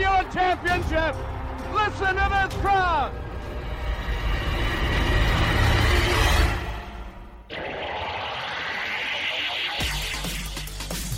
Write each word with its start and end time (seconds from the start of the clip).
you 0.00 0.06
a 0.06 0.24
championship. 0.32 1.14
Listen 1.74 2.16
to 2.16 2.48
this 2.48 2.60
crowd. 2.60 3.12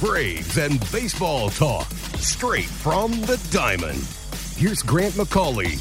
Braves 0.00 0.58
and 0.58 0.80
baseball 0.91 1.48
talk 1.50 1.88
straight 2.18 2.64
from 2.64 3.12
the 3.22 3.41
diamond. 3.52 4.05
Here's 4.56 4.83
Grant 4.83 5.14
McCauley. 5.14 5.78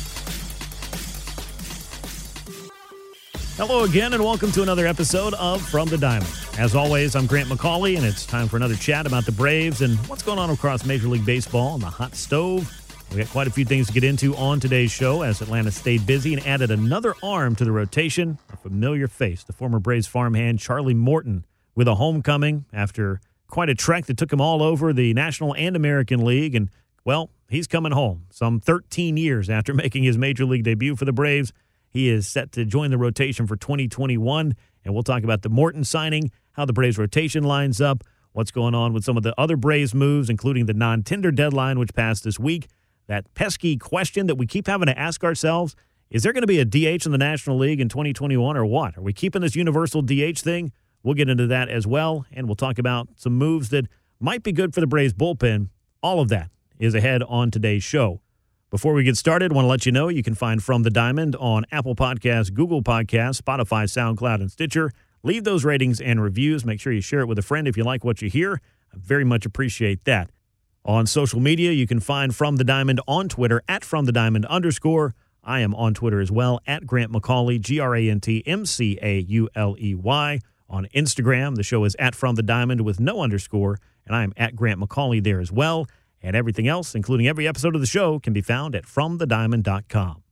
Hello 3.57 3.83
again, 3.83 4.13
and 4.13 4.23
welcome 4.23 4.51
to 4.53 4.61
another 4.61 4.85
episode 4.85 5.33
of 5.35 5.61
From 5.69 5.87
the 5.89 5.97
Diamond. 5.97 6.31
As 6.57 6.75
always, 6.75 7.15
I'm 7.15 7.25
Grant 7.25 7.49
McCauley, 7.49 7.97
and 7.97 8.05
it's 8.05 8.25
time 8.25 8.47
for 8.47 8.57
another 8.57 8.75
chat 8.75 9.07
about 9.07 9.25
the 9.25 9.31
Braves 9.31 9.81
and 9.81 9.97
what's 10.07 10.23
going 10.23 10.39
on 10.39 10.49
across 10.51 10.85
Major 10.85 11.07
League 11.07 11.25
Baseball 11.25 11.69
on 11.69 11.79
the 11.79 11.87
hot 11.87 12.15
stove. 12.15 12.80
We 13.11 13.17
got 13.17 13.27
quite 13.27 13.47
a 13.47 13.51
few 13.51 13.65
things 13.65 13.87
to 13.87 13.93
get 13.93 14.05
into 14.05 14.33
on 14.37 14.61
today's 14.61 14.89
show 14.89 15.21
as 15.21 15.41
Atlanta 15.41 15.69
stayed 15.69 16.05
busy 16.05 16.33
and 16.33 16.47
added 16.47 16.71
another 16.71 17.13
arm 17.21 17.55
to 17.55 17.65
the 17.65 17.71
rotation. 17.73 18.37
A 18.53 18.55
familiar 18.55 19.09
face, 19.09 19.43
the 19.43 19.51
former 19.51 19.79
Braves 19.79 20.07
farmhand 20.07 20.59
Charlie 20.59 20.93
Morton, 20.93 21.45
with 21.75 21.89
a 21.89 21.95
homecoming 21.95 22.63
after 22.71 23.19
quite 23.47 23.67
a 23.67 23.75
trek 23.75 24.05
that 24.05 24.15
took 24.15 24.31
him 24.31 24.39
all 24.39 24.63
over 24.63 24.93
the 24.93 25.13
National 25.13 25.53
and 25.55 25.75
American 25.75 26.23
League. 26.23 26.55
And, 26.55 26.69
well, 27.03 27.29
he's 27.49 27.67
coming 27.67 27.91
home 27.91 28.27
some 28.29 28.61
13 28.61 29.17
years 29.17 29.49
after 29.49 29.73
making 29.73 30.03
his 30.03 30.17
Major 30.17 30.45
League 30.45 30.63
debut 30.63 30.95
for 30.95 31.03
the 31.03 31.11
Braves. 31.11 31.51
He 31.89 32.07
is 32.07 32.25
set 32.29 32.53
to 32.53 32.63
join 32.63 32.91
the 32.91 32.97
rotation 32.97 33.45
for 33.45 33.57
2021. 33.57 34.55
And 34.85 34.93
we'll 34.93 35.03
talk 35.03 35.23
about 35.25 35.41
the 35.41 35.49
Morton 35.49 35.83
signing, 35.83 36.31
how 36.53 36.63
the 36.63 36.71
Braves 36.71 36.97
rotation 36.97 37.43
lines 37.43 37.81
up, 37.81 38.05
what's 38.31 38.51
going 38.51 38.73
on 38.73 38.93
with 38.93 39.03
some 39.03 39.17
of 39.17 39.23
the 39.23 39.37
other 39.37 39.57
Braves 39.57 39.93
moves, 39.93 40.29
including 40.29 40.65
the 40.65 40.73
non 40.73 41.03
tender 41.03 41.29
deadline, 41.29 41.77
which 41.77 41.93
passed 41.93 42.23
this 42.23 42.39
week. 42.39 42.69
That 43.11 43.25
pesky 43.33 43.75
question 43.75 44.27
that 44.27 44.35
we 44.35 44.47
keep 44.47 44.67
having 44.67 44.85
to 44.85 44.97
ask 44.97 45.21
ourselves 45.25 45.75
is 46.09 46.23
there 46.23 46.31
going 46.31 46.43
to 46.43 46.47
be 46.47 46.61
a 46.61 46.65
DH 46.65 47.05
in 47.05 47.11
the 47.11 47.17
National 47.17 47.57
League 47.57 47.81
in 47.81 47.89
2021 47.89 48.55
or 48.55 48.65
what? 48.65 48.97
Are 48.97 49.01
we 49.01 49.11
keeping 49.11 49.41
this 49.41 49.53
universal 49.53 50.01
DH 50.01 50.39
thing? 50.39 50.71
We'll 51.03 51.15
get 51.15 51.27
into 51.27 51.45
that 51.47 51.67
as 51.67 51.85
well. 51.85 52.25
And 52.31 52.47
we'll 52.47 52.55
talk 52.55 52.79
about 52.79 53.09
some 53.17 53.33
moves 53.33 53.67
that 53.71 53.87
might 54.21 54.43
be 54.43 54.53
good 54.53 54.73
for 54.73 54.79
the 54.79 54.87
Braves 54.87 55.11
bullpen. 55.11 55.67
All 56.01 56.21
of 56.21 56.29
that 56.29 56.51
is 56.79 56.95
ahead 56.95 57.21
on 57.23 57.51
today's 57.51 57.83
show. 57.83 58.21
Before 58.69 58.93
we 58.93 59.03
get 59.03 59.17
started, 59.17 59.51
I 59.51 59.55
want 59.55 59.65
to 59.65 59.69
let 59.69 59.85
you 59.85 59.91
know 59.91 60.07
you 60.07 60.23
can 60.23 60.33
find 60.33 60.63
From 60.63 60.83
the 60.83 60.89
Diamond 60.89 61.35
on 61.35 61.65
Apple 61.69 61.97
Podcasts, 61.97 62.53
Google 62.53 62.81
Podcasts, 62.81 63.41
Spotify, 63.41 63.89
SoundCloud, 63.89 64.39
and 64.39 64.49
Stitcher. 64.49 64.89
Leave 65.21 65.43
those 65.43 65.65
ratings 65.65 65.99
and 65.99 66.23
reviews. 66.23 66.63
Make 66.63 66.79
sure 66.79 66.93
you 66.93 67.01
share 67.01 67.19
it 67.19 67.27
with 67.27 67.37
a 67.37 67.43
friend 67.43 67.67
if 67.67 67.75
you 67.75 67.83
like 67.83 68.05
what 68.05 68.21
you 68.21 68.29
hear. 68.29 68.61
I 68.93 68.97
very 68.97 69.25
much 69.25 69.45
appreciate 69.45 70.05
that. 70.05 70.29
On 70.83 71.05
social 71.05 71.39
media, 71.39 71.71
you 71.71 71.85
can 71.85 71.99
find 71.99 72.35
From 72.35 72.55
the 72.55 72.63
Diamond 72.63 73.01
on 73.07 73.29
Twitter 73.29 73.61
at 73.67 73.85
From 73.85 74.05
the 74.05 74.11
Diamond 74.11 74.47
underscore. 74.47 75.13
I 75.43 75.59
am 75.59 75.75
on 75.75 75.93
Twitter 75.93 76.19
as 76.19 76.31
well 76.31 76.59
at 76.65 76.87
Grant 76.87 77.11
McCauley, 77.11 77.61
G 77.61 77.79
R 77.79 77.95
A 77.95 78.09
N 78.09 78.19
T 78.19 78.41
M 78.47 78.65
C 78.65 78.97
A 78.99 79.19
U 79.19 79.47
L 79.55 79.75
E 79.79 79.93
Y. 79.93 80.39
On 80.67 80.87
Instagram, 80.95 81.55
the 81.55 81.61
show 81.61 81.83
is 81.83 81.95
at 81.99 82.15
From 82.15 82.33
the 82.33 82.41
Diamond 82.41 82.81
with 82.81 82.99
no 82.99 83.21
underscore, 83.21 83.77
and 84.07 84.15
I 84.15 84.23
am 84.23 84.33
at 84.37 84.55
Grant 84.55 84.79
McCauley 84.79 85.23
there 85.23 85.39
as 85.39 85.51
well. 85.51 85.85
And 86.19 86.35
everything 86.35 86.67
else, 86.67 86.95
including 86.95 87.27
every 87.27 87.47
episode 87.47 87.75
of 87.75 87.81
the 87.81 87.87
show, 87.87 88.19
can 88.19 88.33
be 88.33 88.41
found 88.41 88.73
at 88.75 88.85
FromTheDiamond.com. 88.85 90.23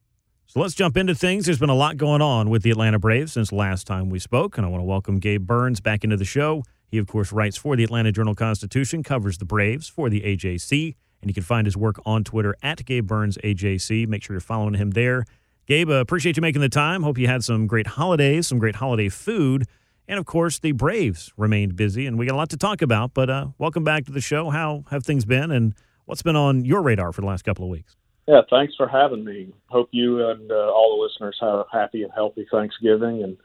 So 0.48 0.60
let's 0.60 0.74
jump 0.74 0.98
into 0.98 1.14
things. 1.14 1.46
There's 1.46 1.60
been 1.60 1.70
a 1.70 1.76
lot 1.76 1.98
going 1.98 2.24
on 2.24 2.50
with 2.50 2.64
the 2.64 2.72
Atlanta 2.72 2.98
Braves 2.98 3.34
since 3.34 3.52
last 3.52 3.86
time 3.86 4.10
we 4.10 4.18
spoke, 4.18 4.58
and 4.58 4.66
I 4.66 4.70
want 4.70 4.82
to 4.82 4.86
welcome 4.86 5.20
Gabe 5.20 5.46
Burns 5.46 5.80
back 5.80 6.04
into 6.04 6.18
the 6.18 6.26
show. 6.26 6.64
He, 6.90 6.98
of 6.98 7.08
course, 7.08 7.32
writes 7.32 7.56
for 7.56 7.76
the 7.76 7.84
Atlanta 7.84 8.12
Journal 8.12 8.36
Constitution, 8.36 9.04
covers 9.04 9.38
the 9.38 9.46
Braves 9.46 9.88
for 9.88 10.10
the 10.10 10.22
AJC, 10.22 10.96
and 11.22 11.30
you 11.30 11.34
can 11.34 11.44
find 11.44 11.68
his 11.68 11.78
work 11.78 12.02
on 12.06 12.24
Twitter 12.24 12.56
at 12.64 12.84
Gabe 12.86 13.06
Burns 13.06 13.38
AJC. 13.44 14.08
Make 14.08 14.24
sure 14.24 14.34
you're 14.34 14.42
following 14.42 14.74
him 14.74 14.92
there. 14.92 15.26
Gabe, 15.68 15.90
uh, 15.90 15.96
appreciate 15.96 16.36
you 16.36 16.42
making 16.42 16.62
the 16.62 16.70
time. 16.70 17.04
Hope 17.04 17.20
you 17.20 17.28
had 17.28 17.44
some 17.44 17.68
great 17.68 17.86
holidays, 17.86 18.48
some 18.48 18.58
great 18.58 18.78
holiday 18.78 19.08
food. 19.10 19.66
And 20.08 20.18
of 20.18 20.26
course, 20.26 20.58
the 20.58 20.72
Braves 20.72 21.32
remained 21.38 21.76
busy, 21.76 22.08
and 22.08 22.18
we 22.18 22.26
got 22.26 22.34
a 22.34 22.38
lot 22.38 22.50
to 22.50 22.58
talk 22.58 22.82
about. 22.82 23.14
But 23.14 23.30
uh, 23.30 23.48
welcome 23.60 23.84
back 23.84 24.06
to 24.06 24.12
the 24.12 24.22
show. 24.22 24.50
How 24.50 24.84
have 24.90 25.04
things 25.04 25.26
been, 25.26 25.52
and 25.52 25.76
what's 26.06 26.24
been 26.24 26.36
on 26.36 26.66
your 26.66 26.82
radar 26.82 27.12
for 27.12 27.22
the 27.22 27.28
last 27.28 27.44
couple 27.44 27.66
of 27.66 27.70
weeks? 27.70 27.96
Yeah, 28.28 28.42
thanks 28.50 28.74
for 28.76 28.88
having 28.88 29.24
me. 29.24 29.54
Hope 29.68 29.90
you 29.92 30.28
and 30.28 30.52
uh, 30.52 30.56
all 30.56 30.98
the 30.98 31.04
listeners 31.04 31.38
have 31.42 31.60
a 31.60 31.66
happy 31.72 32.02
and 32.02 32.12
healthy 32.14 32.48
Thanksgiving. 32.52 33.24
And 33.24 33.38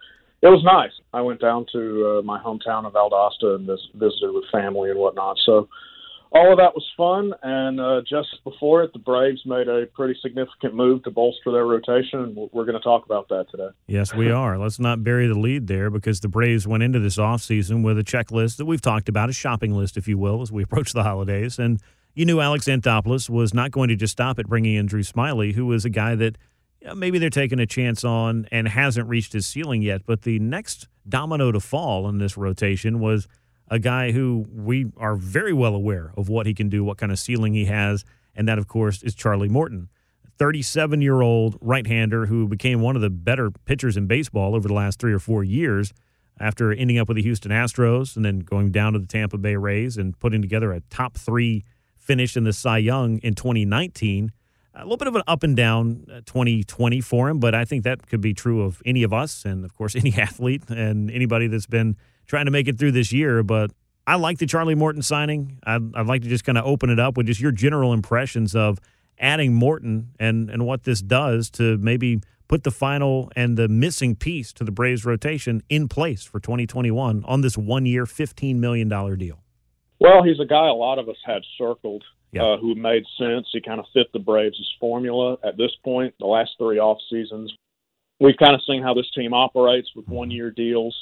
it 0.43 0.49
was 0.49 0.62
nice. 0.65 0.93
I 1.12 1.22
went 1.22 1.41
down 1.41 1.67
to 1.72 2.19
uh, 2.19 2.22
my 2.22 2.41
hometown 2.43 2.87
of 2.87 2.93
Valdosta 2.93 3.55
and 3.56 3.67
vis- 3.67 3.89
visited 3.95 4.33
with 4.33 4.45
family 4.53 4.91
and 4.91 4.99
whatnot. 4.99 5.39
So 5.45 5.69
all 6.34 6.50
of 6.50 6.59
that 6.59 6.75
was 6.75 6.84
fun. 6.97 7.33
And 7.43 7.81
uh, 7.81 8.03
just 8.09 8.43
before 8.43 8.83
it, 8.83 8.93
the 8.93 8.99
Braves 8.99 9.43
made 9.47 9.69
a 9.69 9.87
pretty 9.87 10.19
significant 10.21 10.75
move 10.75 11.05
to 11.05 11.11
bolster 11.11 11.53
their 11.53 11.65
rotation, 11.65 12.21
and 12.21 12.37
we're 12.53 12.65
going 12.65 12.77
to 12.77 12.81
talk 12.81 13.06
about 13.06 13.28
that 13.28 13.47
today. 13.50 13.69
Yes, 13.87 14.12
we 14.12 14.31
are. 14.33 14.59
Let's 14.59 14.81
not 14.81 15.05
bury 15.05 15.28
the 15.28 15.39
lead 15.39 15.69
there 15.69 15.91
because 15.91 16.21
the 16.21 16.28
Braves 16.28 16.67
went 16.67 16.83
into 16.83 16.99
this 16.99 17.17
offseason 17.17 17.84
with 17.84 17.99
a 17.99 18.05
checklist 18.05 18.56
that 18.56 18.67
we've 18.67 18.83
talked 18.83 19.09
about, 19.09 19.31
a 19.31 19.33
shopping 19.33 19.73
list, 19.73 19.97
if 19.97 20.09
you 20.09 20.19
will, 20.19 20.43
as 20.43 20.50
we 20.50 20.65
approach 20.65 20.93
the 20.93 21.05
holidays. 21.05 21.59
And 21.59 21.81
you 22.15 22.25
knew 22.25 22.41
Alex 22.41 22.67
Anthopoulos 22.67 23.31
was 23.31 23.55
not 23.55 23.71
going 23.71 23.89
to 23.89 23.97
just 23.97 24.12
stop 24.12 24.39
at 24.39 24.49
bringing 24.49 24.75
in 24.75 24.87
Drew 24.87 25.03
Smyly, 25.03 25.55
who 25.55 25.67
was 25.67 25.84
a 25.84 25.91
guy 25.91 26.17
that 26.17 26.37
maybe 26.95 27.19
they're 27.19 27.31
taking 27.31 27.59
a 27.59 27.67
chance 27.67 28.05
on 28.05 28.47
and 28.50 28.69
hasn't 28.69 29.09
reached 29.09 29.33
his 29.33 29.47
ceiling 29.47 29.83
yet. 29.83 30.03
But 30.05 30.22
the 30.22 30.39
next 30.39 30.89
domino 31.09 31.53
to 31.53 31.61
fall 31.61 32.09
in 32.09 32.19
this 32.19 32.37
rotation 32.37 33.00
was 33.00 33.27
a 33.69 33.78
guy 33.78 34.12
who 34.12 34.47
we 34.53 34.87
are 34.97 35.17
very 35.17 35.53
well 35.53 35.75
aware 35.75 36.12
of 36.17 36.28
what 36.28 36.47
he 36.47 36.55
can 36.55 36.69
do, 36.69 36.84
what 36.84 36.99
kind 36.99 37.11
of 37.11 37.19
ceiling 37.19 37.55
he 37.55 37.65
has. 37.67 38.05
And 38.34 38.47
that, 38.49 38.59
of 38.59 38.69
course, 38.69 39.03
is 39.03 39.15
Charlie 39.15 39.49
Morton, 39.49 39.89
37 40.39 41.00
year 41.00 41.23
old 41.23 41.56
right 41.61 41.87
hander 41.87 42.27
who 42.27 42.47
became 42.49 42.81
one 42.81 42.97
of 42.97 43.03
the 43.03 43.11
better 43.11 43.50
pitchers 43.50 43.97
in 43.97 44.06
baseball 44.06 44.55
over 44.55 44.69
the 44.69 44.75
last 44.75 44.99
three 44.99 45.12
or 45.12 45.19
four 45.19 45.44
years 45.44 45.93
after 46.39 46.73
ending 46.73 46.99
up 46.99 47.09
with 47.09 47.17
the 47.17 47.23
Houston 47.23 47.53
Astros 47.53 48.17
and 48.17 48.25
then 48.25 48.41
going 48.41 48.73
down 48.73 48.93
to 48.93 48.99
the 48.99 49.06
Tampa 49.06 49.39
Bay 49.39 49.56
Rays 49.56 49.97
and 49.97 50.19
putting 50.19 50.43
together 50.43 50.73
a 50.73 50.81
top 50.91 51.17
three 51.17 51.65
finish 51.97 52.37
in 52.37 52.44
the 52.44 52.53
Cy 52.53 52.78
Young 52.78 53.19
in 53.19 53.34
2019. 53.34 54.33
A 54.77 54.83
little 54.83 54.97
bit 54.97 55.07
of 55.07 55.15
an 55.15 55.23
up 55.27 55.43
and 55.43 55.57
down 55.57 56.05
uh, 56.11 56.21
2020 56.27 57.01
for 57.01 57.29
him, 57.29 57.39
but 57.39 57.55
I 57.55 57.65
think 57.65 57.85
that 57.85 58.09
could 58.09 58.21
be 58.21 58.35
true 58.35 58.62
of 58.62 58.83
any 58.85 59.03
of 59.05 59.12
us 59.12 59.45
and, 59.45 59.65
of 59.65 59.75
course, 59.75 59.95
any 59.97 60.15
athlete 60.15 60.62
and 60.69 61.11
anybody 61.11 61.47
that's 61.47 61.67
been 61.67 61.97
trying 62.27 62.47
to 62.47 62.51
make 62.51 62.67
it 62.67 62.79
through 62.79 62.93
this 62.93 63.12
year. 63.12 63.43
But 63.43 63.71
I 64.07 64.17
like 64.17 64.39
the 64.39 64.47
Charlie 64.47 64.75
Morton 64.75 65.03
signing. 65.03 65.59
I'd, 65.65 65.95
I'd 65.95 66.07
like 66.07 66.23
to 66.23 66.29
just 66.29 66.45
kind 66.45 66.59
of 66.59 66.65
open 66.67 66.91
it 66.91 66.99
up 66.99 67.17
with 67.17 67.27
just 67.27 67.41
your 67.41 67.53
general 67.53 67.93
impressions 67.93 68.55
of 68.55 68.81
adding 69.19 69.55
Morton 69.55 70.11
and, 70.19 70.51
and 70.51 70.67
what 70.67 70.83
this 70.85 71.01
does 71.01 71.51
to 71.51 71.79
maybe 71.79 72.21
put 72.49 72.65
the 72.65 72.71
final 72.71 73.31
and 73.37 73.56
the 73.56 73.69
missing 73.69 74.15
piece 74.17 74.53
to 74.53 74.65
the 74.65 74.73
Braves 74.73 75.05
rotation 75.05 75.62
in 75.69 75.89
place 75.89 76.25
for 76.25 76.41
2021 76.41 77.25
on 77.25 77.41
this 77.41 77.56
one 77.56 77.87
year, 77.87 78.05
$15 78.05 78.56
million 78.56 78.88
deal. 78.88 79.43
Well, 80.00 80.23
he's 80.23 80.41
a 80.41 80.44
guy 80.44 80.69
a 80.69 80.75
lot 80.75 80.99
of 80.99 81.09
us 81.09 81.17
had 81.25 81.43
circled 81.56 82.05
Yeah. 82.34 82.42
uh, 82.42 82.56
who 82.58 82.75
made 82.75 83.04
sense. 83.19 83.46
He 83.52 83.60
kind 83.60 83.81
of 83.81 83.86
fit 83.92 84.12
the 84.12 84.19
Braves' 84.19 84.75
formula 84.81 85.36
at 85.44 85.56
this 85.56 85.72
point. 85.84 86.14
The 86.19 86.26
last 86.26 86.52
three 86.58 86.78
off 86.78 86.98
seasons, 87.10 87.52
we've 88.20 88.36
kind 88.36 88.54
of 88.54 88.60
seen 88.66 88.82
how 88.82 88.94
this 88.94 89.10
team 89.14 89.32
operates 89.32 89.88
with 89.94 90.06
Mm-hmm. 90.06 90.14
one 90.14 90.31
year 90.31 90.50
deals 90.50 90.96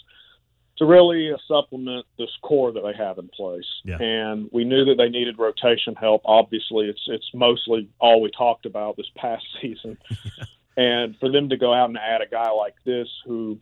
to 0.78 0.86
really 0.86 1.30
supplement 1.46 2.06
this 2.18 2.30
core 2.42 2.72
that 2.72 2.82
they 2.82 2.96
have 2.96 3.18
in 3.18 3.28
place. 3.28 3.66
Yeah. 3.84 3.98
And 4.00 4.48
we 4.52 4.64
knew 4.64 4.84
that 4.86 4.96
they 4.96 5.08
needed 5.08 5.38
rotation 5.38 5.94
help. 5.94 6.22
Obviously, 6.24 6.88
it's 6.88 7.02
it's 7.06 7.30
mostly 7.34 7.88
all 8.00 8.20
we 8.22 8.30
talked 8.30 8.66
about 8.66 8.96
this 8.96 9.10
past 9.16 9.44
season. 9.60 9.98
and 10.76 11.16
for 11.18 11.30
them 11.30 11.48
to 11.50 11.56
go 11.56 11.72
out 11.74 11.88
and 11.90 11.98
add 11.98 12.22
a 12.22 12.26
guy 12.26 12.50
like 12.50 12.74
this 12.84 13.08
who 13.26 13.58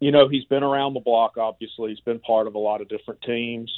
you 0.00 0.10
know, 0.10 0.28
he's 0.28 0.44
been 0.46 0.64
around 0.64 0.94
the 0.94 1.00
block. 1.00 1.36
Obviously, 1.36 1.90
he's 1.90 2.00
been 2.00 2.18
part 2.18 2.48
of 2.48 2.56
a 2.56 2.58
lot 2.58 2.80
of 2.80 2.88
different 2.88 3.22
teams 3.22 3.70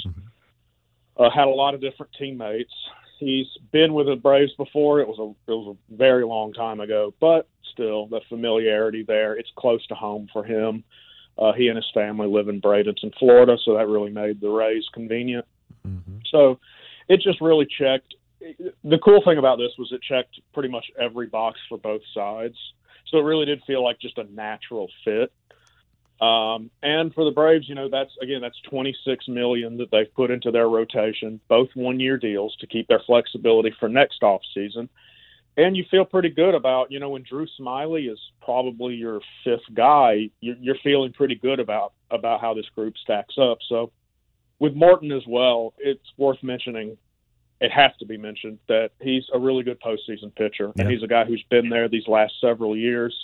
uh, 1.16 1.30
had 1.30 1.46
a 1.46 1.50
lot 1.50 1.74
of 1.74 1.80
different 1.80 2.12
teammates. 2.18 2.72
He's 3.18 3.46
been 3.72 3.94
with 3.94 4.06
the 4.06 4.16
Braves 4.16 4.52
before. 4.54 5.00
It 5.00 5.08
was 5.08 5.18
a 5.18 5.50
it 5.50 5.54
was 5.54 5.76
a 5.76 5.96
very 5.96 6.24
long 6.24 6.52
time 6.52 6.80
ago, 6.80 7.14
but 7.20 7.48
still 7.72 8.06
the 8.06 8.20
familiarity 8.28 9.02
there. 9.02 9.34
It's 9.34 9.50
close 9.56 9.86
to 9.88 9.94
home 9.94 10.28
for 10.32 10.44
him. 10.44 10.84
Uh, 11.36 11.52
he 11.52 11.68
and 11.68 11.76
his 11.76 11.90
family 11.92 12.28
live 12.28 12.48
in 12.48 12.60
Bradenton, 12.60 13.12
Florida, 13.18 13.56
so 13.64 13.76
that 13.76 13.88
really 13.88 14.10
made 14.10 14.40
the 14.40 14.48
Rays 14.48 14.84
convenient. 14.92 15.44
So 16.30 16.60
it 17.08 17.20
just 17.20 17.40
really 17.40 17.66
checked 17.66 18.14
the 18.82 18.98
cool 18.98 19.22
thing 19.24 19.38
about 19.38 19.58
this 19.58 19.72
was 19.78 19.92
it 19.92 20.02
checked 20.02 20.40
pretty 20.52 20.68
much 20.68 20.86
every 21.00 21.26
box 21.26 21.58
for 21.68 21.78
both 21.78 22.02
sides. 22.12 22.56
So 23.08 23.18
it 23.18 23.22
really 23.22 23.46
did 23.46 23.62
feel 23.66 23.82
like 23.82 23.98
just 24.00 24.18
a 24.18 24.24
natural 24.24 24.88
fit. 25.04 25.32
Um, 26.20 26.70
and 26.82 27.12
for 27.12 27.24
the 27.24 27.32
Braves, 27.32 27.68
you 27.68 27.74
know, 27.74 27.88
that's 27.88 28.12
again, 28.22 28.40
that's 28.40 28.60
26 28.70 29.26
million 29.28 29.76
that 29.78 29.90
they've 29.90 30.12
put 30.14 30.30
into 30.30 30.50
their 30.50 30.68
rotation, 30.68 31.40
both 31.48 31.68
one-year 31.74 32.18
deals 32.18 32.54
to 32.60 32.66
keep 32.66 32.86
their 32.88 33.02
flexibility 33.04 33.74
for 33.80 33.88
next 33.88 34.22
off 34.22 34.40
season. 34.54 34.88
And 35.56 35.76
you 35.76 35.84
feel 35.90 36.04
pretty 36.04 36.30
good 36.30 36.54
about, 36.54 36.90
you 36.90 36.98
know, 36.98 37.10
when 37.10 37.22
Drew 37.28 37.46
Smyly 37.60 38.10
is 38.10 38.18
probably 38.42 38.94
your 38.94 39.20
fifth 39.44 39.72
guy, 39.72 40.30
you're, 40.40 40.56
you're 40.60 40.78
feeling 40.82 41.12
pretty 41.12 41.36
good 41.36 41.60
about 41.60 41.92
about 42.10 42.40
how 42.40 42.54
this 42.54 42.66
group 42.74 42.94
stacks 42.96 43.34
up. 43.40 43.58
So 43.68 43.90
with 44.58 44.74
Morton 44.74 45.10
as 45.12 45.22
well, 45.26 45.74
it's 45.78 46.06
worth 46.16 46.42
mentioning. 46.42 46.96
It 47.60 47.70
has 47.70 47.92
to 48.00 48.06
be 48.06 48.16
mentioned 48.16 48.58
that 48.68 48.90
he's 49.00 49.24
a 49.32 49.38
really 49.38 49.62
good 49.62 49.80
postseason 49.80 50.34
pitcher, 50.34 50.72
Yeah. 50.76 50.82
and 50.82 50.90
he's 50.90 51.02
a 51.02 51.06
guy 51.06 51.24
who's 51.24 51.44
been 51.50 51.68
there 51.70 51.88
these 51.88 52.06
last 52.08 52.34
several 52.40 52.76
years 52.76 53.14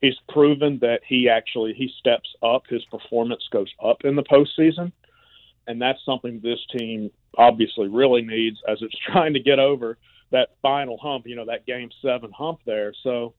he's 0.00 0.16
proven 0.28 0.78
that 0.80 1.00
he 1.06 1.28
actually 1.28 1.74
he 1.74 1.90
steps 1.98 2.28
up 2.42 2.62
his 2.68 2.84
performance 2.86 3.42
goes 3.52 3.72
up 3.82 3.98
in 4.04 4.16
the 4.16 4.22
postseason. 4.22 4.92
And 5.68 5.82
that's 5.82 5.98
something 6.04 6.40
this 6.42 6.60
team 6.76 7.10
obviously 7.36 7.88
really 7.88 8.22
needs 8.22 8.58
as 8.68 8.78
it's 8.82 8.96
trying 9.10 9.34
to 9.34 9.40
get 9.40 9.58
over 9.58 9.98
that 10.32 10.48
final 10.60 10.98
hump 10.98 11.24
you 11.26 11.36
know 11.36 11.46
that 11.46 11.66
game 11.66 11.90
seven 12.02 12.30
hump 12.32 12.60
there. 12.66 12.92
So 13.02 13.34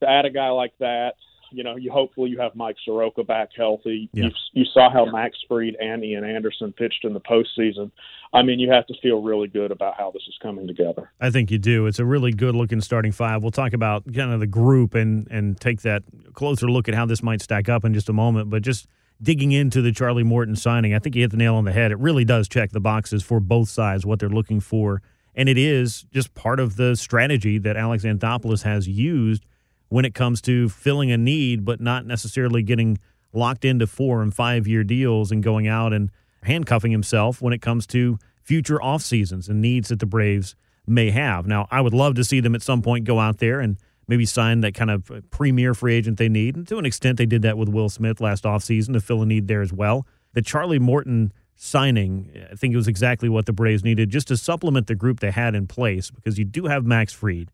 to 0.00 0.08
add 0.08 0.24
a 0.24 0.30
guy 0.30 0.48
like 0.50 0.74
that 0.80 1.14
you 1.52 1.62
know 1.62 1.76
you 1.76 1.90
hopefully 1.90 2.30
you 2.30 2.38
have 2.38 2.54
mike 2.54 2.76
soroka 2.84 3.22
back 3.24 3.50
healthy 3.56 4.08
Yeah. 4.12 4.24
you, 4.26 4.30
you 4.52 4.64
saw 4.72 4.90
how 4.92 5.04
max 5.06 5.36
Fried 5.48 5.76
and 5.80 6.04
ian 6.04 6.24
anderson 6.24 6.72
pitched 6.72 7.04
in 7.04 7.12
the 7.14 7.20
postseason 7.20 7.90
i 8.32 8.42
mean 8.42 8.58
you 8.58 8.70
have 8.70 8.86
to 8.88 8.94
feel 9.00 9.22
really 9.22 9.48
good 9.48 9.70
about 9.70 9.94
how 9.96 10.10
this 10.10 10.22
is 10.28 10.34
coming 10.42 10.66
together 10.66 11.10
I 11.20 11.30
think 11.30 11.50
you 11.50 11.58
do. 11.58 11.86
It's 11.86 11.98
a 11.98 12.04
really 12.04 12.32
good 12.32 12.54
looking 12.54 12.80
starting 12.80 13.10
five. 13.12 13.42
We'll 13.42 13.50
talk 13.50 13.72
about 13.72 14.04
kind 14.12 14.32
of 14.32 14.40
the 14.40 14.46
group 14.46 14.94
and 14.94 15.26
and 15.30 15.58
take 15.60 15.82
that 15.82 16.02
closer 16.34 16.68
look 16.70 16.88
at 16.88 16.94
how 16.94 17.06
this 17.06 17.22
might 17.22 17.40
stack 17.40 17.68
up 17.68 17.84
in 17.84 17.94
just 17.94 18.08
a 18.08 18.12
moment. 18.12 18.50
But 18.50 18.62
just 18.62 18.86
digging 19.22 19.52
into 19.52 19.80
the 19.80 19.92
Charlie 19.92 20.22
Morton 20.24 20.56
signing, 20.56 20.94
I 20.94 20.98
think 20.98 21.14
you 21.16 21.22
hit 21.22 21.30
the 21.30 21.36
nail 21.38 21.54
on 21.54 21.64
the 21.64 21.72
head. 21.72 21.90
It 21.90 21.98
really 21.98 22.24
does 22.24 22.48
check 22.48 22.70
the 22.72 22.80
boxes 22.80 23.22
for 23.22 23.40
both 23.40 23.68
sides 23.70 24.04
what 24.04 24.18
they're 24.20 24.28
looking 24.28 24.60
for, 24.60 25.00
and 25.34 25.48
it 25.48 25.56
is 25.58 26.04
just 26.12 26.34
part 26.34 26.60
of 26.60 26.76
the 26.76 26.94
strategy 26.96 27.58
that 27.58 27.76
Alex 27.76 28.04
Anthopoulos 28.04 28.62
has 28.62 28.86
used 28.86 29.44
when 29.88 30.04
it 30.04 30.14
comes 30.14 30.40
to 30.42 30.68
filling 30.68 31.10
a 31.10 31.16
need, 31.16 31.64
but 31.64 31.80
not 31.80 32.06
necessarily 32.06 32.62
getting 32.62 32.98
locked 33.32 33.64
into 33.64 33.86
four 33.86 34.22
and 34.22 34.34
five 34.34 34.66
year 34.66 34.82
deals 34.82 35.30
and 35.30 35.42
going 35.42 35.68
out 35.68 35.92
and 35.92 36.10
handcuffing 36.42 36.92
himself 36.92 37.42
when 37.42 37.52
it 37.52 37.60
comes 37.60 37.86
to 37.86 38.18
future 38.42 38.80
off 38.82 39.02
seasons 39.02 39.48
and 39.48 39.60
needs 39.60 39.88
that 39.88 39.98
the 39.98 40.06
Braves 40.06 40.54
may 40.86 41.10
have. 41.10 41.46
Now, 41.46 41.66
I 41.70 41.80
would 41.80 41.94
love 41.94 42.14
to 42.14 42.24
see 42.24 42.40
them 42.40 42.54
at 42.54 42.62
some 42.62 42.82
point 42.82 43.04
go 43.04 43.18
out 43.18 43.38
there 43.38 43.60
and 43.60 43.76
maybe 44.08 44.24
sign 44.24 44.60
that 44.60 44.74
kind 44.74 44.90
of 44.90 45.10
premier 45.30 45.74
free 45.74 45.94
agent 45.94 46.18
they 46.18 46.28
need. 46.28 46.56
And 46.56 46.66
to 46.68 46.78
an 46.78 46.86
extent, 46.86 47.18
they 47.18 47.26
did 47.26 47.42
that 47.42 47.58
with 47.58 47.68
Will 47.68 47.88
Smith 47.88 48.20
last 48.20 48.44
offseason 48.44 48.92
to 48.92 49.00
fill 49.00 49.22
a 49.22 49.26
need 49.26 49.48
there 49.48 49.62
as 49.62 49.72
well. 49.72 50.06
The 50.34 50.42
Charlie 50.42 50.78
Morton 50.78 51.32
signing, 51.56 52.30
I 52.50 52.54
think 52.54 52.72
it 52.72 52.76
was 52.76 52.86
exactly 52.86 53.28
what 53.28 53.46
the 53.46 53.52
Braves 53.52 53.82
needed 53.82 54.10
just 54.10 54.28
to 54.28 54.36
supplement 54.36 54.86
the 54.86 54.94
group 54.94 55.20
they 55.20 55.30
had 55.30 55.54
in 55.54 55.66
place 55.66 56.10
because 56.10 56.38
you 56.38 56.44
do 56.44 56.66
have 56.66 56.84
Max 56.84 57.12
Fried 57.12 57.50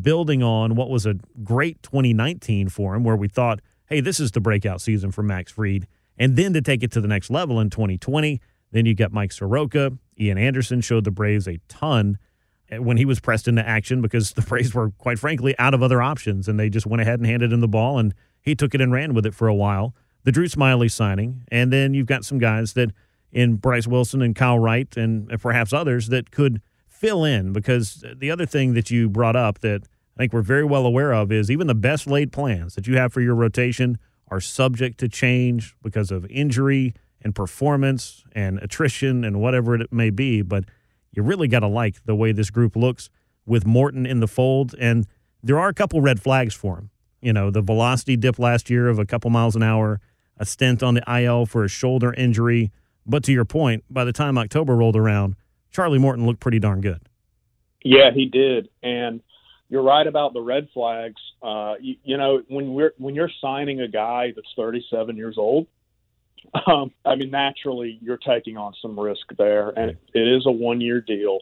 building 0.00 0.42
on 0.42 0.74
what 0.74 0.90
was 0.90 1.06
a 1.06 1.14
great 1.42 1.82
2019 1.82 2.68
for 2.68 2.94
him, 2.94 3.04
where 3.04 3.16
we 3.16 3.28
thought, 3.28 3.60
hey, 3.86 4.00
this 4.00 4.20
is 4.20 4.30
the 4.32 4.40
breakout 4.40 4.80
season 4.80 5.12
for 5.12 5.22
Max 5.22 5.52
Fried. 5.52 5.86
And 6.18 6.36
then 6.36 6.52
to 6.54 6.62
take 6.62 6.82
it 6.82 6.92
to 6.92 7.00
the 7.00 7.08
next 7.08 7.30
level 7.30 7.60
in 7.60 7.70
2020, 7.70 8.40
then 8.70 8.86
you 8.86 8.94
got 8.94 9.12
Mike 9.12 9.32
Soroka. 9.32 9.92
Ian 10.18 10.38
Anderson 10.38 10.80
showed 10.80 11.04
the 11.04 11.10
Braves 11.10 11.46
a 11.46 11.58
ton 11.68 12.18
eh, 12.70 12.78
when 12.78 12.96
he 12.96 13.04
was 13.04 13.20
pressed 13.20 13.48
into 13.48 13.66
action 13.66 14.00
because 14.00 14.32
the 14.34 14.42
Braves 14.42 14.74
were, 14.74 14.90
quite 14.90 15.18
frankly, 15.18 15.54
out 15.58 15.74
of 15.74 15.82
other 15.82 16.00
options. 16.00 16.48
And 16.48 16.58
they 16.58 16.70
just 16.70 16.86
went 16.86 17.00
ahead 17.00 17.18
and 17.18 17.26
handed 17.26 17.52
him 17.52 17.60
the 17.60 17.68
ball, 17.68 17.98
and 17.98 18.14
he 18.40 18.54
took 18.54 18.74
it 18.74 18.80
and 18.80 18.92
ran 18.92 19.14
with 19.14 19.26
it 19.26 19.34
for 19.34 19.48
a 19.48 19.54
while. 19.54 19.94
The 20.24 20.32
Drew 20.32 20.46
Smyly 20.46 20.90
signing. 20.90 21.42
And 21.48 21.72
then 21.72 21.94
you've 21.94 22.06
got 22.06 22.24
some 22.24 22.38
guys 22.38 22.74
that 22.74 22.92
in 23.32 23.56
Bryce 23.56 23.86
Wilson 23.86 24.22
and 24.22 24.36
Kyle 24.36 24.58
Wright 24.58 24.94
and 24.96 25.28
perhaps 25.40 25.72
others 25.72 26.08
that 26.08 26.30
could 26.30 26.60
fill 27.02 27.24
in 27.24 27.52
because 27.52 28.04
the 28.16 28.30
other 28.30 28.46
thing 28.46 28.74
that 28.74 28.88
you 28.88 29.08
brought 29.08 29.34
up 29.34 29.58
that 29.58 29.82
I 30.16 30.18
think 30.20 30.32
we're 30.32 30.40
very 30.40 30.64
well 30.64 30.86
aware 30.86 31.12
of 31.12 31.32
is 31.32 31.50
even 31.50 31.66
the 31.66 31.74
best 31.74 32.06
laid 32.06 32.30
plans 32.30 32.76
that 32.76 32.86
you 32.86 32.96
have 32.96 33.12
for 33.12 33.20
your 33.20 33.34
rotation 33.34 33.98
are 34.28 34.40
subject 34.40 35.00
to 35.00 35.08
change 35.08 35.74
because 35.82 36.12
of 36.12 36.24
injury 36.26 36.94
and 37.20 37.34
performance 37.34 38.22
and 38.36 38.60
attrition 38.60 39.24
and 39.24 39.40
whatever 39.40 39.74
it 39.74 39.92
may 39.92 40.10
be. 40.10 40.42
But 40.42 40.66
you 41.10 41.24
really 41.24 41.48
got 41.48 41.60
to 41.60 41.66
like 41.66 42.04
the 42.04 42.14
way 42.14 42.30
this 42.30 42.50
group 42.50 42.76
looks 42.76 43.10
with 43.46 43.66
Morton 43.66 44.06
in 44.06 44.20
the 44.20 44.28
fold. 44.28 44.72
And 44.78 45.08
there 45.42 45.58
are 45.58 45.68
a 45.68 45.74
couple 45.74 46.00
red 46.00 46.22
flags 46.22 46.54
for 46.54 46.78
him. 46.78 46.90
You 47.20 47.32
know, 47.32 47.50
the 47.50 47.62
velocity 47.62 48.16
dip 48.16 48.38
last 48.38 48.70
year 48.70 48.88
of 48.88 49.00
a 49.00 49.04
couple 49.04 49.28
miles 49.28 49.56
an 49.56 49.64
hour, 49.64 50.00
a 50.36 50.46
stint 50.46 50.84
on 50.84 50.94
the 50.94 51.20
IL 51.20 51.46
for 51.46 51.64
a 51.64 51.68
shoulder 51.68 52.14
injury. 52.14 52.70
But 53.04 53.24
to 53.24 53.32
your 53.32 53.44
point, 53.44 53.82
by 53.90 54.04
the 54.04 54.12
time 54.12 54.38
October 54.38 54.76
rolled 54.76 54.96
around, 54.96 55.34
Charlie 55.72 55.98
Morton 55.98 56.26
looked 56.26 56.40
pretty 56.40 56.58
darn 56.58 56.80
good. 56.80 57.00
Yeah, 57.84 58.10
he 58.14 58.26
did, 58.26 58.68
and 58.82 59.20
you're 59.68 59.82
right 59.82 60.06
about 60.06 60.34
the 60.34 60.40
red 60.40 60.68
flags. 60.72 61.20
Uh, 61.42 61.74
you, 61.80 61.96
you 62.04 62.16
know, 62.16 62.42
when 62.48 62.74
we're 62.74 62.92
when 62.98 63.14
you're 63.14 63.30
signing 63.40 63.80
a 63.80 63.88
guy 63.88 64.32
that's 64.34 64.46
37 64.54 65.16
years 65.16 65.36
old, 65.38 65.66
um, 66.66 66.92
I 67.04 67.16
mean, 67.16 67.30
naturally 67.30 67.98
you're 68.02 68.18
taking 68.18 68.56
on 68.56 68.74
some 68.80 68.98
risk 68.98 69.26
there, 69.36 69.70
and 69.70 69.96
it 70.14 70.20
is 70.28 70.44
a 70.46 70.50
one 70.52 70.80
year 70.80 71.00
deal. 71.00 71.40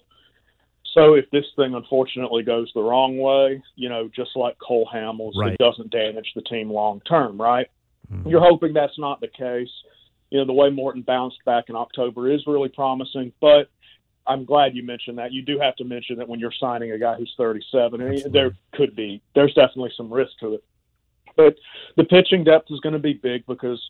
So 0.95 1.15
if 1.15 1.31
this 1.31 1.45
thing 1.57 1.75
unfortunately 1.75 2.43
goes 2.43 2.71
the 2.75 2.83
wrong 2.83 3.19
way, 3.19 3.63
you 3.77 3.89
know, 3.89 4.09
just 4.15 4.31
like 4.35 4.57
Cole 4.59 4.89
Hamels, 4.93 5.33
Right. 5.37 5.53
it 5.53 5.59
doesn't 5.59 5.91
damage 5.91 6.33
the 6.35 6.43
team 6.43 6.71
long 6.71 7.01
term, 7.03 7.41
right? 7.41 7.69
Mhm. 8.13 8.29
You're 8.31 8.41
hoping 8.41 8.73
that's 8.73 8.99
not 8.99 9.21
the 9.21 9.29
case. 9.29 9.71
You 10.31 10.39
know, 10.39 10.45
the 10.47 10.53
way 10.53 10.69
Morton 10.71 11.03
bounced 11.03 11.45
back 11.45 11.69
in 11.69 11.77
October 11.77 12.31
is 12.31 12.45
really 12.47 12.69
promising, 12.71 13.33
but 13.41 13.69
I'm 14.27 14.45
glad 14.45 14.75
you 14.75 14.83
mentioned 14.83 15.19
that. 15.19 15.33
You 15.33 15.43
do 15.43 15.59
have 15.59 15.77
to 15.77 15.85
mention 15.85 16.19
that 16.19 16.29
when 16.29 16.41
you're 16.41 16.53
signing 16.59 16.93
a 16.93 16.99
guy 16.99 17.17
who's 17.17 17.35
37, 17.37 18.01
and 18.01 18.11
Absolutely. 18.11 18.39
there 18.39 18.57
could 18.75 18.95
be, 18.95 19.23
there's 19.35 19.55
definitely 19.55 19.93
some 19.97 20.13
risk 20.13 20.33
to 20.41 20.55
it. 20.55 20.65
But 21.37 21.57
the 21.97 22.05
pitching 22.05 22.45
depth 22.45 22.71
is 22.71 22.81
going 22.81 22.93
to 22.93 22.99
be 22.99 23.15
big 23.15 23.47
because 23.47 23.81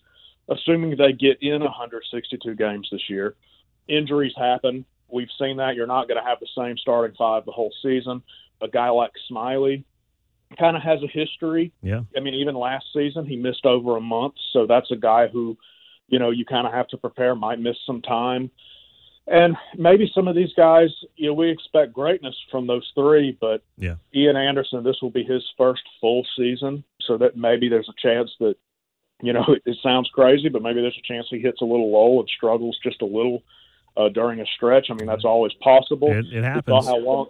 assuming 0.48 0.90
they 0.96 1.12
get 1.12 1.42
in 1.42 1.62
162 1.62 2.54
games 2.54 2.88
this 2.92 3.08
year, 3.08 3.34
injuries 3.88 4.34
happen. 4.36 4.84
We've 5.08 5.28
seen 5.38 5.56
that. 5.56 5.74
You're 5.74 5.86
not 5.86 6.08
going 6.08 6.22
to 6.22 6.28
have 6.28 6.38
the 6.40 6.48
same 6.56 6.76
starting 6.78 7.16
five 7.16 7.44
the 7.44 7.52
whole 7.52 7.72
season. 7.82 8.22
A 8.62 8.68
guy 8.68 8.90
like 8.90 9.12
Smyly 9.30 9.84
kind 10.58 10.76
of 10.76 10.82
has 10.82 11.00
a 11.02 11.06
history. 11.06 11.72
Yeah. 11.82 12.02
I 12.16 12.20
mean, 12.20 12.34
even 12.34 12.54
last 12.54 12.86
season, 12.92 13.26
he 13.26 13.36
missed 13.36 13.66
over 13.66 13.96
a 13.96 14.00
month. 14.00 14.34
So 14.52 14.66
that's 14.66 14.90
a 14.90 14.96
guy 14.96 15.28
who, 15.28 15.56
you 16.08 16.18
know, 16.18 16.30
you 16.30 16.44
kind 16.44 16.66
of 16.66 16.72
have 16.72 16.88
to 16.88 16.96
prepare, 16.96 17.34
might 17.34 17.60
miss 17.60 17.76
some 17.86 18.02
time. 18.02 18.50
And 19.30 19.56
maybe 19.78 20.10
some 20.12 20.26
of 20.26 20.34
these 20.34 20.52
guys, 20.56 20.88
you 21.14 21.28
know, 21.28 21.34
we 21.34 21.50
expect 21.50 21.92
greatness 21.92 22.34
from 22.50 22.66
those 22.66 22.90
three, 22.96 23.38
but 23.40 23.62
Yeah. 23.78 23.94
Ian 24.12 24.36
Anderson, 24.36 24.82
this 24.82 25.00
will 25.00 25.10
be 25.10 25.22
his 25.22 25.48
first 25.56 25.82
full 26.00 26.26
season. 26.36 26.82
So 27.02 27.16
that 27.18 27.36
maybe 27.36 27.68
there's 27.68 27.88
a 27.88 27.94
chance 28.00 28.30
that, 28.40 28.56
you 29.22 29.32
know, 29.32 29.44
it, 29.48 29.62
it 29.64 29.78
sounds 29.82 30.10
crazy, 30.12 30.48
but 30.48 30.62
maybe 30.62 30.80
there's 30.80 30.98
a 30.98 31.06
chance 31.06 31.28
he 31.30 31.38
hits 31.38 31.60
a 31.60 31.64
little 31.64 31.92
lull 31.92 32.18
and 32.18 32.28
struggles 32.28 32.76
just 32.82 33.02
a 33.02 33.06
little 33.06 33.44
uh, 33.96 34.08
during 34.08 34.40
a 34.40 34.46
stretch. 34.46 34.88
I 34.90 34.94
mean, 34.94 35.06
that's 35.06 35.24
always 35.24 35.52
possible. 35.54 36.10
It, 36.10 36.26
it 36.32 36.42
happens. 36.42 36.86
how 36.86 36.98
long. 36.98 37.28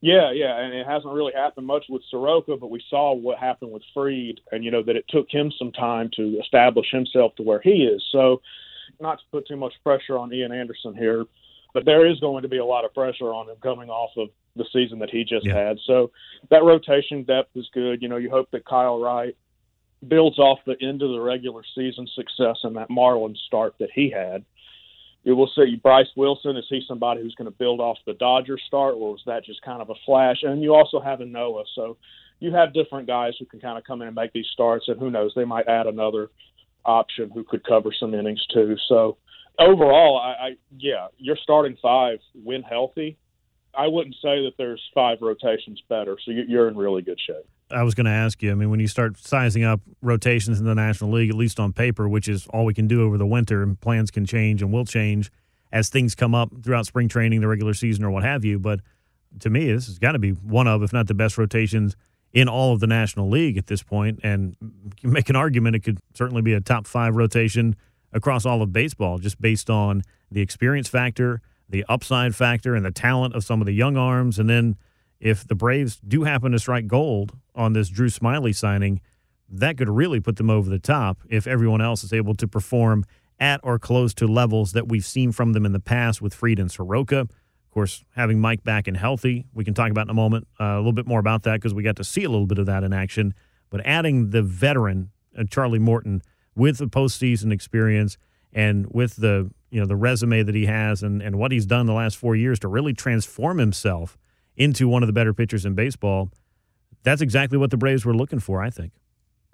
Yeah, 0.00 0.32
yeah, 0.32 0.58
and 0.58 0.74
it 0.74 0.84
hasn't 0.84 1.12
really 1.14 1.32
happened 1.32 1.66
much 1.68 1.84
with 1.88 2.02
Soroka, 2.10 2.56
but 2.56 2.70
we 2.70 2.82
saw 2.90 3.14
what 3.14 3.38
happened 3.38 3.70
with 3.70 3.84
Fried, 3.94 4.40
and 4.50 4.64
you 4.64 4.72
know 4.72 4.82
that 4.82 4.96
it 4.96 5.04
took 5.08 5.30
him 5.30 5.52
some 5.56 5.70
time 5.70 6.10
to 6.16 6.40
establish 6.40 6.90
himself 6.90 7.36
to 7.36 7.44
where 7.44 7.60
he 7.60 7.84
is. 7.84 8.04
So, 8.10 8.42
not 9.00 9.18
to 9.18 9.24
put 9.30 9.46
too 9.46 9.56
much 9.56 9.74
pressure 9.84 10.18
on 10.18 10.32
Ian 10.32 10.52
Anderson 10.52 10.94
here, 10.94 11.24
but 11.74 11.84
there 11.84 12.06
is 12.06 12.20
going 12.20 12.42
to 12.42 12.48
be 12.48 12.58
a 12.58 12.64
lot 12.64 12.84
of 12.84 12.94
pressure 12.94 13.32
on 13.32 13.48
him 13.48 13.56
coming 13.62 13.88
off 13.90 14.10
of 14.16 14.28
the 14.56 14.64
season 14.72 14.98
that 14.98 15.10
he 15.10 15.24
just 15.24 15.46
Yeah. 15.46 15.54
had. 15.68 15.78
So 15.86 16.10
that 16.50 16.62
rotation 16.62 17.22
depth 17.22 17.56
is 17.56 17.68
good. 17.72 18.02
You 18.02 18.08
know, 18.08 18.18
you 18.18 18.30
hope 18.30 18.50
that 18.50 18.64
Kyle 18.64 19.00
Wright 19.00 19.34
builds 20.06 20.38
off 20.38 20.58
the 20.66 20.76
end 20.82 21.02
of 21.02 21.10
the 21.10 21.20
regular 21.20 21.62
season 21.74 22.06
success 22.08 22.58
and 22.64 22.76
that 22.76 22.90
Marlins 22.90 23.38
start 23.38 23.74
that 23.78 23.90
he 23.94 24.10
had. 24.10 24.44
You 25.24 25.36
will 25.36 25.46
see 25.54 25.76
Bryce 25.76 26.10
Wilson. 26.16 26.56
Is 26.56 26.66
he 26.68 26.82
somebody 26.86 27.22
who's 27.22 27.36
going 27.36 27.50
to 27.50 27.56
build 27.56 27.80
off 27.80 27.96
the 28.04 28.14
Dodgers 28.14 28.60
start, 28.66 28.94
or 28.94 29.12
was 29.12 29.22
that 29.26 29.44
just 29.44 29.62
kind 29.62 29.80
of 29.80 29.88
a 29.88 29.94
flash? 30.04 30.42
And 30.42 30.60
you 30.60 30.74
also 30.74 31.00
have 31.00 31.20
a 31.20 31.24
Noah, 31.24 31.64
so 31.74 31.96
you 32.40 32.52
have 32.52 32.74
different 32.74 33.06
guys 33.06 33.34
who 33.38 33.46
can 33.46 33.60
kind 33.60 33.78
of 33.78 33.84
come 33.84 34.02
in 34.02 34.08
and 34.08 34.16
make 34.16 34.32
these 34.32 34.48
starts. 34.52 34.88
And 34.88 34.98
who 34.98 35.12
knows, 35.12 35.32
they 35.36 35.44
might 35.44 35.68
add 35.68 35.86
another 35.86 36.28
option 36.84 37.30
who 37.32 37.44
could 37.44 37.64
cover 37.64 37.90
some 37.98 38.14
innings 38.14 38.44
too. 38.52 38.76
So 38.88 39.16
overall, 39.58 40.18
I, 40.18 40.30
I 40.46 40.50
yeah, 40.78 41.08
your 41.18 41.36
starting 41.36 41.76
five 41.80 42.18
when 42.34 42.62
healthy. 42.62 43.16
I 43.74 43.86
wouldn't 43.86 44.14
say 44.16 44.44
that 44.44 44.52
there's 44.58 44.82
five 44.94 45.18
rotations 45.22 45.82
better, 45.88 46.18
so 46.22 46.30
you- 46.30 46.44
you're 46.46 46.68
in 46.68 46.76
really 46.76 47.00
good 47.00 47.18
shape. 47.18 47.46
I 47.70 47.82
was 47.84 47.94
going 47.94 48.04
to 48.04 48.10
ask 48.10 48.42
you. 48.42 48.50
I 48.50 48.54
mean, 48.54 48.68
when 48.68 48.80
you 48.80 48.86
start 48.86 49.16
sizing 49.16 49.64
up 49.64 49.80
rotations 50.02 50.60
in 50.60 50.66
the 50.66 50.74
National 50.74 51.10
League, 51.10 51.30
at 51.30 51.36
least 51.36 51.58
on 51.58 51.72
paper, 51.72 52.06
which 52.06 52.28
is 52.28 52.46
all 52.48 52.66
we 52.66 52.74
can 52.74 52.86
do 52.86 53.02
over 53.02 53.16
the 53.16 53.24
winter, 53.24 53.62
and 53.62 53.80
plans 53.80 54.10
can 54.10 54.26
change 54.26 54.60
and 54.60 54.70
will 54.74 54.84
change 54.84 55.30
as 55.72 55.88
things 55.88 56.14
come 56.14 56.34
up 56.34 56.50
throughout 56.62 56.84
spring 56.84 57.08
training, 57.08 57.40
the 57.40 57.48
regular 57.48 57.72
season, 57.72 58.04
or 58.04 58.10
what 58.10 58.24
have 58.24 58.44
you. 58.44 58.58
But 58.58 58.80
to 59.40 59.48
me, 59.48 59.72
this 59.72 59.86
has 59.86 59.98
got 59.98 60.12
to 60.12 60.18
be 60.18 60.32
one 60.32 60.66
of, 60.66 60.82
if 60.82 60.92
not 60.92 61.06
the 61.06 61.14
best 61.14 61.38
rotations 61.38 61.96
in 62.32 62.48
all 62.48 62.72
of 62.72 62.80
the 62.80 62.86
National 62.86 63.28
League 63.28 63.58
at 63.58 63.66
this. 63.66 63.84
And 63.90 64.56
you 65.00 65.08
make 65.08 65.28
an 65.28 65.36
argument 65.36 65.76
it 65.76 65.80
could 65.80 65.98
certainly 66.14 66.42
be 66.42 66.54
a 66.54 66.60
top 66.60 66.86
five 66.86 67.14
rotation 67.16 67.76
across 68.12 68.44
all 68.46 68.62
of 68.62 68.72
baseball, 68.72 69.18
just 69.18 69.40
based 69.40 69.70
on 69.70 70.02
the 70.30 70.40
experience 70.40 70.88
factor, 70.88 71.40
the 71.68 71.84
upside 71.88 72.34
factor, 72.34 72.74
and 72.74 72.84
the 72.84 72.90
talent 72.90 73.34
of 73.34 73.44
some 73.44 73.60
of 73.60 73.66
the 73.66 73.72
young 73.72 73.96
arms. 73.96 74.38
And 74.38 74.48
then 74.48 74.76
if 75.20 75.46
the 75.46 75.54
Braves 75.54 76.00
do 76.06 76.24
happen 76.24 76.52
to 76.52 76.58
strike 76.58 76.86
gold 76.86 77.36
on 77.54 77.72
this 77.72 77.88
Drew 77.88 78.08
Smyly 78.08 78.54
signing, 78.54 79.00
that 79.48 79.76
could 79.76 79.88
really 79.88 80.20
put 80.20 80.36
them 80.36 80.50
over 80.50 80.68
the 80.68 80.78
top 80.78 81.18
if 81.28 81.46
everyone 81.46 81.82
else 81.82 82.02
is 82.02 82.12
able 82.12 82.34
to 82.36 82.48
perform 82.48 83.04
at 83.38 83.60
or 83.62 83.78
close 83.78 84.14
to 84.14 84.26
levels 84.26 84.72
that 84.72 84.88
we've 84.88 85.04
seen 85.04 85.32
from 85.32 85.52
them 85.52 85.66
in 85.66 85.72
the 85.72 85.80
past 85.80 86.22
with 86.22 86.32
Fried 86.32 86.58
and 86.58 86.70
Soroka. 86.70 87.28
Of 87.72 87.74
course, 87.74 88.04
having 88.14 88.38
Mike 88.38 88.62
back 88.64 88.86
and 88.86 88.94
healthy, 88.94 89.46
we 89.54 89.64
can 89.64 89.72
talk 89.72 89.90
about 89.90 90.04
in 90.04 90.10
a 90.10 90.14
moment 90.14 90.46
uh, 90.60 90.64
a 90.64 90.76
little 90.76 90.92
bit 90.92 91.06
more 91.06 91.18
about 91.18 91.44
that 91.44 91.54
because 91.54 91.72
we 91.72 91.82
got 91.82 91.96
to 91.96 92.04
see 92.04 92.22
a 92.22 92.28
little 92.28 92.46
bit 92.46 92.58
of 92.58 92.66
that 92.66 92.84
in 92.84 92.92
action. 92.92 93.32
But 93.70 93.80
adding 93.86 94.28
the 94.28 94.42
veteran 94.42 95.10
uh, 95.38 95.44
Charlie 95.50 95.78
Morton 95.78 96.20
with 96.54 96.76
the 96.76 96.86
postseason 96.86 97.50
experience 97.50 98.18
and 98.52 98.86
with 98.90 99.16
the 99.16 99.50
you 99.70 99.80
know 99.80 99.86
the 99.86 99.96
resume 99.96 100.42
that 100.42 100.54
he 100.54 100.66
has 100.66 101.02
and, 101.02 101.22
and 101.22 101.36
what 101.36 101.50
he's 101.50 101.64
done 101.64 101.86
the 101.86 101.94
last 101.94 102.18
four 102.18 102.36
years 102.36 102.58
to 102.58 102.68
really 102.68 102.92
transform 102.92 103.56
himself 103.56 104.18
into 104.54 104.86
one 104.86 105.02
of 105.02 105.06
the 105.06 105.14
better 105.14 105.32
pitchers 105.32 105.64
in 105.64 105.74
baseball, 105.74 106.28
that's 107.04 107.22
exactly 107.22 107.56
what 107.56 107.70
the 107.70 107.78
Braves 107.78 108.04
were 108.04 108.14
looking 108.14 108.38
for, 108.38 108.62
I 108.62 108.68
think. 108.68 108.92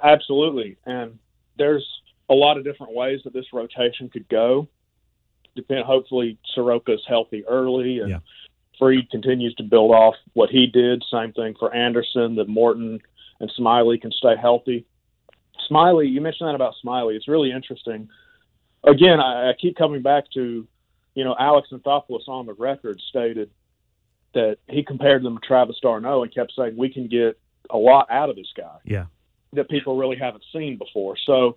Absolutely. 0.03 0.77
And 0.87 1.21
there's 1.57 1.87
a 2.29 2.35
lot 2.35 2.59
of 2.59 2.65
different 2.65 2.95
ways 2.95 3.21
that 3.23 3.33
this 3.33 3.47
rotation 3.53 4.09
could 4.09 4.29
go. 4.29 4.67
Depend 5.59 5.85
hopefully 5.85 6.39
Soroka's 6.57 7.03
healthy 7.09 7.45
early 7.47 7.99
and 7.99 8.11
Yeah. 8.11 8.19
Fried 8.79 9.11
continues 9.11 9.55
to 9.57 9.65
build 9.65 9.91
off 9.91 10.15
what 10.35 10.51
he 10.51 10.69
did. 10.69 11.03
Same 11.11 11.33
thing 11.33 11.57
for 11.59 11.75
Anderson, 11.75 12.37
that 12.37 12.47
Morton 12.47 13.01
and 13.41 13.53
Smyly 13.59 14.01
can 14.01 14.13
stay 14.13 14.37
healthy. 14.41 14.85
Smyly, 15.69 16.09
you 16.09 16.21
mentioned 16.21 16.49
that 16.49 16.55
about 16.55 16.75
Smyly. 16.85 17.17
It's 17.17 17.27
really 17.27 17.51
interesting. 17.51 18.09
Again, 18.85 19.19
I, 19.19 19.51
I 19.51 19.53
keep 19.61 19.77
coming 19.77 20.01
back 20.01 20.31
to, 20.35 20.65
you 21.17 21.25
know, 21.25 21.35
Alex 21.41 21.71
Anthopoulos 21.73 22.29
on 22.29 22.47
the 22.47 22.55
record 22.55 23.01
stated 23.09 23.51
that 24.35 24.59
he 24.69 24.85
compared 24.85 25.25
them 25.25 25.39
to 25.39 25.45
Travis 25.45 25.81
d'Arnaud 25.83 26.23
and 26.23 26.33
kept 26.33 26.53
saying 26.57 26.77
we 26.77 26.89
can 26.89 27.09
get 27.09 27.37
a 27.71 27.77
lot 27.77 28.07
out 28.11 28.31
of 28.31 28.37
this 28.37 28.53
guy 28.57 28.77
Yeah. 28.85 29.07
that 29.55 29.69
people 29.69 29.97
really 29.97 30.17
haven't 30.17 30.45
seen 30.53 30.77
before. 30.79 31.17
So, 31.17 31.57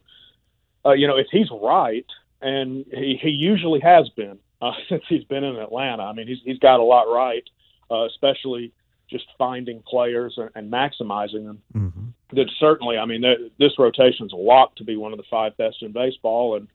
uh, 0.83 0.93
you 0.93 1.05
know, 1.07 1.17
if 1.17 1.27
he's 1.31 1.51
right, 1.51 2.07
and 2.41 2.85
he, 2.91 3.19
he 3.21 3.29
usually 3.29 3.79
has 3.81 4.09
been 4.09 4.39
uh, 4.61 4.71
since 4.89 5.03
he's 5.07 5.23
been 5.23 5.43
in 5.43 5.55
Atlanta. 5.57 6.03
I 6.03 6.13
mean, 6.13 6.27
he's 6.27 6.39
he's 6.43 6.59
got 6.59 6.79
a 6.79 6.83
lot 6.83 7.03
right, 7.03 7.43
uh, 7.89 8.05
especially 8.05 8.73
just 9.09 9.25
finding 9.37 9.83
players 9.85 10.35
and, 10.37 10.49
and 10.55 10.71
maximizing 10.71 11.45
them. 11.45 11.61
Mm-hmm. 11.75 12.35
That 12.35 12.49
certainly, 12.59 12.97
I 12.97 13.05
mean, 13.05 13.23
th- 13.23 13.51
this 13.59 13.77
rotation's 13.77 14.31
locked 14.33 14.77
to 14.77 14.85
be 14.85 14.95
one 14.95 15.11
of 15.11 15.17
the 15.17 15.25
five 15.29 15.57
best 15.57 15.77
in 15.81 15.91
baseball, 15.91 16.55
and 16.55 16.67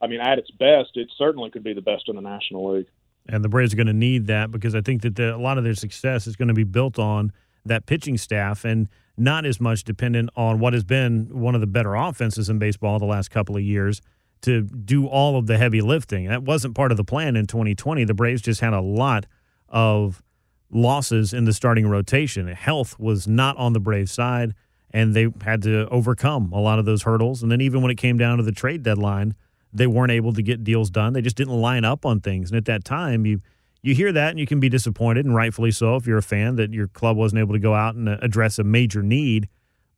I 0.00 0.06
mean, 0.06 0.20
at 0.20 0.38
its 0.38 0.50
best, 0.50 0.96
it 0.96 1.10
certainly 1.16 1.50
could 1.50 1.62
be 1.62 1.74
the 1.74 1.82
best 1.82 2.08
in 2.08 2.16
the 2.16 2.22
National 2.22 2.74
League. 2.74 2.88
And 3.28 3.44
the 3.44 3.48
Braves 3.48 3.72
are 3.72 3.76
going 3.76 3.86
to 3.86 3.92
need 3.92 4.26
that 4.26 4.50
because 4.50 4.74
I 4.74 4.80
think 4.80 5.02
that 5.02 5.14
the, 5.14 5.36
a 5.36 5.38
lot 5.38 5.58
of 5.58 5.64
their 5.64 5.74
success 5.74 6.26
is 6.26 6.34
going 6.34 6.48
to 6.48 6.54
be 6.54 6.64
built 6.64 6.98
on 6.98 7.32
that 7.64 7.86
pitching 7.86 8.18
staff 8.18 8.64
and 8.64 8.88
not 9.16 9.44
as 9.44 9.60
much 9.60 9.84
dependent 9.84 10.30
on 10.34 10.58
what 10.58 10.72
has 10.72 10.82
been 10.82 11.28
one 11.30 11.54
of 11.54 11.60
the 11.60 11.66
better 11.66 11.94
offenses 11.94 12.48
in 12.48 12.58
baseball 12.58 12.98
the 12.98 13.04
last 13.04 13.30
couple 13.30 13.56
of 13.56 13.62
years 13.62 14.00
to 14.42 14.62
do 14.62 15.06
all 15.06 15.36
of 15.36 15.46
the 15.46 15.58
heavy 15.58 15.80
lifting. 15.80 16.28
That 16.28 16.42
wasn't 16.42 16.74
part 16.74 16.90
of 16.90 16.96
the 16.96 17.04
plan 17.04 17.36
in 17.36 17.46
2020. 17.46 18.04
The 18.04 18.14
Braves 18.14 18.42
just 18.42 18.60
had 18.60 18.72
a 18.72 18.80
lot 18.80 19.26
of 19.68 20.22
losses 20.70 21.32
in 21.32 21.44
the 21.44 21.52
starting 21.52 21.86
rotation. 21.88 22.48
Health 22.48 22.98
was 22.98 23.26
not 23.26 23.56
on 23.56 23.72
the 23.72 23.80
Braves 23.80 24.12
side, 24.12 24.54
and 24.90 25.14
they 25.14 25.28
had 25.42 25.62
to 25.62 25.88
overcome 25.88 26.52
a 26.52 26.60
lot 26.60 26.78
of 26.78 26.84
those 26.84 27.02
hurdles. 27.02 27.42
And 27.42 27.50
then 27.50 27.60
even 27.60 27.82
when 27.82 27.90
it 27.90 27.96
came 27.96 28.18
down 28.18 28.38
to 28.38 28.42
the 28.42 28.52
trade 28.52 28.82
deadline, 28.82 29.34
they 29.72 29.86
weren't 29.86 30.12
able 30.12 30.32
to 30.34 30.42
get 30.42 30.64
deals 30.64 30.90
done. 30.90 31.12
They 31.12 31.22
just 31.22 31.36
didn't 31.36 31.54
line 31.54 31.84
up 31.84 32.04
on 32.04 32.20
things. 32.20 32.50
And 32.50 32.58
at 32.58 32.66
that 32.66 32.84
time, 32.84 33.24
you 33.24 33.40
you 33.84 33.96
hear 33.96 34.12
that 34.12 34.30
and 34.30 34.38
you 34.38 34.46
can 34.46 34.60
be 34.60 34.68
disappointed, 34.68 35.26
and 35.26 35.34
rightfully 35.34 35.72
so 35.72 35.96
if 35.96 36.06
you're 36.06 36.18
a 36.18 36.22
fan 36.22 36.54
that 36.54 36.72
your 36.72 36.86
club 36.86 37.16
wasn't 37.16 37.40
able 37.40 37.52
to 37.52 37.58
go 37.58 37.74
out 37.74 37.96
and 37.96 38.08
uh, 38.08 38.16
address 38.22 38.58
a 38.58 38.64
major 38.64 39.02
need. 39.02 39.48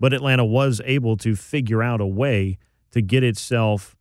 But 0.01 0.15
Atlanta 0.15 0.45
was 0.45 0.81
able 0.85 1.19
to 1.19 1.37
figure 1.37 1.83
out 1.83 2.01
a 2.01 2.07
way 2.07 2.59
to 2.93 3.03
get 3.03 3.23
itself 3.23 3.95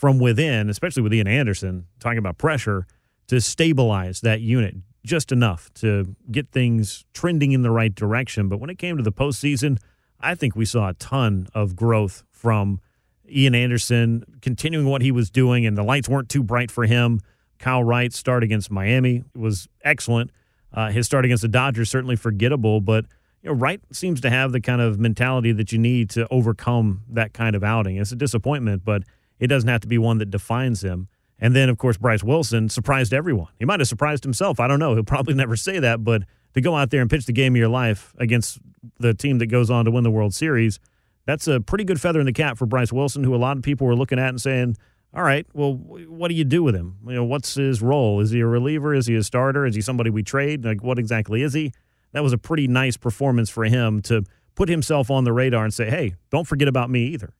from 0.00 0.18
within, 0.18 0.70
especially 0.70 1.02
with 1.02 1.12
Ian 1.12 1.28
Anderson 1.28 1.84
talking 1.98 2.16
about 2.16 2.38
pressure, 2.38 2.86
to 3.28 3.38
stabilize 3.38 4.22
that 4.22 4.40
unit 4.40 4.74
just 5.04 5.30
enough 5.30 5.70
to 5.74 6.16
get 6.32 6.50
things 6.52 7.04
trending 7.12 7.52
in 7.52 7.60
the 7.60 7.70
right 7.70 7.94
direction. 7.94 8.48
But 8.48 8.60
when 8.60 8.70
it 8.70 8.78
came 8.78 8.96
to 8.96 9.02
the 9.02 9.12
postseason, 9.12 9.76
I 10.18 10.34
think 10.34 10.56
we 10.56 10.64
saw 10.64 10.88
a 10.88 10.94
ton 10.94 11.48
of 11.54 11.76
growth 11.76 12.24
from 12.30 12.80
Ian 13.28 13.54
Anderson 13.54 14.24
continuing 14.40 14.86
what 14.86 15.02
he 15.02 15.12
was 15.12 15.28
doing, 15.28 15.66
and 15.66 15.76
the 15.76 15.82
lights 15.82 16.08
weren't 16.08 16.30
too 16.30 16.42
bright 16.42 16.70
for 16.70 16.86
him. 16.86 17.20
Kyle 17.58 17.84
Wright's 17.84 18.16
start 18.16 18.42
against 18.42 18.70
Miami 18.70 19.24
was 19.36 19.68
excellent. 19.84 20.30
Uh, 20.72 20.90
his 20.90 21.04
start 21.04 21.26
against 21.26 21.42
the 21.42 21.48
Dodgers 21.48 21.90
certainly 21.90 22.16
forgettable, 22.16 22.80
but 22.80 23.04
you 23.42 23.50
know, 23.50 23.54
Wright 23.54 23.82
seems 23.92 24.22
to 24.22 24.30
have 24.30 24.52
the 24.52 24.62
kind 24.62 24.80
of 24.80 24.98
mentality 24.98 25.52
that 25.52 25.72
you 25.72 25.78
need 25.78 26.08
to 26.10 26.26
overcome 26.30 27.02
that 27.10 27.34
kind 27.34 27.54
of 27.54 27.62
outing. 27.62 27.98
It's 27.98 28.12
a 28.12 28.16
disappointment, 28.16 28.82
but 28.82 29.02
it 29.40 29.48
doesn't 29.48 29.68
have 29.68 29.80
to 29.80 29.88
be 29.88 29.98
one 29.98 30.18
that 30.18 30.30
defines 30.30 30.84
him. 30.84 31.08
And 31.38 31.56
then, 31.56 31.68
of 31.68 31.78
course, 31.78 31.96
Bryce 31.96 32.22
Wilson 32.22 32.68
surprised 32.68 33.14
everyone. 33.14 33.48
He 33.58 33.64
might 33.64 33.80
have 33.80 33.88
surprised 33.88 34.24
himself. 34.24 34.60
I 34.60 34.68
don't 34.68 34.78
know. 34.78 34.94
He'll 34.94 35.02
probably 35.04 35.34
never 35.42 35.56
say 35.56 35.78
that, 35.78 36.04
but 36.04 36.22
to 36.54 36.60
go 36.60 36.76
out 36.76 36.90
there 36.90 37.00
and 37.00 37.08
pitch 37.08 37.26
the 37.26 37.32
game 37.32 37.54
of 37.54 37.58
your 37.58 37.68
life 37.68 38.14
against 38.18 38.58
the 38.98 39.14
team 39.14 39.38
that 39.38 39.46
goes 39.46 39.70
on 39.70 39.86
to 39.86 39.90
win 39.90 40.04
the 40.04 40.10
World 40.10 40.34
Series, 40.34 40.78
that's 41.26 41.48
a 41.48 41.60
pretty 41.60 41.84
good 41.84 42.00
feather 42.00 42.20
in 42.20 42.26
the 42.26 42.32
cap 42.32 42.58
for 42.58 42.66
Bryce 42.66 42.92
Wilson, 42.92 43.24
who 43.24 43.34
a 43.34 43.38
lot 43.38 43.56
of 43.56 43.62
people 43.62 43.86
were 43.86 43.96
looking 43.96 44.18
at 44.18 44.28
and 44.28 44.40
saying, 44.40 44.76
all 45.14 45.22
right, 45.22 45.46
well, 45.54 45.74
what 45.74 46.28
do 46.28 46.34
you 46.34 46.44
do 46.44 46.62
with 46.62 46.74
him? 46.74 46.96
You 47.06 47.14
know, 47.14 47.24
what's 47.24 47.54
his 47.54 47.82
role? 47.82 48.20
Is 48.20 48.30
he 48.30 48.40
a 48.40 48.46
reliever? 48.46 48.94
Is 48.94 49.06
he 49.06 49.16
a 49.16 49.22
starter? 49.22 49.66
Is 49.66 49.74
he 49.74 49.80
somebody 49.80 50.10
we 50.10 50.22
trade? 50.22 50.64
Like, 50.64 50.82
what 50.82 50.98
exactly 50.98 51.42
is 51.42 51.52
he? 51.52 51.72
That 52.12 52.22
was 52.22 52.32
a 52.32 52.38
pretty 52.38 52.68
nice 52.68 52.96
performance 52.96 53.50
for 53.50 53.64
him 53.64 54.02
to 54.02 54.24
put 54.54 54.68
himself 54.68 55.10
on 55.10 55.24
the 55.24 55.32
radar 55.32 55.64
and 55.64 55.74
say, 55.74 55.88
hey, 55.90 56.14
don't 56.30 56.46
forget 56.46 56.68
about 56.68 56.90
me 56.90 57.06
either. 57.06 57.32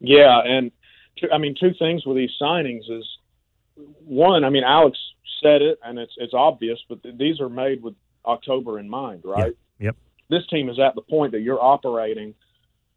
Yeah, 0.00 0.40
and 0.44 0.70
two, 1.16 1.28
I 1.32 1.38
mean, 1.38 1.54
two 1.58 1.72
things 1.78 2.04
with 2.06 2.16
these 2.16 2.30
signings 2.40 2.90
is 2.90 3.06
one. 4.04 4.44
I 4.44 4.50
mean, 4.50 4.64
Alex 4.64 4.98
said 5.42 5.62
it, 5.62 5.78
and 5.84 5.98
it's 5.98 6.14
it's 6.16 6.34
obvious, 6.34 6.78
but 6.88 7.02
th- 7.02 7.16
these 7.18 7.40
are 7.40 7.48
made 7.48 7.82
with 7.82 7.94
October 8.24 8.78
in 8.78 8.88
mind, 8.88 9.22
right? 9.24 9.54
Yep. 9.78 9.96
This 10.30 10.46
team 10.48 10.68
is 10.68 10.78
at 10.78 10.94
the 10.94 11.02
point 11.02 11.32
that 11.32 11.40
you're 11.40 11.62
operating 11.62 12.34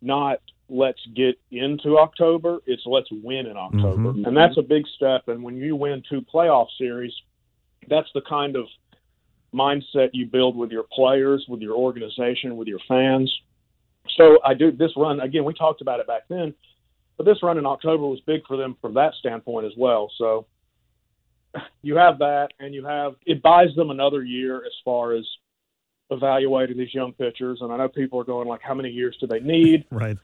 not 0.02 0.40
let's 0.70 1.00
get 1.16 1.40
into 1.50 1.98
October, 1.98 2.60
it's 2.66 2.84
let's 2.86 3.08
win 3.12 3.46
in 3.46 3.56
October, 3.56 4.12
Mhm. 4.12 4.28
and 4.28 4.36
that's 4.36 4.58
a 4.58 4.62
big 4.62 4.86
step. 4.88 5.28
And 5.30 5.42
when 5.42 5.56
you 5.56 5.76
win 5.76 6.04
two 6.10 6.22
playoff 6.22 6.70
series, 6.78 7.14
that's 7.88 8.12
the 8.14 8.22
kind 8.22 8.56
of 8.56 8.68
mindset 9.54 10.10
you 10.14 10.26
build 10.26 10.58
with 10.58 10.72
your 10.72 10.84
players, 10.84 11.46
with 11.48 11.62
your 11.62 11.76
organization, 11.76 12.58
with 12.58 12.68
your 12.68 12.80
fans. 12.80 13.34
So 14.10 14.40
I 14.44 14.54
do 14.54 14.72
this 14.72 14.92
run 14.98 15.22
again. 15.22 15.46
We 15.46 15.54
talked 15.54 15.82
about 15.82 16.02
it 16.02 16.08
back 16.08 16.28
then, 16.28 16.54
but 17.18 17.26
this 17.26 17.42
run 17.42 17.58
in 17.58 17.66
October 17.66 18.06
was 18.06 18.20
big 18.22 18.46
for 18.48 18.58
them 18.58 18.78
from 18.80 18.94
that 18.94 19.14
standpoint 19.20 19.66
as 19.66 19.74
well. 19.76 20.12
So 20.18 20.46
you 21.82 21.96
have 21.98 22.20
that, 22.20 22.50
and 22.60 22.74
you 22.74 22.86
have 22.86 23.16
it 23.26 23.42
buys 23.42 23.74
them 23.76 23.90
another 23.90 24.24
year 24.24 24.58
as 24.58 24.74
far 24.86 25.14
as 25.14 25.26
evaluating 26.10 26.78
these 26.78 26.94
young 26.94 27.14
pitchers. 27.14 27.60
And 27.62 27.72
I 27.72 27.78
know 27.78 27.88
people 27.90 28.20
are 28.20 28.26
going 28.26 28.48
like, 28.48 28.62
how 28.62 28.74
many 28.74 28.90
years 28.90 29.18
do 29.20 29.28
they 29.28 29.40
need? 29.40 29.86
Right. 29.92 30.18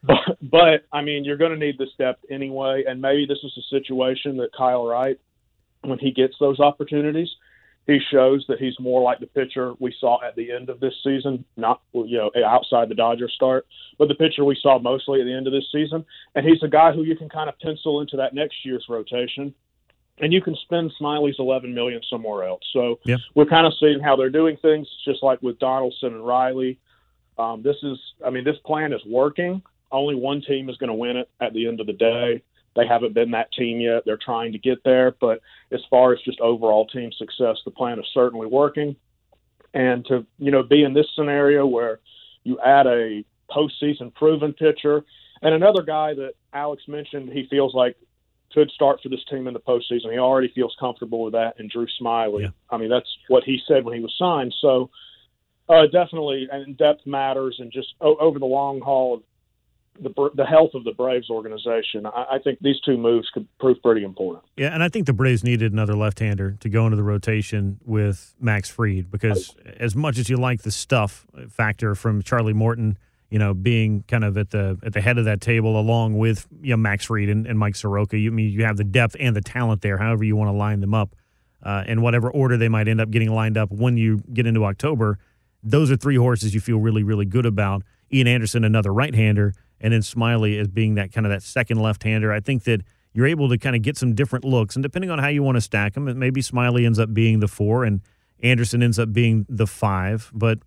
But, 0.00 0.38
but 0.40 0.84
I 0.92 1.02
mean, 1.02 1.24
you're 1.24 1.36
going 1.36 1.50
to 1.50 1.58
need 1.58 1.76
this 1.76 1.88
depth 1.98 2.24
anyway. 2.30 2.84
And 2.86 3.02
maybe 3.02 3.26
this 3.26 3.38
is 3.42 3.52
a 3.58 3.62
situation 3.68 4.36
that 4.36 4.50
Kyle 4.56 4.86
Wright, 4.86 5.18
when 5.80 5.98
he 5.98 6.12
gets 6.12 6.34
those 6.38 6.60
opportunities, 6.60 7.28
he 7.88 7.98
shows 8.12 8.44
that 8.48 8.58
he's 8.60 8.78
more 8.78 9.00
like 9.02 9.18
the 9.18 9.26
pitcher 9.26 9.72
we 9.80 9.94
saw 9.98 10.22
at 10.22 10.36
the 10.36 10.52
end 10.52 10.68
of 10.68 10.78
this 10.78 10.92
season, 11.02 11.42
not 11.56 11.80
you 11.94 12.18
know 12.18 12.30
outside 12.44 12.90
the 12.90 12.94
Dodgers 12.94 13.32
start, 13.34 13.66
but 13.98 14.08
the 14.08 14.14
pitcher 14.14 14.44
we 14.44 14.56
saw 14.60 14.78
mostly 14.78 15.20
at 15.20 15.24
the 15.24 15.32
end 15.32 15.46
of 15.46 15.54
this 15.54 15.64
season. 15.72 16.04
And 16.34 16.46
he's 16.46 16.62
a 16.62 16.68
guy 16.68 16.92
who 16.92 17.02
you 17.02 17.16
can 17.16 17.30
kind 17.30 17.48
of 17.48 17.58
pencil 17.58 18.02
into 18.02 18.18
that 18.18 18.34
next 18.34 18.56
year's 18.62 18.84
rotation, 18.90 19.54
and 20.18 20.34
you 20.34 20.42
can 20.42 20.54
spend 20.56 20.92
Smyly's 21.00 21.36
11 21.38 21.74
million 21.74 22.02
somewhere 22.10 22.44
else. 22.46 22.62
So 22.74 23.00
Yeah. 23.06 23.16
we're 23.34 23.46
kind 23.46 23.66
of 23.66 23.72
seeing 23.80 24.00
how 24.00 24.16
they're 24.16 24.28
doing 24.28 24.58
things, 24.58 24.86
just 25.06 25.22
like 25.22 25.40
with 25.42 25.58
Donaldson 25.58 26.12
and 26.12 26.26
Riley. 26.26 26.78
Um, 27.38 27.62
this 27.62 27.76
is, 27.82 27.98
I 28.24 28.28
mean, 28.28 28.44
this 28.44 28.58
plan 28.66 28.92
is 28.92 29.00
working. 29.06 29.62
Only 29.90 30.14
one 30.14 30.42
team 30.42 30.68
is 30.68 30.76
going 30.76 30.88
to 30.88 30.94
win 30.94 31.16
it 31.16 31.30
at 31.40 31.54
the 31.54 31.66
end 31.66 31.80
of 31.80 31.86
the 31.86 31.94
day. 31.94 32.42
They 32.76 32.86
haven't 32.86 33.14
been 33.14 33.32
that 33.32 33.52
team 33.52 33.80
yet. 33.80 34.02
They're 34.04 34.18
trying 34.22 34.52
to 34.52 34.58
get 34.58 34.84
there, 34.84 35.14
but 35.20 35.40
as 35.72 35.80
far 35.90 36.12
as 36.12 36.20
just 36.20 36.40
overall 36.40 36.86
team 36.86 37.10
success, 37.12 37.56
the 37.64 37.70
plan 37.70 37.98
is 37.98 38.06
certainly 38.14 38.46
working. 38.46 38.96
And 39.74 40.04
to 40.06 40.26
you 40.38 40.50
know 40.50 40.62
be 40.62 40.82
in 40.84 40.94
this 40.94 41.06
scenario 41.14 41.66
where 41.66 42.00
you 42.44 42.58
add 42.60 42.86
a 42.86 43.24
postseason 43.50 44.14
proven 44.14 44.52
pitcher 44.52 45.04
and 45.42 45.54
another 45.54 45.82
guy 45.82 46.14
that 46.14 46.32
Alex 46.52 46.82
mentioned, 46.88 47.30
he 47.30 47.46
feels 47.48 47.74
like 47.74 47.96
could 48.52 48.70
start 48.70 49.00
for 49.02 49.08
this 49.10 49.24
team 49.30 49.46
in 49.46 49.54
the 49.54 49.60
postseason. 49.60 50.10
He 50.10 50.18
already 50.18 50.48
feels 50.54 50.74
comfortable 50.80 51.22
with 51.22 51.34
that. 51.34 51.54
And 51.58 51.70
Drew 51.70 51.86
Smyly, 52.00 52.42
Yeah. 52.42 52.48
I 52.70 52.78
mean, 52.78 52.88
that's 52.88 53.08
what 53.28 53.44
he 53.44 53.60
said 53.68 53.84
when 53.84 53.94
he 53.94 54.00
was 54.00 54.14
signed. 54.18 54.54
So 54.60 54.90
uh, 55.68 55.86
definitely, 55.92 56.48
and 56.50 56.76
depth 56.76 57.06
matters, 57.06 57.56
and 57.58 57.70
just 57.70 57.88
o- 58.00 58.16
over 58.16 58.38
the 58.38 58.46
long 58.46 58.80
haul 58.80 59.14
of 59.16 59.22
the 60.00 60.30
the 60.34 60.44
health 60.44 60.70
of 60.74 60.84
the 60.84 60.92
Braves 60.92 61.30
organization, 61.30 62.06
I, 62.06 62.26
I 62.32 62.38
think 62.42 62.58
these 62.60 62.80
two 62.80 62.96
moves 62.96 63.28
could 63.32 63.46
prove 63.58 63.82
pretty 63.82 64.04
important. 64.04 64.44
Yeah, 64.56 64.68
and 64.68 64.82
I 64.82 64.88
think 64.88 65.06
the 65.06 65.12
Braves 65.12 65.44
needed 65.44 65.72
another 65.72 65.94
left-hander 65.94 66.56
to 66.60 66.68
go 66.68 66.84
into 66.86 66.96
the 66.96 67.02
rotation 67.02 67.78
with 67.84 68.34
Max 68.40 68.68
Fried 68.70 69.10
because 69.10 69.54
as 69.78 69.96
much 69.96 70.18
as 70.18 70.28
you 70.28 70.36
like 70.36 70.62
the 70.62 70.70
stuff 70.70 71.26
factor 71.48 71.94
from 71.94 72.22
Charlie 72.22 72.52
Morton, 72.52 72.98
you 73.30 73.38
know, 73.38 73.54
being 73.54 74.04
kind 74.08 74.24
of 74.24 74.38
at 74.38 74.50
the 74.50 74.78
at 74.82 74.92
the 74.92 75.00
head 75.00 75.18
of 75.18 75.24
that 75.26 75.40
table 75.40 75.78
along 75.78 76.16
with 76.16 76.46
you 76.60 76.70
know 76.70 76.76
Max 76.76 77.04
Fried 77.04 77.28
and, 77.28 77.46
and 77.46 77.58
Mike 77.58 77.76
Soroka, 77.76 78.16
you 78.16 78.30
I 78.30 78.34
mean 78.34 78.50
you 78.50 78.64
have 78.64 78.76
the 78.76 78.84
depth 78.84 79.16
and 79.18 79.36
the 79.36 79.40
talent 79.40 79.82
there. 79.82 79.98
However 79.98 80.24
you 80.24 80.36
want 80.36 80.48
to 80.48 80.56
line 80.56 80.80
them 80.80 80.94
up, 80.94 81.14
uh, 81.62 81.84
in 81.86 82.00
whatever 82.00 82.30
order 82.30 82.56
they 82.56 82.68
might 82.68 82.88
end 82.88 83.00
up 83.00 83.10
getting 83.10 83.30
lined 83.30 83.58
up 83.58 83.70
when 83.70 83.96
you 83.96 84.22
get 84.32 84.46
into 84.46 84.64
October, 84.64 85.18
those 85.62 85.90
are 85.90 85.96
three 85.96 86.16
horses 86.16 86.54
you 86.54 86.60
feel 86.60 86.78
really 86.78 87.02
really 87.02 87.26
good 87.26 87.46
about. 87.46 87.82
Ian 88.10 88.26
Anderson, 88.26 88.64
another 88.64 88.90
right-hander, 88.90 89.52
and 89.80 89.92
then 89.92 90.00
Smyly 90.00 90.60
as 90.60 90.68
being 90.68 90.94
that 90.94 91.12
kind 91.12 91.26
of 91.26 91.30
that 91.30 91.42
second 91.42 91.80
left-hander. 91.80 92.32
I 92.32 92.40
think 92.40 92.64
that 92.64 92.82
you're 93.12 93.26
able 93.26 93.48
to 93.48 93.58
kind 93.58 93.74
of 93.74 93.82
get 93.82 93.96
some 93.96 94.14
different 94.14 94.44
looks. 94.44 94.76
And 94.76 94.82
depending 94.82 95.10
on 95.10 95.18
how 95.18 95.28
you 95.28 95.42
want 95.42 95.56
to 95.56 95.60
stack 95.60 95.94
them, 95.94 96.18
maybe 96.18 96.40
Smyly 96.40 96.84
ends 96.84 96.98
up 96.98 97.12
being 97.12 97.40
the 97.40 97.48
four 97.48 97.84
and 97.84 98.00
Anderson 98.42 98.82
ends 98.82 98.98
up 98.98 99.12
being 99.12 99.46
the 99.48 99.66
five. 99.66 100.30
But 100.34 100.58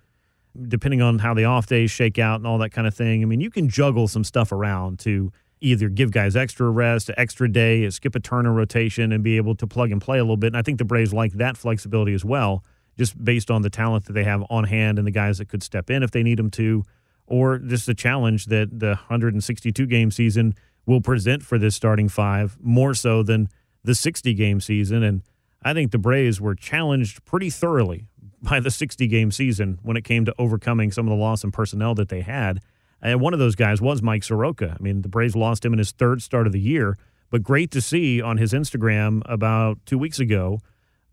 depending 0.67 1.01
on 1.01 1.19
how 1.19 1.33
the 1.33 1.45
off 1.45 1.67
days 1.67 1.91
shake 1.91 2.19
out 2.19 2.39
and 2.39 2.47
all 2.47 2.57
that 2.57 2.71
kind 2.71 2.87
of 2.87 2.93
thing, 2.93 3.21
I 3.21 3.25
mean, 3.25 3.41
you 3.41 3.49
can 3.49 3.69
juggle 3.69 4.07
some 4.07 4.23
stuff 4.23 4.51
around 4.51 4.99
to 4.99 5.31
either 5.61 5.89
give 5.89 6.11
guys 6.11 6.35
extra 6.35 6.69
rest, 6.69 7.11
extra 7.17 7.49
day, 7.49 7.87
skip 7.89 8.15
a 8.15 8.19
turn 8.19 8.45
of 8.45 8.55
rotation, 8.55 9.11
and 9.11 9.23
be 9.23 9.37
able 9.37 9.55
to 9.55 9.67
plug 9.67 9.91
and 9.91 10.01
play 10.01 10.17
a 10.17 10.23
little 10.23 10.35
bit. 10.35 10.47
And 10.47 10.57
I 10.57 10.63
think 10.63 10.79
the 10.79 10.85
Braves 10.85 11.13
like 11.13 11.33
that 11.33 11.55
flexibility 11.55 12.13
as 12.13 12.25
well, 12.25 12.63
just 12.97 13.23
based 13.23 13.51
on 13.51 13.61
the 13.61 13.69
talent 13.69 14.05
that 14.05 14.13
they 14.13 14.23
have 14.23 14.43
on 14.49 14.63
hand 14.63 14.97
and 14.97 15.07
the 15.07 15.11
guys 15.11 15.37
that 15.37 15.47
could 15.47 15.61
step 15.61 15.89
in 15.89 16.01
if 16.01 16.11
they 16.11 16.23
need 16.23 16.39
them 16.39 16.49
to, 16.51 16.83
or 17.31 17.57
just 17.57 17.85
the 17.85 17.93
challenge 17.93 18.47
that 18.47 18.77
the 18.77 18.89
162 18.89 19.85
game 19.85 20.11
season 20.11 20.53
will 20.85 20.99
present 20.99 21.41
for 21.41 21.57
this 21.57 21.75
starting 21.75 22.09
five 22.09 22.57
more 22.61 22.93
so 22.93 23.23
than 23.23 23.47
the 23.85 23.95
60 23.95 24.33
game 24.33 24.59
season. 24.59 25.01
And 25.01 25.23
I 25.63 25.73
think 25.73 25.91
the 25.91 25.97
Braves 25.97 26.41
were 26.41 26.55
challenged 26.55 27.23
pretty 27.23 27.49
thoroughly 27.49 28.07
by 28.41 28.59
the 28.59 28.69
60 28.69 29.07
game 29.07 29.31
season 29.31 29.79
when 29.81 29.95
it 29.95 30.03
came 30.03 30.25
to 30.25 30.35
overcoming 30.37 30.91
some 30.91 31.07
of 31.07 31.09
the 31.09 31.15
loss 31.15 31.43
in 31.43 31.51
personnel 31.51 31.95
that 31.95 32.09
they 32.09 32.21
had. 32.21 32.59
And 33.01 33.21
one 33.21 33.33
of 33.33 33.39
those 33.39 33.55
guys 33.55 33.81
was 33.81 34.01
Mike 34.01 34.23
Soroka. 34.23 34.75
I 34.77 34.83
mean, 34.83 35.01
the 35.01 35.09
Braves 35.09 35.35
lost 35.35 35.63
him 35.63 35.71
in 35.71 35.79
his 35.79 35.91
third 35.91 36.21
start 36.21 36.47
of 36.47 36.53
the 36.53 36.59
year, 36.59 36.97
but 37.29 37.43
great 37.43 37.71
to 37.71 37.81
see 37.81 38.21
on 38.21 38.37
his 38.37 38.51
Instagram 38.51 39.21
about 39.25 39.79
two 39.85 39.97
weeks 39.97 40.19
ago, 40.19 40.59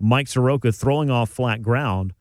Mike 0.00 0.26
Soroka 0.26 0.72
throwing 0.72 1.10
off 1.10 1.30
flat 1.30 1.62
ground. 1.62 2.12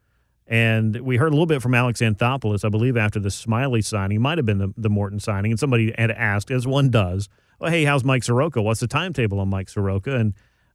And 0.47 1.01
we 1.01 1.17
heard 1.17 1.27
a 1.27 1.35
little 1.35 1.45
bit 1.45 1.61
from 1.61 1.73
Alex 1.73 1.99
Anthopoulos, 1.99 2.63
I 2.63 2.69
believe, 2.69 2.95
after 2.95 3.19
the 3.19 3.29
Smyly 3.29 3.83
signing. 3.83 4.21
Might 4.21 4.37
have 4.37 4.45
been 4.45 4.59
the, 4.59 4.73
the 4.77 4.89
Morton 4.89 5.19
signing. 5.19 5.51
And 5.51 5.59
somebody 5.59 5.93
had 5.97 6.11
asked, 6.11 6.51
as 6.51 6.65
one 6.65 6.89
does, 6.89 7.27
well, 7.59 7.69
hey, 7.71 7.83
how's 7.83 8.03
Mike 8.03 8.23
Soroka? 8.23 8.61
What's 8.61 8.79
the 8.79 8.87
timetable 8.87 9.39
on 9.39 9.49
Mike 9.49 9.67
Soroka? 9.67 10.15
And 10.15 10.33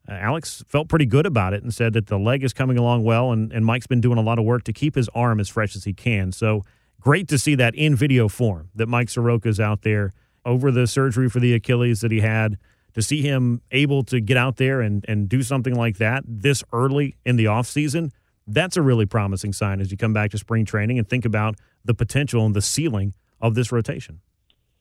uh, 0.08 0.12
Alex 0.12 0.62
felt 0.68 0.88
pretty 0.88 1.06
good 1.06 1.24
about 1.24 1.54
it 1.54 1.62
and 1.62 1.72
said 1.72 1.94
that 1.94 2.08
the 2.08 2.18
leg 2.18 2.44
is 2.44 2.52
coming 2.52 2.76
along 2.76 3.04
well. 3.04 3.32
And, 3.32 3.50
and 3.52 3.64
Mike's 3.64 3.86
been 3.86 4.00
doing 4.00 4.18
a 4.18 4.22
lot 4.22 4.38
of 4.38 4.44
work 4.44 4.64
to 4.64 4.72
keep 4.72 4.94
his 4.94 5.08
arm 5.14 5.40
as 5.40 5.48
fresh 5.48 5.74
as 5.74 5.84
he 5.84 5.94
can. 5.94 6.32
So 6.32 6.64
great 7.00 7.28
to 7.28 7.38
see 7.38 7.54
that 7.54 7.74
in 7.74 7.96
video 7.96 8.28
form 8.28 8.68
that 8.74 8.88
Mike 8.88 9.08
Soroka 9.08 9.48
is 9.48 9.58
out 9.58 9.82
there 9.82 10.12
over 10.44 10.70
the 10.70 10.86
surgery 10.86 11.30
for 11.30 11.40
the 11.40 11.54
Achilles 11.54 12.00
that 12.00 12.10
he 12.10 12.20
had. 12.20 12.58
To 12.94 13.00
see 13.00 13.22
him 13.22 13.62
able 13.70 14.04
to 14.04 14.20
get 14.20 14.36
out 14.36 14.58
there 14.58 14.82
and, 14.82 15.02
and 15.08 15.26
do 15.26 15.42
something 15.42 15.74
like 15.74 15.96
that 15.96 16.24
this 16.26 16.62
early 16.74 17.16
in 17.24 17.36
the 17.36 17.46
offseason, 17.46 18.10
that's 18.46 18.76
a 18.76 18.82
really 18.82 19.06
promising 19.06 19.52
sign 19.52 19.80
as 19.80 19.90
you 19.90 19.96
come 19.96 20.12
back 20.12 20.30
to 20.32 20.38
spring 20.38 20.64
training 20.64 20.98
and 20.98 21.08
think 21.08 21.24
about 21.24 21.56
the 21.84 21.94
potential 21.94 22.44
and 22.44 22.54
the 22.54 22.62
ceiling 22.62 23.14
of 23.40 23.54
this 23.54 23.72
rotation. 23.72 24.20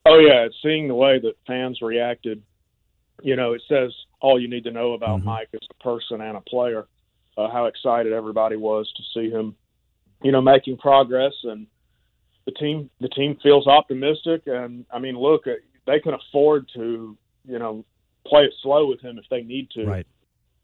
Oh 0.04 0.18
yeah, 0.18 0.48
seeing 0.62 0.88
the 0.88 0.94
way 0.94 1.18
that 1.20 1.34
fans 1.46 1.80
reacted, 1.80 2.42
you 3.22 3.36
know, 3.36 3.52
it 3.52 3.62
says 3.68 3.92
all 4.20 4.40
you 4.40 4.48
need 4.48 4.64
to 4.64 4.70
know 4.72 4.92
about 4.94 5.20
Mhm. 5.20 5.24
Mike 5.24 5.48
as 5.54 5.60
a 5.70 5.82
person 5.82 6.20
and 6.20 6.36
a 6.36 6.40
player. 6.40 6.86
Uh, 7.36 7.48
how 7.48 7.66
excited 7.66 8.12
everybody 8.12 8.56
was 8.56 8.92
to 8.92 9.02
see 9.14 9.30
him, 9.30 9.56
you 10.22 10.32
know, 10.32 10.40
making 10.42 10.76
progress, 10.76 11.32
and 11.44 11.66
the 12.44 12.52
team 12.52 12.90
the 13.00 13.08
team 13.08 13.36
feels 13.42 13.66
optimistic. 13.66 14.46
And 14.46 14.84
I 14.90 14.98
mean, 14.98 15.16
look, 15.16 15.46
uh, 15.46 15.52
they 15.86 16.00
can 16.00 16.14
afford 16.14 16.68
to, 16.74 17.16
you 17.46 17.58
know, 17.58 17.84
play 18.26 18.44
it 18.44 18.52
slow 18.60 18.86
with 18.86 19.00
him 19.00 19.18
if 19.18 19.28
they 19.30 19.42
need 19.42 19.70
to 19.70 19.86
Right. 19.86 20.06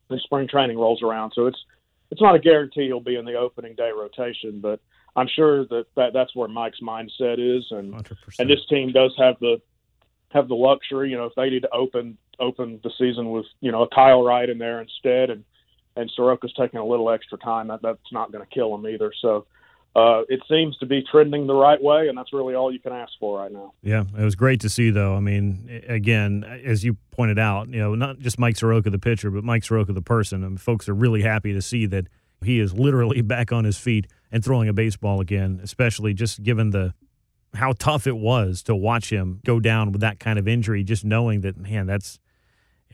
when 0.08 0.18
spring 0.20 0.46
training 0.48 0.78
rolls 0.78 1.02
around. 1.02 1.32
So 1.32 1.46
it's 1.46 1.64
it's 2.10 2.20
not 2.20 2.34
a 2.34 2.38
guarantee 2.38 2.86
he'll 2.86 3.00
be 3.00 3.16
in 3.16 3.24
the 3.24 3.34
opening 3.34 3.74
day 3.74 3.90
rotation, 3.96 4.60
but 4.60 4.80
I'm 5.16 5.28
sure 5.34 5.66
that, 5.66 5.86
that 5.96 6.12
that's 6.12 6.34
where 6.34 6.48
Mike's 6.48 6.80
mindset 6.80 7.38
is, 7.38 7.66
and 7.70 7.92
100%. 7.92 8.38
and 8.38 8.48
this 8.48 8.64
team 8.68 8.92
does 8.92 9.14
have 9.18 9.36
the 9.40 9.60
have 10.30 10.48
the 10.48 10.54
luxury. 10.54 11.10
You 11.10 11.16
know, 11.16 11.26
if 11.26 11.34
they 11.34 11.50
need 11.50 11.62
to 11.62 11.74
open 11.74 12.18
open 12.38 12.80
the 12.82 12.90
season 12.98 13.30
with 13.30 13.46
you 13.60 13.72
know 13.72 13.82
a 13.82 13.88
Kyle 13.88 14.22
Wright 14.22 14.48
in 14.48 14.58
there 14.58 14.80
instead, 14.80 15.30
and 15.30 15.44
and 15.96 16.10
Soroka's 16.16 16.52
taking 16.54 16.78
a 16.78 16.86
little 16.86 17.10
extra 17.10 17.38
time, 17.38 17.68
that 17.68 17.82
that's 17.82 18.12
not 18.12 18.32
going 18.32 18.44
to 18.44 18.54
kill 18.54 18.76
them 18.76 18.86
either. 18.86 19.12
So. 19.20 19.46
Uh, 19.96 20.22
it 20.28 20.40
seems 20.48 20.76
to 20.78 20.86
be 20.86 21.02
trending 21.10 21.46
the 21.46 21.54
right 21.54 21.82
way, 21.82 22.08
and 22.08 22.16
that's 22.16 22.32
really 22.32 22.54
all 22.54 22.72
you 22.72 22.78
can 22.78 22.92
ask 22.92 23.12
for 23.18 23.38
right 23.38 23.50
now. 23.50 23.72
Yeah, 23.82 24.04
it 24.16 24.22
was 24.22 24.36
great 24.36 24.60
to 24.60 24.68
see, 24.68 24.90
though. 24.90 25.16
I 25.16 25.20
mean, 25.20 25.82
again, 25.88 26.44
as 26.64 26.84
you 26.84 26.96
pointed 27.10 27.38
out, 27.38 27.68
you 27.68 27.80
know, 27.80 27.94
not 27.94 28.18
just 28.18 28.38
Mike 28.38 28.56
Soroka, 28.56 28.90
the 28.90 28.98
pitcher, 28.98 29.30
but 29.30 29.42
Mike 29.42 29.64
Soroka, 29.64 29.92
the 29.92 30.02
person. 30.02 30.42
Mean, 30.42 30.56
folks 30.56 30.88
are 30.88 30.94
really 30.94 31.22
happy 31.22 31.52
to 31.52 31.62
see 31.62 31.86
that 31.86 32.06
he 32.44 32.60
is 32.60 32.74
literally 32.74 33.20
back 33.22 33.50
on 33.50 33.64
his 33.64 33.78
feet 33.78 34.06
and 34.30 34.44
throwing 34.44 34.68
a 34.68 34.72
baseball 34.72 35.20
again, 35.20 35.60
especially 35.62 36.14
just 36.14 36.42
given 36.42 36.70
the 36.70 36.94
how 37.54 37.72
tough 37.72 38.06
it 38.06 38.16
was 38.16 38.62
to 38.64 38.76
watch 38.76 39.10
him 39.10 39.40
go 39.44 39.58
down 39.58 39.90
with 39.90 40.02
that 40.02 40.20
kind 40.20 40.38
of 40.38 40.46
injury. 40.46 40.84
Just 40.84 41.04
knowing 41.04 41.40
that, 41.40 41.56
man, 41.56 41.86
that's 41.86 42.20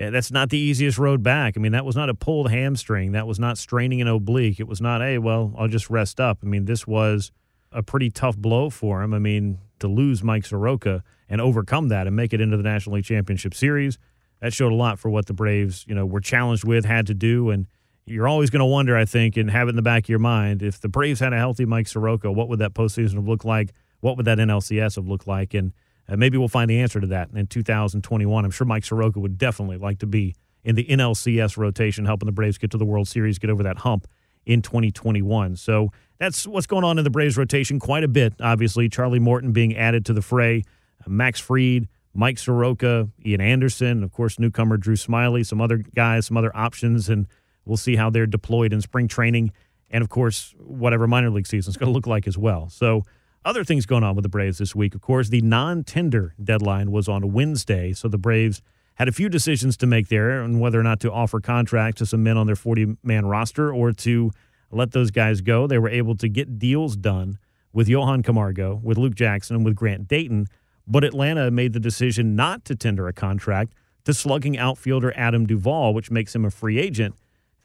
yeah, 0.01 0.11
that's 0.11 0.33
not 0.33 0.51
the 0.51 0.59
easiest 0.59 0.99
road 0.99 1.23
back. 1.23 1.55
I 1.57 1.61
mean, 1.61 1.73
that 1.73 1.85
was 1.85 1.95
not 1.95 2.09
a 2.09 2.15
pulled 2.15 2.51
hamstring. 2.51 3.13
That 3.13 3.27
was 3.27 3.39
not 3.39 3.59
straining 3.59 4.01
an 4.01 4.09
oblique. 4.09 4.59
It 4.59 4.67
was 4.67 4.81
not, 4.81 5.01
hey, 5.01 5.19
well, 5.19 5.55
I'll 5.57 5.69
just 5.69 5.89
rest 5.89 6.21
up. 6.21 6.39
I 6.43 6.47
mean, 6.47 6.65
this 6.65 6.87
was 6.87 7.31
a 7.71 7.83
pretty 7.83 8.11
tough 8.11 8.37
blow 8.37 8.71
for 8.71 9.03
him. 9.03 9.15
I 9.15 9.19
mean, 9.21 9.59
to 9.79 9.89
lose 9.89 10.23
Mike 10.23 10.47
Soroka 10.47 11.05
and 11.29 11.41
overcome 11.41 11.89
that 11.89 12.07
and 12.07 12.17
make 12.17 12.33
it 12.33 12.41
into 12.41 12.57
the 12.57 12.63
National 12.63 12.97
League 12.97 13.05
Championship 13.05 13.55
Series, 13.55 13.99
that 14.41 14.53
showed 14.53 14.73
a 14.73 14.77
lot 14.77 14.99
for 14.99 15.11
what 15.11 15.27
the 15.27 15.33
Braves, 15.33 15.85
you 15.89 15.95
know, 15.95 16.05
were 16.05 16.21
challenged 16.21 16.65
with, 16.65 16.85
had 16.85 17.07
to 17.07 17.15
do. 17.15 17.51
And 17.51 17.67
you're 18.05 18.29
always 18.29 18.51
going 18.51 18.61
to 18.61 18.67
wonder, 18.67 18.97
I 18.97 19.05
think, 19.05 19.37
and 19.37 19.51
have 19.51 19.69
it 19.69 19.71
in 19.71 19.77
the 19.77 19.83
back 19.83 20.05
of 20.05 20.09
your 20.09 20.19
mind, 20.19 20.63
if 20.63 20.81
the 20.81 20.89
Braves 20.89 21.21
had 21.21 21.33
a 21.33 21.39
healthy 21.39 21.65
Mike 21.65 21.87
Soroka, 21.87 22.33
what 22.33 22.49
would 22.49 22.59
that 22.59 22.75
postseason 22.75 23.15
have 23.15 23.29
looked 23.29 23.45
like? 23.45 23.73
What 24.01 24.17
would 24.17 24.27
that 24.27 24.39
NLCS 24.39 24.97
have 24.97 25.07
looked 25.07 25.27
like? 25.27 25.55
And 25.55 25.73
uh, 26.09 26.17
maybe 26.17 26.37
we'll 26.37 26.49
find 26.49 26.69
the 26.69 26.81
answer 26.81 27.01
to 27.01 27.07
that 27.09 27.31
in 27.35 27.47
2021. 27.47 28.45
I'm 28.45 28.51
sure 28.51 28.67
Mike 28.67 28.85
Soroka 28.85 29.21
would 29.21 29.39
definitely 29.39 29.79
like 29.79 29.99
to 30.01 30.07
be 30.07 30.35
in 30.65 30.75
the 30.75 30.85
NLCS 30.85 31.57
rotation, 31.57 32.05
helping 32.05 32.27
the 32.27 32.33
Braves 32.33 32.59
get 32.59 32.71
to 32.73 32.79
the 32.79 32.85
World 32.85 33.09
Series, 33.09 33.39
get 33.39 33.51
over 33.51 33.63
that 33.63 33.79
hump 33.79 34.07
in 34.47 34.63
2021. 34.63 35.57
So 35.57 35.91
that's 36.19 36.47
what's 36.47 36.67
going 36.67 36.85
on 36.85 36.99
in 36.99 37.05
the 37.05 37.11
Braves 37.11 37.37
rotation 37.37 37.79
quite 37.79 38.05
a 38.05 38.09
bit. 38.09 38.35
Obviously, 38.41 38.89
Charlie 38.89 39.19
Morton 39.19 39.53
being 39.53 39.77
added 39.77 40.07
to 40.07 40.13
the 40.13 40.23
fray, 40.23 40.65
uh, 41.07 41.11
Max 41.11 41.41
Fried, 41.41 41.89
Mike 42.15 42.39
Soroka, 42.39 43.09
Ian 43.25 43.41
Anderson, 43.41 44.05
of 44.05 44.13
course, 44.13 44.39
newcomer 44.39 44.77
Drew 44.77 44.95
Smyly, 44.95 45.45
some 45.45 45.61
other 45.61 45.79
guys, 45.79 46.27
some 46.27 46.37
other 46.37 46.55
options, 46.57 47.09
and 47.09 47.27
we'll 47.65 47.77
see 47.77 47.97
how 47.97 48.11
they're 48.11 48.27
deployed 48.27 48.73
in 48.73 48.81
spring 48.81 49.09
training, 49.09 49.53
and 49.91 50.03
of 50.03 50.11
course, 50.11 50.55
whatever 50.59 51.07
minor 51.07 51.31
league 51.31 51.47
season 51.47 51.71
is 51.71 51.77
going 51.77 51.91
to 51.91 51.95
look 51.95 52.07
like 52.07 52.27
as 52.27 52.39
well. 52.39 52.69
So. 52.69 53.03
Other 53.45 53.63
things 53.63 53.85
going 53.85 54.03
on 54.03 54.15
with 54.15 54.23
the 54.23 54.29
Braves 54.29 54.59
this 54.59 54.75
week. 54.75 54.95
Of 54.95 55.03
course, 55.03 55.29
the 55.29 55.43
non 55.43 55.85
tender 55.85 56.35
deadline 56.43 56.91
was 56.91 57.09
on 57.09 57.33
Wednesday. 57.33 57.93
So 57.93 58.09
the 58.09 58.19
Braves 58.19 58.63
had 58.95 59.09
a 59.09 59.13
few 59.13 59.29
decisions 59.29 59.77
to 59.79 59.87
make 59.87 60.09
there 60.09 60.41
on 60.41 60.61
whether 60.61 60.81
or 60.81 60.83
not 60.83 61.01
to 61.01 61.13
offer 61.13 61.41
contracts 61.41 61.99
to 61.99 62.07
some 62.07 62.23
men 62.23 62.39
on 62.39 62.47
their 62.47 62.57
40 62.57 62.97
man 63.03 63.27
roster 63.27 63.73
or 63.73 63.93
to 63.93 64.31
let 64.71 64.93
those 64.93 65.11
guys 65.11 65.41
go. 65.41 65.67
They 65.67 65.79
were 65.79 65.89
able 65.91 66.17
to 66.17 66.29
get 66.29 66.59
deals 66.59 66.97
done 66.97 67.39
with 67.73 67.89
Johan 67.89 68.23
Camargo, 68.23 68.81
with 68.83 68.97
Luke 68.97 69.15
Jackson, 69.15 69.57
and 69.57 69.65
with 69.65 69.75
Grant 69.75 70.09
Dayton. 70.09 70.47
But 70.87 71.05
Atlanta 71.05 71.51
made 71.51 71.73
the 71.73 71.81
decision 71.81 72.37
not 72.37 72.65
to 72.67 72.75
tender 72.75 73.09
a 73.09 73.13
contract 73.13 73.75
to 74.05 74.15
slugging 74.15 74.57
outfielder 74.57 75.13
Adam 75.17 75.47
Duvall, 75.47 75.93
which 75.93 76.11
makes 76.11 76.35
him 76.35 76.45
a 76.45 76.51
free 76.51 76.79
agent. 76.79 77.15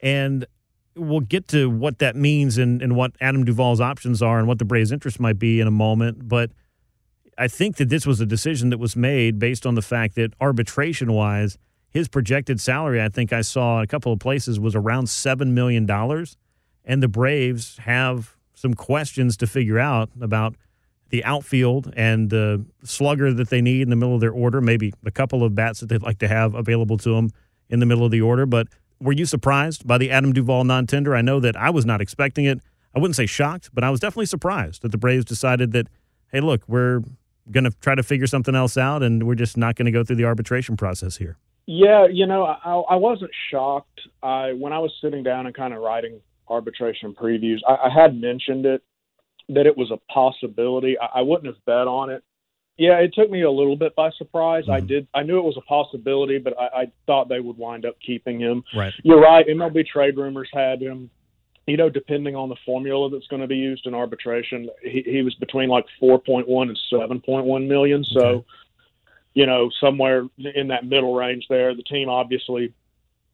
And 0.02 0.46
we'll 1.00 1.20
get 1.22 1.48
to 1.50 1.70
what 1.70 2.00
that 2.00 2.16
means 2.16 2.58
and, 2.58 2.82
and 2.82 2.96
what 2.96 3.14
Adam 3.22 3.46
Duvall's 3.46 3.82
options 3.82 4.22
are 4.22 4.40
and 4.40 4.48
what 4.48 4.60
the 4.60 4.66
Braves' 4.66 4.92
interest 4.92 5.20
might 5.20 5.40
be 5.40 5.60
in 5.60 5.68
a 5.68 5.72
moment. 5.72 6.28
But 6.28 6.52
I 7.38 7.48
think 7.48 7.78
that 7.78 7.90
this 7.90 8.06
was 8.06 8.20
a 8.20 8.26
decision 8.26 8.70
that 8.70 8.78
was 8.78 8.96
made 8.96 9.40
based 9.40 9.66
on 9.66 9.76
the 9.76 9.82
fact 9.82 10.16
that 10.16 10.34
arbitration 10.42 11.14
wise, 11.14 11.58
his 11.90 12.08
projected 12.08 12.60
salary, 12.60 13.02
I 13.02 13.10
think 13.10 13.32
I 13.32 13.42
saw 13.42 13.82
a 13.82 13.88
couple 13.88 14.12
of 14.12 14.20
places, 14.20 14.60
was 14.60 14.76
around 14.76 15.06
$7 15.06 15.48
million. 15.48 15.90
And 16.86 17.04
the 17.04 17.08
Braves 17.08 17.78
have 17.80 18.36
some 18.54 18.74
questions 18.74 19.38
to 19.38 19.48
figure 19.48 19.80
out 19.80 20.10
about 20.20 20.56
the 21.10 21.24
outfield 21.24 21.92
and 21.96 22.30
the 22.30 22.66
slugger 22.84 23.34
that 23.34 23.50
they 23.50 23.62
need 23.62 23.82
in 23.82 23.90
the 23.90 23.96
middle 23.96 24.16
of 24.16 24.22
their 24.22 24.32
order, 24.32 24.62
maybe 24.62 24.94
a 25.06 25.12
couple 25.12 25.44
of 25.44 25.56
bats 25.56 25.80
that 25.80 25.88
they'd 25.88 26.04
like 26.04 26.20
to 26.20 26.28
have 26.28 26.54
available 26.54 26.98
to 26.98 27.16
them 27.16 27.30
in 27.70 27.80
the 27.80 27.86
middle 27.86 28.06
of 28.06 28.12
the 28.12 28.22
order. 28.22 28.46
But 28.46 28.68
were 29.02 29.14
you 29.14 29.26
surprised 29.26 29.88
by 29.88 29.98
the 29.98 30.12
Adam 30.12 30.34
Duvall 30.34 30.64
non 30.64 30.88
tender? 30.88 31.16
I 31.16 31.22
know 31.22 31.40
that 31.40 31.56
I 31.56 31.70
was 31.70 31.86
not 31.86 32.02
expecting 32.02 32.46
it. 32.46 32.60
I 32.96 33.00
wouldn't 33.00 33.16
say 33.16 33.26
shocked, 33.26 33.70
but 33.74 33.84
I 33.84 33.90
was 33.90 34.00
definitely 34.00 34.26
surprised 34.26 34.82
that 34.82 34.92
the 34.92 34.98
Braves 34.98 35.26
decided 35.26 35.72
that, 35.74 35.88
hey, 36.32 36.42
look, 36.42 36.64
we're 36.68 37.02
going 37.52 37.64
to 37.64 37.72
try 37.82 37.96
to 37.96 38.04
figure 38.04 38.28
something 38.28 38.56
else 38.56 38.78
out 38.78 39.04
and 39.04 39.26
we're 39.28 39.36
just 39.36 39.58
not 39.58 39.76
going 39.76 39.86
to 39.86 39.92
go 39.92 40.04
through 40.04 40.16
the 40.16 40.26
arbitration 40.26 40.78
process 40.78 41.18
here. 41.18 41.38
Yeah, 41.66 42.08
you 42.12 42.26
know, 42.26 42.46
I, 42.46 42.74
I 42.90 42.96
wasn't 42.96 43.32
shocked. 43.52 44.02
I 44.24 44.54
when 44.54 44.74
I 44.74 44.80
was 44.80 44.92
sitting 45.02 45.22
down 45.22 45.46
and 45.46 45.56
kind 45.56 45.74
of 45.74 45.82
writing 45.82 46.20
arbitration 46.48 47.14
previews, 47.14 47.60
I, 47.68 47.88
I 47.88 47.90
had 47.94 48.20
mentioned 48.20 48.66
it 48.66 48.82
that 49.50 49.68
it 49.68 49.78
was 49.78 49.92
a 49.92 49.98
possibility. 50.12 50.98
I, 51.00 51.20
I 51.20 51.22
wouldn't 51.22 51.46
have 51.46 51.64
bet 51.66 51.88
on 51.88 52.10
it. 52.10 52.24
Yeah, 52.80 53.00
it 53.00 53.14
took 53.14 53.30
me 53.30 53.42
a 53.42 53.52
little 53.52 53.76
bit 53.76 53.96
by 53.96 54.10
surprise. 54.18 54.64
Mm-hmm. 54.64 54.72
I 54.72 54.80
did. 54.80 55.08
I 55.14 55.24
knew 55.24 55.38
it 55.38 55.44
was 55.44 55.58
a 55.58 55.62
possibility, 55.62 56.40
but 56.40 56.58
I, 56.58 56.82
I 56.82 56.92
thought 57.06 57.30
they 57.30 57.40
would 57.40 57.58
wind 57.58 57.86
up 57.86 57.96
keeping 58.06 58.40
him. 58.40 58.64
Right. 58.76 58.94
You're 59.04 59.22
right. 59.22 59.46
MLB 59.46 59.86
trade 59.86 60.18
rumors 60.18 60.50
had 60.54 60.82
him. 60.82 61.10
You 61.68 61.78
know, 61.78 61.90
depending 61.90 62.36
on 62.36 62.50
the 62.50 62.56
formula 62.66 63.12
that's 63.12 63.28
going 63.28 63.44
to 63.44 63.48
be 63.48 63.58
used 63.58 63.86
in 63.86 63.94
arbitration, 63.94 64.70
he, 64.82 65.04
he 65.06 65.22
was 65.22 65.36
between 65.36 65.70
like 65.70 65.86
4.1 66.02 66.46
and 66.48 66.80
7.1 66.92 67.68
million. 67.68 68.04
So. 68.04 68.20
Okay 68.20 68.46
you 69.34 69.46
know, 69.46 69.70
somewhere 69.80 70.28
in 70.38 70.68
that 70.70 70.86
middle 70.86 71.14
range 71.16 71.46
there. 71.50 71.76
The 71.76 71.84
team 71.84 72.10
obviously 72.10 72.74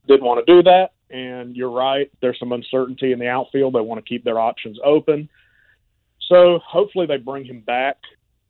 didn't 0.07 0.23
want 0.23 0.45
to 0.45 0.53
do 0.53 0.63
that. 0.63 0.91
And 1.09 1.55
you're 1.55 1.71
right, 1.71 2.11
there's 2.21 2.37
some 2.39 2.51
uncertainty 2.51 3.11
in 3.11 3.19
the 3.19 3.27
outfield. 3.27 3.73
They 3.73 3.79
want 3.81 4.03
to 4.03 4.07
keep 4.07 4.23
their 4.23 4.39
options 4.39 4.77
open. 4.83 5.29
So 6.27 6.59
hopefully 6.65 7.05
they 7.05 7.17
bring 7.17 7.45
him 7.45 7.61
back. 7.61 7.97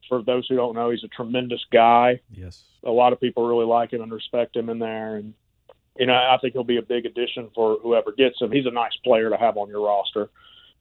For 0.08 0.22
those 0.24 0.48
who 0.48 0.56
don't 0.56 0.76
know, 0.76 0.92
he's 0.92 1.04
a 1.04 1.10
tremendous 1.10 1.64
guy. 1.72 2.20
Yes. 2.32 2.64
A 2.84 2.92
lot 2.92 3.14
of 3.14 3.20
people 3.20 3.48
really 3.48 3.66
like 3.66 3.92
him 3.92 4.02
and 4.02 4.12
respect 4.12 4.56
him 4.56 4.70
in 4.70 4.80
there. 4.80 5.16
And, 5.16 5.34
you 5.98 6.06
know, 6.06 6.14
I 6.14 6.38
think 6.42 6.54
he'll 6.54 6.64
be 6.64 6.78
a 6.78 6.82
big 6.82 7.06
addition 7.06 7.50
for 7.56 7.78
whoever 7.82 8.12
gets 8.12 8.40
him. 8.40 8.52
He's 8.52 8.66
a 8.66 8.72
nice 8.72 8.96
player 9.04 9.30
to 9.30 9.38
have 9.38 9.58
on 9.58 9.70
your 9.70 9.86
roster. 9.86 10.30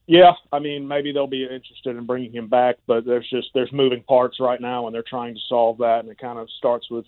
Yeah, 0.07 0.33
I 0.51 0.59
mean, 0.59 0.87
maybe 0.87 1.11
they'll 1.11 1.25
be 1.25 1.43
interested 1.43 1.97
in 1.97 2.05
bringing 2.05 2.31
him 2.31 2.47
back, 2.47 2.75
but 2.85 3.05
there's 3.05 3.27
just 3.27 3.47
there's 3.55 3.71
moving 3.71 4.03
parts 4.03 4.39
right 4.39 4.61
now, 4.61 4.85
and 4.85 4.93
they're 4.93 5.01
trying 5.01 5.33
to 5.33 5.41
solve 5.49 5.79
that, 5.79 6.01
and 6.01 6.09
it 6.09 6.19
kind 6.19 6.37
of 6.37 6.47
starts 6.59 6.91
with 6.91 7.05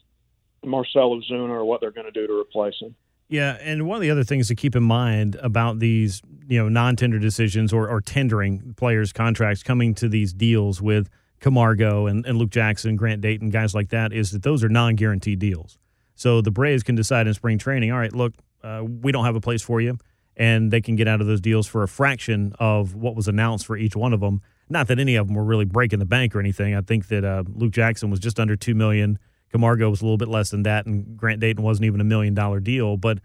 Marcell 0.66 1.12
Ozuna 1.12 1.50
or 1.50 1.66
what 1.66 1.80
they're 1.80 1.92
going 1.92 2.08
to 2.08 2.12
do 2.12 2.26
to 2.26 2.40
replace 2.40 2.74
him. 2.82 2.96
Yeah, 3.30 3.58
and 3.62 3.86
one 3.86 3.98
of 3.98 4.02
the 4.02 4.10
other 4.10 4.24
things 4.24 4.48
to 4.48 4.56
keep 4.56 4.76
in 4.76 4.84
mind 4.84 5.36
about 5.44 5.80
these, 5.80 6.22
you 6.48 6.58
know, 6.58 6.70
non-tender 6.70 7.20
decisions 7.20 7.74
or, 7.74 7.90
or 7.90 8.02
tendering 8.02 8.74
players' 8.78 9.12
contracts 9.12 9.64
coming 9.64 9.94
to 9.96 10.08
these 10.08 10.34
deals 10.34 10.82
with 10.82 11.10
Camargo 11.40 12.08
and, 12.08 12.26
and 12.26 12.38
Luke 12.38 12.50
Jackson, 12.50 12.96
Grant 12.96 13.22
Dayton, 13.22 13.50
guys 13.50 13.76
like 13.76 13.90
that, 13.90 14.14
is 14.14 14.32
that 14.32 14.44
those 14.44 14.64
are 14.64 14.70
non-guaranteed 14.70 15.40
deals. 15.40 15.78
So 16.16 16.42
the 16.42 16.52
Braves 16.52 16.84
can 16.84 16.96
decide 16.96 17.28
in 17.28 17.34
spring 17.34 17.58
training, 17.58 17.92
all 17.92 18.00
right, 18.00 18.14
look, 18.14 18.34
uh, 18.64 18.84
we 18.84 19.12
don't 19.12 19.26
have 19.26 19.36
a 19.36 19.42
place 19.42 19.62
for 19.62 19.80
you 19.80 19.98
and 20.38 20.72
they 20.72 20.80
can 20.80 20.96
get 20.96 21.08
out 21.08 21.20
of 21.20 21.28
those 21.28 21.42
deals 21.42 21.68
for 21.68 21.84
a 21.84 21.88
fraction 21.88 22.54
of 22.60 22.96
what 22.96 23.16
was 23.16 23.28
announced 23.28 23.66
for 23.66 23.76
each 23.76 23.96
one 23.96 24.14
of 24.14 24.20
them. 24.20 24.42
Not 24.70 24.88
that 24.88 25.00
any 25.00 25.16
of 25.16 25.28
them 25.28 25.36
were 25.36 25.44
really 25.44 25.66
breaking 25.66 26.00
the 26.00 26.06
bank 26.06 26.36
or 26.36 26.40
anything. 26.40 26.76
I 26.76 26.82
think 26.82 27.08
that 27.08 27.26
uh, 27.26 27.44
Luke 27.48 27.72
Jackson 27.72 28.12
was 28.12 28.20
just 28.20 28.40
under 28.40 28.56
two 28.56 28.76
million. 28.76 29.18
Camargo 29.52 29.90
was 29.90 30.02
a 30.02 30.06
little 30.06 30.18
bit 30.18 30.28
less 30.28 30.52
than 30.52 30.64
that, 30.64 30.86
and 30.86 31.18
Grant 31.18 31.40
Dayton 31.40 31.64
wasn't 31.64 31.86
even 31.86 32.02
a 32.02 32.04
million 32.06 32.34
dollar 32.34 32.60
deal. 32.60 32.98
But 32.98 33.20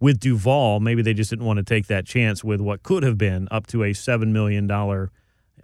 with 0.00 0.18
Duvall, 0.18 0.80
maybe 0.80 1.02
they 1.02 1.14
just 1.14 1.30
didn't 1.30 1.44
want 1.44 1.58
to 1.58 1.62
take 1.62 1.86
that 1.86 2.06
chance 2.06 2.42
with 2.42 2.60
what 2.60 2.82
could 2.82 3.02
have 3.02 3.16
been 3.16 3.46
up 3.50 3.66
to 3.68 3.84
a 3.84 3.92
seven 3.92 4.32
million 4.32 4.66
dollar 4.66 5.12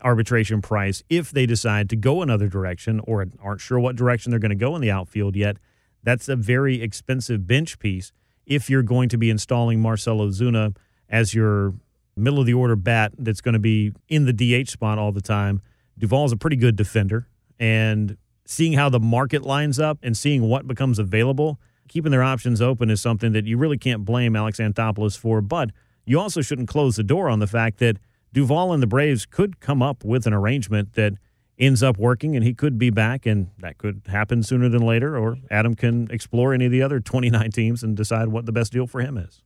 arbitration 0.02 0.60
price 0.60 1.02
if 1.08 1.30
they 1.30 1.46
decide 1.46 1.88
to 1.90 1.96
go 1.96 2.22
another 2.22 2.48
direction 2.48 3.00
or 3.04 3.26
aren't 3.40 3.60
sure 3.60 3.78
what 3.78 3.96
direction 3.96 4.30
they're 4.30 4.40
going 4.40 4.50
to 4.50 4.54
go 4.54 4.74
in 4.74 4.82
the 4.82 4.90
outfield 4.90 5.36
yet. 5.36 5.56
That's 6.02 6.28
a 6.28 6.36
very 6.36 6.82
expensive 6.82 7.46
bench 7.46 7.78
piece 7.78 8.12
if 8.46 8.68
you're 8.68 8.82
going 8.82 9.08
to 9.10 9.16
be 9.16 9.30
installing 9.30 9.80
Marcell 9.80 10.18
Ozuna 10.18 10.76
as 11.08 11.34
your 11.34 11.74
middle 12.16 12.40
of 12.40 12.46
the 12.46 12.54
order 12.54 12.76
bat 12.76 13.12
that's 13.18 13.40
going 13.40 13.52
to 13.52 13.58
be 13.58 13.92
in 14.08 14.26
the 14.26 14.32
DH 14.32 14.68
spot 14.68 14.98
all 14.98 15.12
the 15.12 15.20
time. 15.20 15.62
Duvall's 15.98 16.32
a 16.32 16.36
pretty 16.36 16.56
good 16.56 16.76
defender, 16.76 17.28
and 17.58 18.16
seeing 18.44 18.72
how 18.72 18.88
the 18.88 19.00
market 19.00 19.42
lines 19.42 19.78
up 19.78 19.98
and 20.02 20.16
seeing 20.16 20.42
what 20.42 20.66
becomes 20.66 20.98
available, 20.98 21.60
keeping 21.88 22.10
their 22.10 22.22
options 22.22 22.60
open 22.60 22.90
is 22.90 23.00
something 23.00 23.32
that 23.32 23.46
you 23.46 23.56
really 23.56 23.78
can't 23.78 24.04
blame 24.04 24.34
Alex 24.34 24.58
Anthopoulos 24.58 25.16
for. 25.16 25.40
But 25.40 25.70
you 26.04 26.18
also 26.18 26.40
shouldn't 26.40 26.68
close 26.68 26.96
the 26.96 27.04
door 27.04 27.28
on 27.28 27.38
the 27.38 27.46
fact 27.46 27.78
that 27.78 27.98
Duvall 28.32 28.72
and 28.72 28.82
the 28.82 28.86
Braves 28.86 29.26
could 29.26 29.60
come 29.60 29.82
up 29.82 30.04
with 30.04 30.26
an 30.26 30.32
arrangement 30.32 30.94
that 30.94 31.14
ends 31.58 31.82
up 31.82 31.98
working 31.98 32.34
and 32.34 32.44
he 32.44 32.54
could 32.54 32.78
be 32.78 32.90
back 32.90 33.26
and 33.26 33.50
that 33.58 33.78
could 33.78 34.02
happen 34.08 34.42
sooner 34.42 34.68
than 34.68 34.82
later 34.82 35.16
or 35.16 35.36
Adam 35.50 35.74
can 35.74 36.10
explore 36.10 36.54
any 36.54 36.66
of 36.66 36.72
the 36.72 36.82
other 36.82 36.98
29 36.98 37.50
teams 37.50 37.82
and 37.82 37.96
decide 37.96 38.28
what 38.28 38.46
the 38.46 38.52
best 38.52 38.72
deal 38.72 38.86
for 38.86 39.00
him 39.00 39.16
is. 39.16 39.42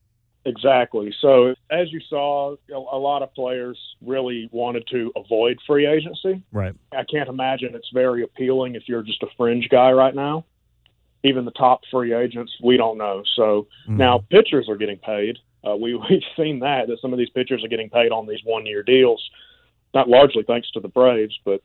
Exactly. 0.47 1.13
So, 1.21 1.57
as 1.71 1.93
you 1.93 2.01
saw, 2.09 2.55
a 2.71 2.99
lot 2.99 3.23
of 3.23 3.35
players 3.35 3.77
really 4.01 4.49
wanted 4.53 4.87
to 4.93 5.11
avoid 5.17 5.59
free 5.67 5.87
agency. 5.87 6.41
Right. 6.53 6.73
I 6.93 7.03
can't 7.03 7.29
imagine 7.29 7.75
it's 7.75 7.91
very 7.93 8.23
appealing 8.23 8.77
if 8.77 8.85
you're 8.87 9.03
just 9.03 9.23
a 9.25 9.27
fringe 9.37 9.69
guy 9.69 9.91
right 9.91 10.15
now. 10.15 10.45
Even 11.25 11.47
the 11.47 11.51
top 11.51 11.81
free 11.91 12.15
agents, 12.15 12.53
we 12.63 12.77
don't 12.77 12.97
know. 12.97 13.25
So 13.35 13.67
mm-hmm. 13.89 13.97
now 13.97 14.25
pitchers 14.31 14.69
are 14.69 14.77
getting 14.77 14.99
paid. 14.99 15.37
Uh, 15.67 15.77
we, 15.77 15.95
we've 16.11 16.23
seen 16.37 16.61
that, 16.61 16.89
that 16.89 16.99
some 17.01 17.13
of 17.13 17.19
these 17.19 17.31
pitchers 17.31 17.65
are 17.65 17.69
getting 17.69 17.91
paid 17.91 18.13
on 18.13 18.27
these 18.27 18.41
one 18.45 18.67
year 18.67 18.83
deals, 18.83 19.23
not 19.95 20.09
largely 20.09 20.45
thanks 20.47 20.71
to 20.73 20.81
the 20.81 20.89
Braves, 20.89 21.39
but 21.45 21.63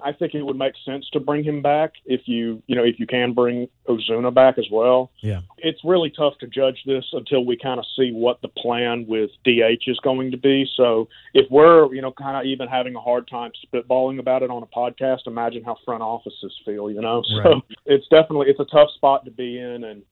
I 0.00 0.12
think 0.12 0.34
it 0.34 0.42
would 0.42 0.58
make 0.58 0.74
sense 0.84 1.08
to 1.12 1.20
bring 1.20 1.44
him 1.44 1.62
back 1.62 1.92
if 2.04 2.22
you, 2.26 2.62
you 2.66 2.74
know, 2.74 2.84
if 2.84 2.98
you 2.98 3.06
can 3.06 3.32
bring 3.32 3.68
Ozuna 3.88 4.34
back 4.34 4.58
as 4.58 4.66
well. 4.70 5.12
Yeah. 5.20 5.40
It's 5.58 5.80
really 5.84 6.10
tough 6.10 6.34
to 6.40 6.46
judge 6.46 6.82
this 6.84 7.04
until 7.12 7.46
we 7.46 7.56
kind 7.56 7.78
of 7.78 7.86
see 7.96 8.10
what 8.12 8.42
the 8.42 8.48
plan 8.48 9.06
with 9.06 9.30
DH 9.44 9.86
is 9.86 9.98
going 10.02 10.32
to 10.32 10.36
be. 10.36 10.68
So 10.76 11.08
if 11.32 11.46
we're, 11.50 11.94
you 11.94 12.02
know, 12.02 12.12
kind 12.12 12.36
of 12.36 12.44
even 12.44 12.68
having 12.68 12.96
a 12.96 13.00
hard 13.00 13.28
time 13.28 13.52
spitballing 13.66 14.18
about 14.18 14.42
it 14.42 14.50
on 14.50 14.62
a 14.62 14.66
podcast, 14.66 15.26
imagine 15.26 15.62
how 15.64 15.76
front 15.84 16.02
offices 16.02 16.52
feel, 16.64 16.90
you 16.90 17.00
know. 17.00 17.22
Right. 17.38 17.44
So 17.44 17.60
it's 17.86 18.06
definitely 18.08 18.48
it's 18.48 18.60
a 18.60 18.66
tough 18.66 18.90
spot 18.96 19.24
to 19.24 19.30
be 19.30 19.58
in 19.58 19.84
and 19.84 20.02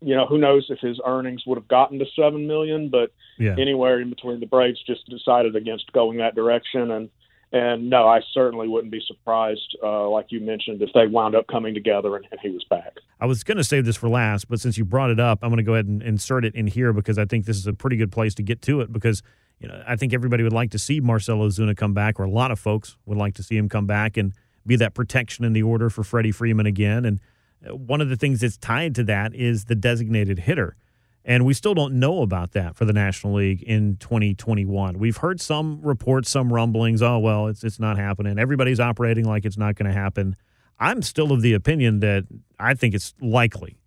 you 0.00 0.14
know, 0.14 0.26
who 0.26 0.38
knows 0.38 0.66
if 0.68 0.78
his 0.80 1.00
earnings 1.04 1.44
would 1.46 1.58
have 1.58 1.68
gotten 1.68 1.98
to 1.98 2.06
seven 2.14 2.46
million, 2.46 2.88
but 2.88 3.12
yeah. 3.38 3.56
anywhere 3.58 4.00
in 4.00 4.10
between 4.10 4.40
the 4.40 4.46
Braves 4.46 4.82
just 4.86 5.08
decided 5.08 5.56
against 5.56 5.92
going 5.92 6.18
that 6.18 6.34
direction 6.34 6.90
and 6.90 7.10
and 7.50 7.88
no, 7.88 8.06
I 8.06 8.20
certainly 8.32 8.68
wouldn't 8.68 8.92
be 8.92 9.00
surprised, 9.06 9.74
uh, 9.82 10.06
like 10.10 10.26
you 10.28 10.40
mentioned, 10.40 10.82
if 10.82 10.90
they 10.92 11.06
wound 11.06 11.34
up 11.34 11.46
coming 11.46 11.72
together 11.72 12.14
and, 12.14 12.26
and 12.30 12.38
he 12.42 12.50
was 12.50 12.62
back. 12.64 12.98
I 13.20 13.26
was 13.26 13.42
going 13.42 13.56
to 13.56 13.64
save 13.64 13.86
this 13.86 13.96
for 13.96 14.08
last, 14.08 14.48
but 14.48 14.60
since 14.60 14.76
you 14.76 14.84
brought 14.84 15.08
it 15.08 15.18
up, 15.18 15.38
I'm 15.40 15.48
going 15.48 15.56
to 15.56 15.62
go 15.62 15.72
ahead 15.72 15.86
and 15.86 16.02
insert 16.02 16.44
it 16.44 16.54
in 16.54 16.66
here 16.66 16.92
because 16.92 17.16
I 17.16 17.24
think 17.24 17.46
this 17.46 17.56
is 17.56 17.66
a 17.66 17.72
pretty 17.72 17.96
good 17.96 18.12
place 18.12 18.34
to 18.34 18.42
get 18.42 18.60
to 18.62 18.82
it 18.82 18.92
because 18.92 19.22
you 19.60 19.66
know 19.66 19.82
I 19.86 19.96
think 19.96 20.12
everybody 20.12 20.42
would 20.42 20.52
like 20.52 20.70
to 20.72 20.78
see 20.78 21.00
Marcell 21.00 21.38
Ozuna 21.38 21.74
come 21.74 21.94
back, 21.94 22.20
or 22.20 22.24
a 22.24 22.30
lot 22.30 22.50
of 22.50 22.58
folks 22.58 22.98
would 23.06 23.16
like 23.16 23.34
to 23.36 23.42
see 23.42 23.56
him 23.56 23.68
come 23.70 23.86
back 23.86 24.18
and 24.18 24.34
be 24.66 24.76
that 24.76 24.92
protection 24.92 25.46
in 25.46 25.54
the 25.54 25.62
order 25.62 25.88
for 25.88 26.04
Freddie 26.04 26.32
Freeman 26.32 26.66
again. 26.66 27.06
And 27.06 27.18
one 27.66 28.00
of 28.00 28.08
the 28.08 28.16
things 28.16 28.40
that's 28.40 28.56
tied 28.56 28.94
to 28.96 29.04
that 29.04 29.34
is 29.34 29.66
the 29.66 29.74
designated 29.74 30.40
hitter. 30.40 30.76
And 31.24 31.44
we 31.44 31.52
still 31.52 31.74
don't 31.74 31.94
know 31.94 32.22
about 32.22 32.52
that 32.52 32.74
for 32.74 32.84
the 32.84 32.92
National 32.92 33.34
League 33.34 33.62
in 33.62 33.96
2021. 33.96 34.98
We've 34.98 35.18
heard 35.18 35.40
some 35.40 35.80
reports, 35.82 36.30
some 36.30 36.52
rumblings. 36.52 37.02
Oh 37.02 37.18
well, 37.18 37.48
it's 37.48 37.62
it's 37.64 37.78
not 37.78 37.98
happening. 37.98 38.38
Everybody's 38.38 38.80
operating 38.80 39.26
like 39.26 39.44
it's 39.44 39.58
not 39.58 39.74
going 39.74 39.92
to 39.92 39.98
happen. 39.98 40.36
I'm 40.78 41.02
still 41.02 41.32
of 41.32 41.42
the 41.42 41.54
opinion 41.54 42.00
that 42.00 42.24
I 42.58 42.74
think 42.74 42.94
it's 42.94 43.12
likely, 43.20 43.78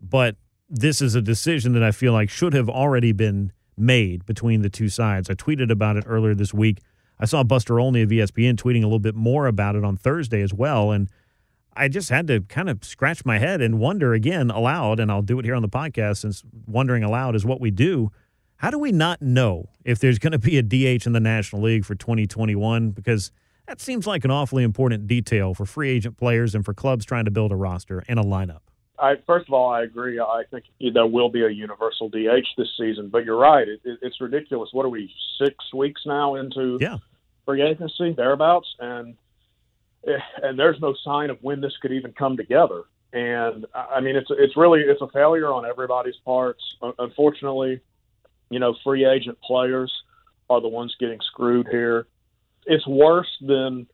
but 0.00 0.36
this 0.68 1.00
is 1.00 1.14
a 1.14 1.22
decision 1.22 1.72
that 1.74 1.82
I 1.82 1.92
feel 1.92 2.12
like 2.12 2.30
should 2.30 2.54
have 2.54 2.68
already 2.68 3.12
been 3.12 3.52
made 3.76 4.26
between 4.26 4.62
the 4.62 4.70
two 4.70 4.88
sides. 4.88 5.30
I 5.30 5.34
tweeted 5.34 5.70
about 5.70 5.96
it 5.96 6.04
earlier 6.06 6.34
this 6.34 6.52
week. 6.52 6.80
I 7.20 7.26
saw 7.26 7.42
Buster 7.42 7.78
Olney 7.78 8.02
of 8.02 8.10
ESPN 8.10 8.56
tweeting 8.56 8.82
a 8.82 8.86
little 8.86 8.98
bit 8.98 9.14
more 9.14 9.46
about 9.46 9.76
it 9.76 9.84
on 9.84 9.96
Thursday 9.96 10.42
as 10.42 10.52
well, 10.52 10.90
and 10.90 11.08
I 11.74 11.88
just 11.88 12.10
had 12.10 12.26
to 12.26 12.40
kind 12.40 12.68
of 12.68 12.84
scratch 12.84 13.24
my 13.24 13.38
head 13.38 13.60
and 13.60 13.78
wonder 13.78 14.12
again 14.12 14.50
aloud, 14.50 14.98
and 14.98 15.10
I'll 15.10 15.22
do 15.22 15.38
it 15.38 15.44
here 15.44 15.54
on 15.54 15.62
the 15.62 15.68
podcast 15.68 16.18
since 16.18 16.42
wondering 16.66 17.04
aloud 17.04 17.36
is 17.36 17.44
what 17.44 17.60
we 17.60 17.70
do. 17.70 18.10
How 18.56 18.70
do 18.70 18.78
we 18.78 18.90
not 18.90 19.22
know 19.22 19.68
if 19.84 20.00
there's 20.00 20.18
going 20.18 20.32
to 20.32 20.38
be 20.38 20.58
a 20.58 20.62
DH 20.62 21.06
in 21.06 21.12
the 21.12 21.20
National 21.20 21.62
League 21.62 21.84
for 21.84 21.94
2021? 21.94 22.90
Because 22.90 23.30
that 23.68 23.80
seems 23.80 24.06
like 24.06 24.24
an 24.24 24.32
awfully 24.32 24.64
important 24.64 25.06
detail 25.06 25.54
for 25.54 25.64
free 25.64 25.90
agent 25.90 26.16
players 26.16 26.54
and 26.54 26.64
for 26.64 26.74
clubs 26.74 27.04
trying 27.04 27.26
to 27.26 27.30
build 27.30 27.52
a 27.52 27.56
roster 27.56 28.02
and 28.08 28.18
a 28.18 28.22
lineup. 28.22 28.60
I, 28.98 29.14
first 29.26 29.46
of 29.46 29.54
all, 29.54 29.70
I 29.70 29.82
agree. 29.82 30.18
I 30.18 30.42
think 30.50 30.64
there 30.92 31.06
will 31.06 31.28
be 31.28 31.44
a 31.44 31.48
universal 31.48 32.08
DH 32.08 32.48
this 32.56 32.68
season, 32.76 33.10
but 33.10 33.24
you're 33.24 33.38
right. 33.38 33.68
It, 33.68 33.80
it, 33.84 33.98
it's 34.02 34.20
ridiculous. 34.20 34.70
What 34.72 34.86
are 34.86 34.88
we 34.88 35.10
six 35.40 35.54
weeks 35.72 36.02
now 36.04 36.34
into 36.34 36.78
yeah. 36.80 36.96
free 37.44 37.62
agency 37.62 38.12
thereabouts? 38.16 38.66
And 38.80 39.16
Eh, 40.06 40.12
and 40.42 40.58
there's 40.58 40.80
no 40.80 40.94
sign 41.04 41.30
of 41.30 41.38
when 41.42 41.60
this 41.60 41.76
could 41.80 41.92
even 41.92 42.12
come 42.12 42.36
together. 42.36 42.84
And 43.12 43.66
I 43.74 44.00
mean, 44.00 44.16
it's 44.16 44.28
it's 44.30 44.56
really 44.56 44.80
it's 44.80 45.00
a 45.00 45.08
failure 45.08 45.50
on 45.52 45.64
everybody's 45.64 46.16
parts. 46.24 46.62
Unfortunately, 46.98 47.80
you 48.50 48.58
know, 48.58 48.76
free 48.84 49.06
agent 49.06 49.38
players 49.40 49.92
are 50.50 50.60
the 50.60 50.68
ones 50.68 50.94
getting 51.00 51.20
screwed 51.20 51.68
here. 51.68 52.06
It's 52.66 52.86
worse 52.86 53.30
than 53.40 53.86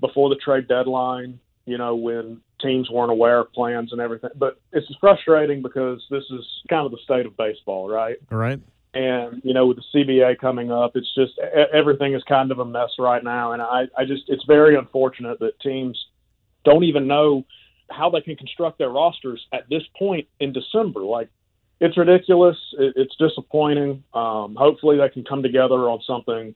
before 0.00 0.28
the 0.28 0.36
trade 0.36 0.68
deadline 0.68 1.40
you 1.66 1.78
know, 1.78 1.94
when 1.94 2.40
teams 2.60 2.90
weren't 2.90 3.10
aware 3.10 3.40
of 3.40 3.52
plans 3.52 3.92
and 3.92 4.00
everything. 4.00 4.30
But 4.36 4.60
it's 4.72 4.86
frustrating 5.00 5.62
because 5.62 6.04
this 6.10 6.24
is 6.30 6.44
kind 6.68 6.86
of 6.86 6.92
the 6.92 6.98
state 7.04 7.26
of 7.26 7.36
baseball, 7.36 7.88
right? 7.88 8.16
All 8.30 8.38
right. 8.38 8.60
And, 8.94 9.40
you 9.42 9.54
know, 9.54 9.66
with 9.66 9.78
the 9.78 9.84
CBA 9.94 10.38
coming 10.38 10.70
up, 10.70 10.92
it's 10.96 11.14
just 11.14 11.38
everything 11.72 12.14
is 12.14 12.22
kind 12.28 12.50
of 12.50 12.58
a 12.58 12.64
mess 12.64 12.90
right 12.98 13.24
now. 13.24 13.52
And 13.52 13.62
I, 13.62 13.84
I 13.96 14.04
just, 14.04 14.24
it's 14.28 14.44
very 14.44 14.76
unfortunate 14.76 15.38
that 15.40 15.58
teams 15.60 15.98
don't 16.64 16.84
even 16.84 17.06
know 17.06 17.44
how 17.90 18.10
they 18.10 18.20
can 18.20 18.36
construct 18.36 18.78
their 18.78 18.90
rosters 18.90 19.46
at 19.52 19.68
this 19.70 19.82
point 19.98 20.28
in 20.40 20.52
December. 20.52 21.00
Like, 21.00 21.30
it's 21.80 21.96
ridiculous. 21.96 22.56
It, 22.78 22.94
it's 22.96 23.16
disappointing. 23.16 24.04
Um, 24.14 24.54
hopefully, 24.56 24.98
they 24.98 25.08
can 25.08 25.24
come 25.24 25.42
together 25.42 25.88
on 25.88 26.00
something 26.06 26.54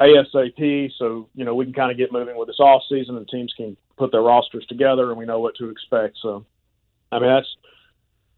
ASAP, 0.00 0.90
so 0.98 1.28
you 1.34 1.44
know 1.44 1.54
we 1.54 1.66
can 1.66 1.74
kind 1.74 1.90
of 1.90 1.98
get 1.98 2.12
moving 2.12 2.36
with 2.36 2.48
this 2.48 2.58
off 2.58 2.82
season, 2.88 3.16
and 3.16 3.28
teams 3.28 3.52
can 3.56 3.76
put 3.98 4.10
their 4.10 4.22
rosters 4.22 4.64
together, 4.66 5.10
and 5.10 5.18
we 5.18 5.26
know 5.26 5.38
what 5.38 5.54
to 5.56 5.68
expect. 5.68 6.16
So, 6.20 6.46
I 7.12 7.18
mean, 7.18 7.28
that's 7.28 7.56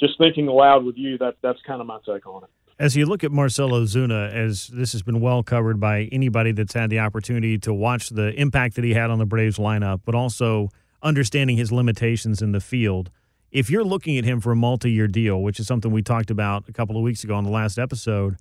just 0.01 0.19
thinking 0.19 0.49
aloud 0.49 0.85
with 0.85 0.97
you. 0.97 1.17
That 1.19 1.37
that's 1.43 1.61
kind 1.67 1.81
of 1.81 1.87
my 1.87 1.99
take 2.05 2.27
on 2.27 2.43
it. 2.43 2.51
As 2.79 2.95
you 2.95 3.07
look 3.07 3.25
at 3.25 3.33
Marcell 3.33 3.71
Ozuna, 3.71 4.31
as 4.31 4.67
this 4.67 4.93
has 4.93 5.03
been 5.03 5.19
well 5.19 5.43
covered 5.43 5.81
by 5.81 6.11
anybody 6.13 6.53
that's 6.53 6.75
had 6.75 6.91
the 6.91 6.99
opportunity 6.99 7.57
to 7.61 7.73
watch 7.73 8.11
the 8.11 8.39
impact 8.39 8.75
that 8.75 8.85
he 8.85 8.93
had 8.93 9.09
on 9.09 9.19
the 9.19 9.25
Braves 9.25 9.57
lineup, 9.57 10.03
but 10.05 10.15
also 10.15 10.69
understanding 11.03 11.57
his 11.57 11.73
limitations 11.73 12.43
in 12.43 12.53
the 12.53 12.61
field. 12.61 13.11
If 13.51 13.71
you're 13.71 13.83
looking 13.83 14.19
at 14.19 14.25
him 14.25 14.43
for 14.43 14.53
a 14.53 14.57
multi 14.57 14.91
year 14.91 15.09
deal, 15.09 15.41
which 15.41 15.59
is 15.59 15.67
something 15.67 15.91
we 15.91 16.03
talked 16.03 16.31
about 16.31 16.69
a 16.69 16.73
couple 16.73 16.99
of 16.99 17.03
weeks 17.03 17.25
ago 17.25 17.35
on 17.35 17.45
the 17.45 17.51
last 17.51 17.79
episode, 17.79 18.37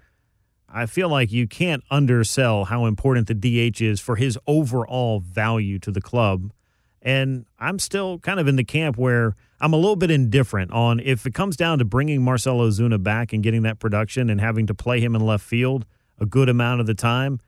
I 0.67 0.85
feel 0.85 1.07
like 1.07 1.31
you 1.31 1.47
can't 1.47 1.83
undersell 1.89 2.65
how 2.65 2.87
important 2.87 3.27
the 3.27 3.35
DH 3.35 3.79
is 3.81 4.01
for 4.01 4.17
his 4.17 4.37
overall 4.47 5.21
value 5.21 5.79
to 5.79 5.91
the 5.91 6.01
club. 6.01 6.51
And 7.01 7.45
I'm 7.57 7.79
still 7.79 8.19
kind 8.19 8.41
of 8.41 8.49
in 8.49 8.57
the 8.57 8.65
camp 8.65 8.97
where 8.97 9.37
I'm 9.59 9.73
a 9.73 9.77
little 9.77 9.95
bit 9.95 10.11
indifferent 10.11 10.71
on 10.71 10.99
if 10.99 11.25
it 11.25 11.33
comes 11.33 11.55
down 11.55 11.79
to 11.79 11.85
bringing 11.85 12.21
Marcell 12.21 12.59
Ozuna 12.59 13.01
back 13.01 13.31
and 13.31 13.41
getting 13.41 13.63
that 13.63 13.79
production 13.79 14.29
and 14.29 14.41
having 14.41 14.67
to 14.67 14.73
play 14.73 14.99
him 14.99 15.15
in 15.15 15.21
left 15.25 15.45
field 15.45 15.85
a 16.19 16.25
good 16.25 16.49
amount 16.49 16.81
of 16.81 16.87
the 16.87 16.93
time. 16.93 17.39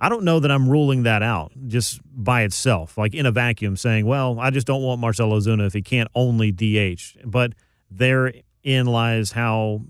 I 0.00 0.08
don't 0.08 0.24
know 0.24 0.40
that 0.40 0.50
I'm 0.50 0.68
ruling 0.68 1.04
that 1.04 1.22
out 1.22 1.52
just 1.66 2.00
by 2.04 2.42
itself, 2.42 2.98
like 2.98 3.14
in 3.14 3.26
a 3.26 3.30
vacuum, 3.30 3.76
saying, 3.76 4.04
well, 4.06 4.38
I 4.38 4.50
just 4.50 4.66
don't 4.66 4.82
want 4.82 5.00
Marcell 5.00 5.30
Ozuna 5.30 5.66
if 5.66 5.72
he 5.72 5.82
can't 5.82 6.08
only 6.14 6.52
DH. 6.52 7.16
But 7.24 7.54
therein 7.90 8.86
lies 8.86 9.32
how 9.32 9.82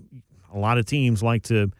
a 0.53 0.57
lot 0.57 0.77
of 0.77 0.85
teams 0.85 1.21
like 1.21 1.43
to 1.43 1.71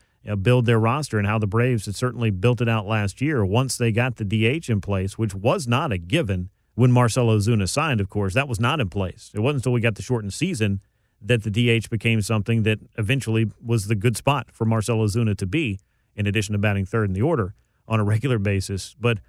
build 0.41 0.65
their 0.65 0.79
roster 0.79 1.17
and 1.17 1.27
how 1.27 1.37
the 1.37 1.47
Braves 1.47 1.85
had 1.85 1.95
certainly 1.95 2.31
built 2.31 2.59
it 2.59 2.67
out 2.67 2.87
last 2.87 3.21
year 3.21 3.45
once 3.45 3.77
they 3.77 3.91
got 3.91 4.15
the 4.17 4.25
DH 4.25 4.69
in 4.69 4.81
place, 4.81 5.17
which 5.17 5.35
was 5.35 5.67
not 5.67 5.91
a 5.91 5.97
given 5.97 6.49
when 6.75 6.91
Marcell 6.91 7.27
Ozuna 7.27 7.67
signed, 7.67 7.99
of 7.99 8.09
course. 8.09 8.33
That 8.33 8.47
was 8.47 8.59
not 8.59 8.79
in 8.79 8.89
place. 8.89 9.31
It 9.33 9.39
wasn't 9.39 9.61
until 9.61 9.71
we 9.71 9.81
got 9.81 9.95
the 9.95 10.01
shortened 10.01 10.33
season 10.33 10.81
that 11.21 11.43
the 11.43 11.49
DH 11.49 11.89
became 11.89 12.21
something 12.21 12.63
that 12.63 12.79
eventually 12.97 13.49
was 13.63 13.87
the 13.87 13.95
good 13.95 14.15
spot 14.15 14.47
for 14.51 14.65
Marcell 14.65 14.97
Ozuna 14.99 15.35
to 15.37 15.45
be, 15.45 15.79
in 16.15 16.27
addition 16.27 16.53
to 16.53 16.59
batting 16.59 16.85
third 16.85 17.05
in 17.09 17.13
the 17.13 17.21
order 17.21 17.55
on 17.87 17.99
a 17.99 18.03
regular 18.03 18.37
basis. 18.37 18.95
But 18.99 19.19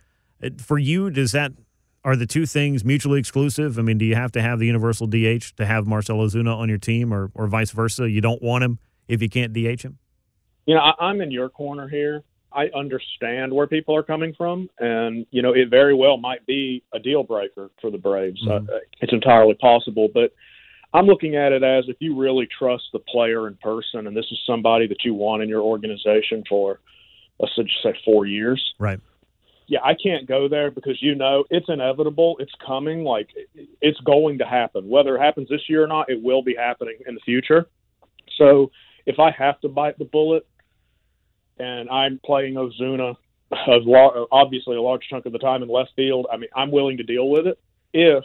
uh, 0.42 0.50
for 0.58 0.78
you, 0.78 1.10
does 1.10 1.32
that 1.32 1.52
are 2.04 2.14
the 2.14 2.26
two 2.26 2.46
things 2.46 2.84
mutually 2.84 3.18
exclusive? 3.18 3.80
I 3.80 3.82
mean, 3.82 3.98
do 3.98 4.04
you 4.04 4.14
have 4.14 4.30
to 4.32 4.42
have 4.42 4.60
the 4.60 4.66
universal 4.66 5.08
DH 5.08 5.56
to 5.56 5.66
have 5.66 5.88
Marcell 5.88 6.18
Ozuna 6.18 6.56
on 6.56 6.68
your 6.68 6.78
team, 6.78 7.12
or 7.12 7.30
or 7.34 7.48
vice 7.48 7.72
versa? 7.72 8.08
You 8.08 8.20
don't 8.20 8.40
want 8.40 8.62
him 8.62 8.78
if 9.08 9.20
you 9.22 9.28
can't 9.28 9.52
DH 9.52 9.82
him. 9.82 9.98
You 10.66 10.76
know, 10.76 10.80
I, 10.80 10.92
I'm 11.00 11.20
in 11.20 11.30
your 11.30 11.48
corner 11.48 11.88
here. 11.88 12.22
I 12.56 12.70
understand 12.74 13.52
where 13.52 13.66
people 13.66 13.94
are 13.94 14.02
coming 14.02 14.34
from, 14.36 14.70
and 14.78 15.26
you 15.30 15.42
know, 15.42 15.52
it 15.52 15.68
very 15.68 15.94
well 15.94 16.16
might 16.16 16.46
be 16.46 16.82
a 16.94 16.98
deal 16.98 17.22
breaker 17.22 17.70
for 17.80 17.90
the 17.90 17.98
Braves. 17.98 18.42
Mm-hmm. 18.42 18.70
Uh, 18.70 18.78
it's 19.02 19.12
entirely 19.12 19.54
possible, 19.54 20.08
but 20.12 20.32
I'm 20.94 21.04
looking 21.04 21.36
at 21.36 21.52
it 21.52 21.62
as 21.62 21.84
if 21.88 21.96
you 22.00 22.18
really 22.18 22.48
trust 22.58 22.84
the 22.94 22.98
player 23.00 23.46
in 23.46 23.56
person, 23.56 24.06
and 24.06 24.16
this 24.16 24.24
is 24.30 24.38
somebody 24.46 24.86
that 24.86 25.04
you 25.04 25.12
want 25.12 25.42
in 25.42 25.48
your 25.50 25.60
organization 25.60 26.42
for, 26.48 26.80
let's 27.38 27.54
just 27.56 27.82
say, 27.82 27.94
four 28.04 28.24
years. 28.24 28.74
Right. 28.78 28.98
Yeah, 29.66 29.80
I 29.84 29.94
can't 29.94 30.26
go 30.26 30.48
there 30.48 30.70
because 30.70 31.02
you 31.02 31.14
know 31.14 31.44
it's 31.50 31.66
inevitable. 31.68 32.36
It's 32.38 32.52
coming. 32.64 33.04
Like 33.04 33.28
it's 33.82 34.00
going 34.00 34.38
to 34.38 34.46
happen. 34.46 34.88
Whether 34.88 35.16
it 35.16 35.20
happens 35.20 35.48
this 35.50 35.68
year 35.68 35.84
or 35.84 35.88
not, 35.88 36.08
it 36.08 36.22
will 36.22 36.42
be 36.42 36.54
happening 36.54 36.96
in 37.06 37.14
the 37.14 37.20
future. 37.20 37.66
So 38.38 38.70
if 39.04 39.18
I 39.18 39.30
have 39.32 39.60
to 39.60 39.68
bite 39.68 39.98
the 39.98 40.04
bullet, 40.04 40.46
and 41.58 41.88
I'm 41.90 42.20
playing 42.24 42.54
Ozuna 42.54 43.16
obviously 44.32 44.76
a 44.76 44.82
large 44.82 45.02
chunk 45.08 45.26
of 45.26 45.32
the 45.32 45.38
time 45.38 45.62
in 45.62 45.68
left 45.68 45.90
field. 45.94 46.26
I 46.32 46.36
mean, 46.36 46.50
I'm 46.54 46.70
willing 46.70 46.96
to 46.96 47.02
deal 47.02 47.28
with 47.28 47.46
it 47.46 47.58
if 47.92 48.24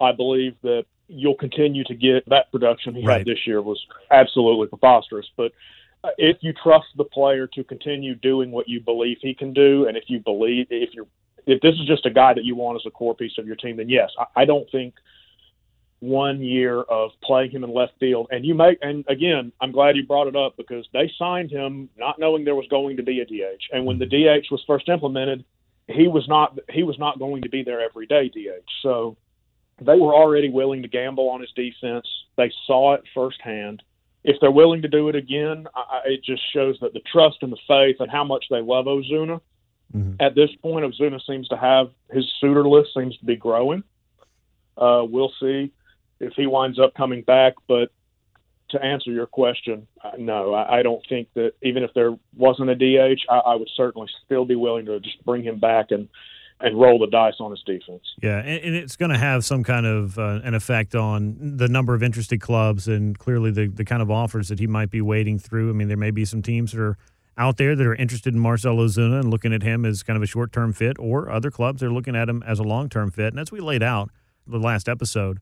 I 0.00 0.12
believe 0.12 0.56
that 0.62 0.84
you'll 1.08 1.36
continue 1.36 1.84
to 1.84 1.94
get 1.94 2.28
that 2.28 2.50
production 2.50 2.94
he 2.94 3.04
right. 3.04 3.18
had 3.18 3.26
this 3.26 3.46
year 3.46 3.62
was 3.62 3.80
absolutely 4.10 4.66
preposterous. 4.66 5.26
But 5.36 5.52
uh, 6.04 6.10
if 6.18 6.38
you 6.40 6.52
trust 6.52 6.86
the 6.96 7.04
player 7.04 7.46
to 7.48 7.64
continue 7.64 8.14
doing 8.14 8.50
what 8.50 8.68
you 8.68 8.80
believe 8.80 9.18
he 9.20 9.34
can 9.34 9.52
do, 9.52 9.86
and 9.86 9.96
if 9.96 10.04
you 10.08 10.20
believe 10.20 10.66
if 10.70 10.90
you're 10.92 11.06
if 11.46 11.60
this 11.60 11.74
is 11.74 11.86
just 11.86 12.06
a 12.06 12.10
guy 12.10 12.34
that 12.34 12.44
you 12.44 12.54
want 12.54 12.76
as 12.76 12.86
a 12.86 12.90
core 12.90 13.16
piece 13.16 13.36
of 13.38 13.46
your 13.46 13.56
team, 13.56 13.76
then 13.76 13.88
yes, 13.88 14.10
I, 14.18 14.42
I 14.42 14.44
don't 14.44 14.70
think 14.70 14.94
one 16.02 16.42
year 16.42 16.80
of 16.80 17.12
playing 17.22 17.52
him 17.52 17.62
in 17.62 17.72
left 17.72 17.92
field. 18.00 18.26
And 18.32 18.44
you 18.44 18.56
make, 18.56 18.76
and 18.82 19.04
again, 19.08 19.52
I'm 19.60 19.70
glad 19.70 19.96
you 19.96 20.04
brought 20.04 20.26
it 20.26 20.34
up 20.34 20.56
because 20.56 20.84
they 20.92 21.08
signed 21.16 21.52
him 21.52 21.88
not 21.96 22.18
knowing 22.18 22.44
there 22.44 22.56
was 22.56 22.66
going 22.68 22.96
to 22.96 23.04
be 23.04 23.20
a 23.20 23.24
DH. 23.24 23.62
And 23.70 23.86
when 23.86 24.00
the 24.00 24.06
DH 24.06 24.50
was 24.50 24.64
first 24.66 24.88
implemented, 24.88 25.44
he 25.86 26.08
was 26.08 26.26
not 26.26 26.58
he 26.70 26.82
was 26.82 26.98
not 26.98 27.20
going 27.20 27.42
to 27.42 27.48
be 27.48 27.62
there 27.62 27.80
every 27.80 28.06
day 28.06 28.28
DH. 28.28 28.68
So 28.82 29.16
they 29.80 29.96
were 29.96 30.12
already 30.12 30.50
willing 30.50 30.82
to 30.82 30.88
gamble 30.88 31.28
on 31.28 31.40
his 31.40 31.52
defense. 31.52 32.06
They 32.36 32.50
saw 32.66 32.94
it 32.94 33.04
firsthand. 33.14 33.80
If 34.24 34.38
they're 34.40 34.50
willing 34.50 34.82
to 34.82 34.88
do 34.88 35.08
it 35.08 35.14
again, 35.14 35.68
I, 35.72 36.00
it 36.06 36.24
just 36.24 36.42
shows 36.52 36.78
that 36.80 36.94
the 36.94 37.02
trust 37.12 37.38
and 37.42 37.52
the 37.52 37.58
faith 37.68 37.96
and 38.00 38.10
how 38.10 38.24
much 38.24 38.46
they 38.50 38.60
love 38.60 38.86
Ozuna. 38.86 39.40
Mm-hmm. 39.94 40.14
At 40.18 40.34
this 40.34 40.50
point, 40.62 40.84
Ozuna 40.84 41.20
seems 41.24 41.46
to 41.48 41.56
have 41.56 41.90
his 42.10 42.24
suitor 42.40 42.66
list 42.66 42.90
seems 42.92 43.16
to 43.18 43.24
be 43.24 43.36
growing. 43.36 43.84
Uh, 44.76 45.04
we'll 45.08 45.32
see 45.40 45.72
if 46.22 46.32
he 46.34 46.46
winds 46.46 46.78
up 46.78 46.94
coming 46.94 47.22
back. 47.22 47.54
But 47.68 47.90
to 48.70 48.82
answer 48.82 49.10
your 49.10 49.26
question, 49.26 49.86
uh, 50.02 50.12
no, 50.18 50.54
I, 50.54 50.78
I 50.78 50.82
don't 50.82 51.04
think 51.08 51.28
that 51.34 51.52
even 51.62 51.82
if 51.82 51.92
there 51.94 52.16
wasn't 52.36 52.70
a 52.70 52.74
DH, 52.74 53.20
I, 53.28 53.38
I 53.38 53.54
would 53.54 53.70
certainly 53.76 54.08
still 54.24 54.44
be 54.44 54.56
willing 54.56 54.86
to 54.86 55.00
just 55.00 55.22
bring 55.24 55.42
him 55.42 55.58
back 55.58 55.90
and 55.90 56.08
and 56.60 56.80
roll 56.80 56.98
the 57.00 57.08
dice 57.08 57.34
on 57.40 57.50
his 57.50 57.60
defense. 57.64 58.04
Yeah, 58.22 58.38
and, 58.38 58.64
and 58.64 58.76
it's 58.76 58.94
going 58.94 59.10
to 59.10 59.18
have 59.18 59.44
some 59.44 59.64
kind 59.64 59.84
of 59.84 60.16
uh, 60.16 60.40
an 60.44 60.54
effect 60.54 60.94
on 60.94 61.56
the 61.56 61.66
number 61.66 61.92
of 61.92 62.04
interested 62.04 62.40
clubs 62.40 62.86
and 62.86 63.18
clearly 63.18 63.50
the 63.50 63.66
the 63.66 63.84
kind 63.84 64.00
of 64.00 64.10
offers 64.10 64.48
that 64.48 64.60
he 64.60 64.66
might 64.66 64.90
be 64.90 65.00
wading 65.00 65.40
through. 65.40 65.70
I 65.70 65.72
mean, 65.72 65.88
there 65.88 65.96
may 65.96 66.12
be 66.12 66.24
some 66.24 66.40
teams 66.40 66.72
that 66.72 66.80
are 66.80 66.96
out 67.36 67.56
there 67.56 67.74
that 67.74 67.86
are 67.86 67.94
interested 67.94 68.34
in 68.34 68.40
Marcell 68.40 68.76
Ozuna 68.76 69.20
and 69.20 69.30
looking 69.30 69.52
at 69.52 69.62
him 69.62 69.84
as 69.84 70.02
kind 70.02 70.16
of 70.16 70.22
a 70.22 70.26
short 70.26 70.52
term 70.52 70.72
fit, 70.72 70.96
or 70.98 71.30
other 71.30 71.50
clubs 71.50 71.82
are 71.82 71.92
looking 71.92 72.14
at 72.14 72.28
him 72.28 72.42
as 72.46 72.58
a 72.58 72.62
long 72.62 72.88
term 72.88 73.10
fit. 73.10 73.32
And 73.32 73.40
as 73.40 73.50
we 73.50 73.60
laid 73.60 73.82
out 73.82 74.10
the 74.46 74.58
last 74.58 74.88
episode, 74.88 75.40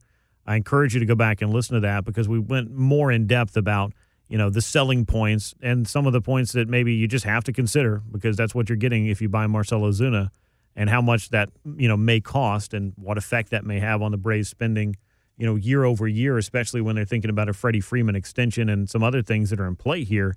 I 0.51 0.57
encourage 0.57 0.95
you 0.95 1.01
to 1.01 1.07
go 1.07 1.15
back 1.15 1.43
and 1.43 1.53
listen 1.53 1.75
to 1.75 1.81
that 1.83 2.05
because 2.05 2.29
we 2.29 2.41
went 2.41 2.73
more 2.73 3.13
in 3.13 3.29
depth 3.29 3.57
about 3.57 3.93
you 4.29 4.37
know 4.37 4.51
the 4.51 4.61
selling 4.61 5.07
points 5.07 5.55
and 5.63 5.87
some 5.87 6.09
of 6.09 6.13
the 6.13 6.21
points 6.21 6.51
that 6.53 6.69
maybe 6.69 6.93
you 6.93 7.07
just 7.07 7.25
have 7.25 7.45
to 7.45 7.53
consider 7.53 8.03
because 8.11 8.37
that's 8.37 8.53
what 8.53 8.69
you're 8.69 8.75
getting 8.75 9.07
if 9.07 9.23
you 9.23 9.29
buy 9.29 9.47
Marcell 9.47 9.83
Ozuna 9.83 10.31
and 10.75 10.91
how 10.91 11.01
much 11.01 11.29
that 11.29 11.51
you 11.77 11.87
know 11.87 11.97
may 11.97 12.19
cost 12.19 12.75
and 12.75 12.93
what 12.97 13.17
effect 13.17 13.51
that 13.51 13.65
may 13.65 13.79
have 13.79 14.03
on 14.03 14.11
the 14.11 14.17
Braves 14.17 14.49
spending 14.49 14.97
you 15.37 15.47
know 15.47 15.55
year 15.55 15.85
over 15.85 16.09
year, 16.09 16.37
especially 16.37 16.81
when 16.81 16.97
they're 16.97 17.05
thinking 17.05 17.31
about 17.31 17.49
a 17.49 17.53
Freddie 17.53 17.79
Freeman 17.79 18.17
extension 18.17 18.69
and 18.69 18.91
some 18.91 19.05
other 19.05 19.23
things 19.23 19.51
that 19.51 19.61
are 19.61 19.69
in 19.69 19.77
play 19.77 20.03
here. 20.03 20.35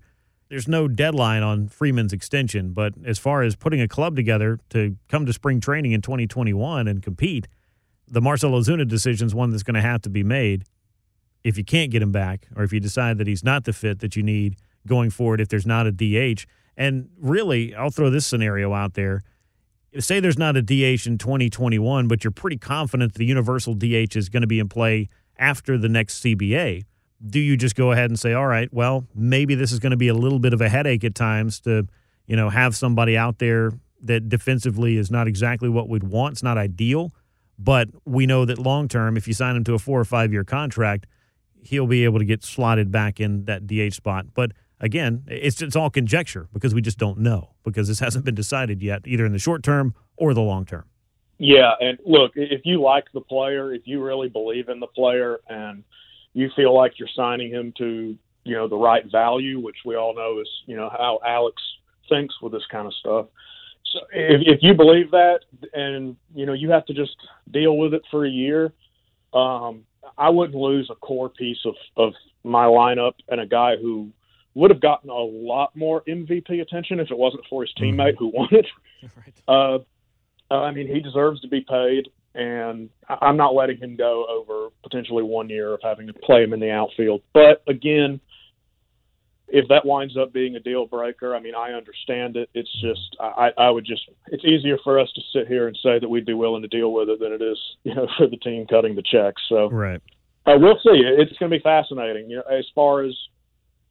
There's 0.47 0.67
no 0.67 0.87
deadline 0.87 1.41
on 1.41 1.69
Freeman's 1.69 2.13
extension, 2.13 2.71
but 2.71 2.93
as 3.03 3.17
far 3.17 3.41
as 3.41 3.55
putting 3.55 3.81
a 3.81 3.87
club 3.87 4.15
together 4.15 4.59
to 4.69 4.95
come 5.09 5.25
to 5.25 5.33
spring 5.33 5.59
training 5.59 5.93
in 5.93 6.03
2021 6.03 6.87
and 6.87 7.01
compete 7.01 7.47
the 8.07 8.21
Marcell 8.21 8.51
Ozuna 8.51 8.87
decision 8.87 9.27
is 9.27 9.35
one 9.35 9.51
that's 9.51 9.63
going 9.63 9.75
to 9.75 9.81
have 9.81 10.01
to 10.03 10.09
be 10.09 10.23
made 10.23 10.65
if 11.43 11.57
you 11.57 11.63
can't 11.63 11.91
get 11.91 12.01
him 12.01 12.11
back 12.11 12.47
or 12.55 12.63
if 12.63 12.71
you 12.71 12.79
decide 12.79 13.17
that 13.17 13.27
he's 13.27 13.43
not 13.43 13.65
the 13.65 13.73
fit 13.73 13.99
that 13.99 14.15
you 14.15 14.23
need 14.23 14.55
going 14.87 15.09
forward 15.09 15.41
if 15.41 15.49
there's 15.49 15.65
not 15.65 15.87
a 15.87 15.91
DH. 15.91 16.45
And 16.75 17.09
really, 17.19 17.75
I'll 17.75 17.89
throw 17.89 18.09
this 18.09 18.25
scenario 18.25 18.73
out 18.73 18.93
there. 18.93 19.23
Say 19.99 20.19
there's 20.19 20.39
not 20.39 20.57
a 20.57 20.61
DH 20.61 21.05
in 21.05 21.17
2021, 21.17 22.07
but 22.07 22.23
you're 22.23 22.31
pretty 22.31 22.57
confident 22.57 23.13
the 23.13 23.25
universal 23.25 23.75
DH 23.75 24.15
is 24.15 24.29
going 24.29 24.41
to 24.41 24.47
be 24.47 24.59
in 24.59 24.67
play 24.67 25.09
after 25.37 25.77
the 25.77 25.89
next 25.89 26.23
CBA. 26.23 26.83
Do 27.25 27.39
you 27.39 27.55
just 27.55 27.75
go 27.75 27.91
ahead 27.91 28.09
and 28.09 28.19
say, 28.19 28.33
all 28.33 28.47
right, 28.47 28.73
well, 28.73 29.05
maybe 29.13 29.55
this 29.55 29.71
is 29.71 29.79
going 29.79 29.91
to 29.91 29.97
be 29.97 30.07
a 30.07 30.13
little 30.13 30.39
bit 30.39 30.53
of 30.53 30.61
a 30.61 30.69
headache 30.69 31.03
at 31.03 31.15
times 31.15 31.59
to, 31.61 31.87
you 32.25 32.35
know, 32.35 32.49
have 32.49 32.75
somebody 32.75 33.15
out 33.15 33.37
there 33.37 33.71
that 34.01 34.27
defensively 34.27 34.97
is 34.97 35.09
not 35.11 35.27
exactly 35.27 35.69
what 35.69 35.87
we'd 35.87 36.03
want. 36.03 36.33
It's 36.33 36.43
not 36.43 36.57
ideal 36.57 37.13
but 37.57 37.89
we 38.05 38.25
know 38.25 38.45
that 38.45 38.57
long 38.57 38.87
term, 38.87 39.17
if 39.17 39.27
you 39.27 39.33
sign 39.33 39.55
him 39.55 39.63
to 39.65 39.73
a 39.73 39.79
four 39.79 39.99
or 39.99 40.05
five 40.05 40.31
year 40.31 40.43
contract, 40.43 41.05
he'll 41.61 41.87
be 41.87 42.03
able 42.03 42.19
to 42.19 42.25
get 42.25 42.43
slotted 42.43 42.91
back 42.91 43.19
in 43.19 43.45
that 43.45 43.67
DH 43.67 43.93
spot. 43.93 44.27
But 44.33 44.51
again, 44.79 45.23
it's 45.27 45.61
it's 45.61 45.75
all 45.75 45.89
conjecture 45.89 46.47
because 46.53 46.73
we 46.73 46.81
just 46.81 46.97
don't 46.97 47.19
know 47.19 47.51
because 47.63 47.87
this 47.87 47.99
hasn't 48.05 48.25
been 48.25 48.35
decided 48.35 48.81
yet, 48.81 49.01
either 49.05 49.25
in 49.25 49.31
the 49.31 49.39
short 49.39 49.63
term 49.63 49.95
or 50.17 50.33
the 50.33 50.41
long 50.41 50.65
term. 50.65 50.85
Yeah, 51.39 51.71
and 51.79 51.97
look, 52.05 52.33
if 52.35 52.61
you 52.63 52.81
like 52.81 53.05
the 53.13 53.21
player, 53.21 53.73
if 53.73 53.81
you 53.85 54.03
really 54.03 54.29
believe 54.29 54.69
in 54.69 54.79
the 54.79 54.87
player, 54.87 55.39
and 55.49 55.83
you 56.33 56.49
feel 56.55 56.75
like 56.75 56.99
you're 56.99 57.09
signing 57.15 57.51
him 57.51 57.73
to 57.77 58.17
you 58.43 58.55
know 58.55 58.67
the 58.67 58.77
right 58.77 59.03
value, 59.11 59.59
which 59.59 59.77
we 59.85 59.95
all 59.95 60.15
know 60.15 60.39
is 60.39 60.49
you 60.65 60.75
know 60.75 60.89
how 60.89 61.19
Alex 61.25 61.61
thinks 62.09 62.35
with 62.41 62.51
this 62.51 62.65
kind 62.71 62.87
of 62.87 62.93
stuff. 62.93 63.25
So 63.93 63.99
if, 64.11 64.41
if 64.45 64.59
you 64.61 64.73
believe 64.73 65.11
that, 65.11 65.41
and 65.73 66.15
you 66.33 66.45
know 66.45 66.53
you 66.53 66.71
have 66.71 66.85
to 66.87 66.93
just 66.93 67.15
deal 67.51 67.77
with 67.77 67.93
it 67.93 68.01
for 68.09 68.25
a 68.25 68.29
year, 68.29 68.73
um, 69.33 69.83
I 70.17 70.29
wouldn't 70.29 70.57
lose 70.57 70.89
a 70.91 70.95
core 70.95 71.29
piece 71.29 71.59
of 71.65 71.75
of 71.95 72.13
my 72.43 72.65
lineup 72.65 73.13
and 73.29 73.39
a 73.39 73.45
guy 73.45 73.75
who 73.77 74.09
would 74.55 74.71
have 74.71 74.81
gotten 74.81 75.09
a 75.09 75.13
lot 75.13 75.75
more 75.75 76.03
MVP 76.07 76.61
attention 76.61 76.99
if 76.99 77.09
it 77.09 77.17
wasn't 77.17 77.43
for 77.49 77.63
his 77.63 77.73
teammate 77.79 78.15
who 78.17 78.27
won 78.27 78.49
it. 78.51 78.67
Right. 79.17 79.83
Uh, 80.49 80.53
I 80.53 80.71
mean, 80.71 80.87
he 80.87 81.01
deserves 81.01 81.41
to 81.41 81.49
be 81.49 81.59
paid, 81.59 82.07
and 82.35 82.89
I'm 83.09 83.35
not 83.35 83.53
letting 83.53 83.77
him 83.77 83.97
go 83.97 84.25
over 84.29 84.69
potentially 84.81 85.23
one 85.23 85.49
year 85.49 85.73
of 85.73 85.81
having 85.83 86.07
to 86.07 86.13
play 86.13 86.41
him 86.41 86.53
in 86.53 86.61
the 86.61 86.71
outfield. 86.71 87.21
But 87.33 87.63
again, 87.67 88.21
if 89.47 89.67
that 89.67 89.85
winds 89.85 90.17
up 90.17 90.33
being 90.33 90.55
a 90.55 90.59
deal 90.59 90.85
breaker, 90.85 91.35
I 91.35 91.39
mean, 91.39 91.53
I 91.55 91.71
understand 91.71 92.37
it. 92.37 92.49
It's 92.53 92.69
mm-hmm. 92.77 92.89
just, 92.89 93.15
I, 93.19 93.51
I 93.57 93.69
would 93.69 93.85
just, 93.85 94.03
it's 94.27 94.45
easier 94.45 94.77
for 94.83 94.99
us 94.99 95.11
to 95.13 95.21
sit 95.33 95.47
here 95.47 95.67
and 95.67 95.77
say 95.83 95.99
that 95.99 96.09
we'd 96.09 96.25
be 96.25 96.33
willing 96.33 96.61
to 96.61 96.67
deal 96.67 96.91
with 96.93 97.09
it 97.09 97.19
than 97.19 97.33
it 97.33 97.41
is, 97.41 97.57
you 97.83 97.93
know, 97.93 98.07
for 98.17 98.27
the 98.27 98.37
team 98.37 98.65
cutting 98.67 98.95
the 98.95 99.03
checks. 99.03 99.41
So 99.49 99.69
Right. 99.69 100.01
uh, 100.45 100.55
we'll 100.57 100.79
see. 100.83 101.01
It's 101.03 101.37
going 101.37 101.51
to 101.51 101.57
be 101.57 101.63
fascinating. 101.63 102.29
You 102.29 102.37
know, 102.37 102.43
as 102.43 102.65
far 102.73 103.03
as 103.03 103.15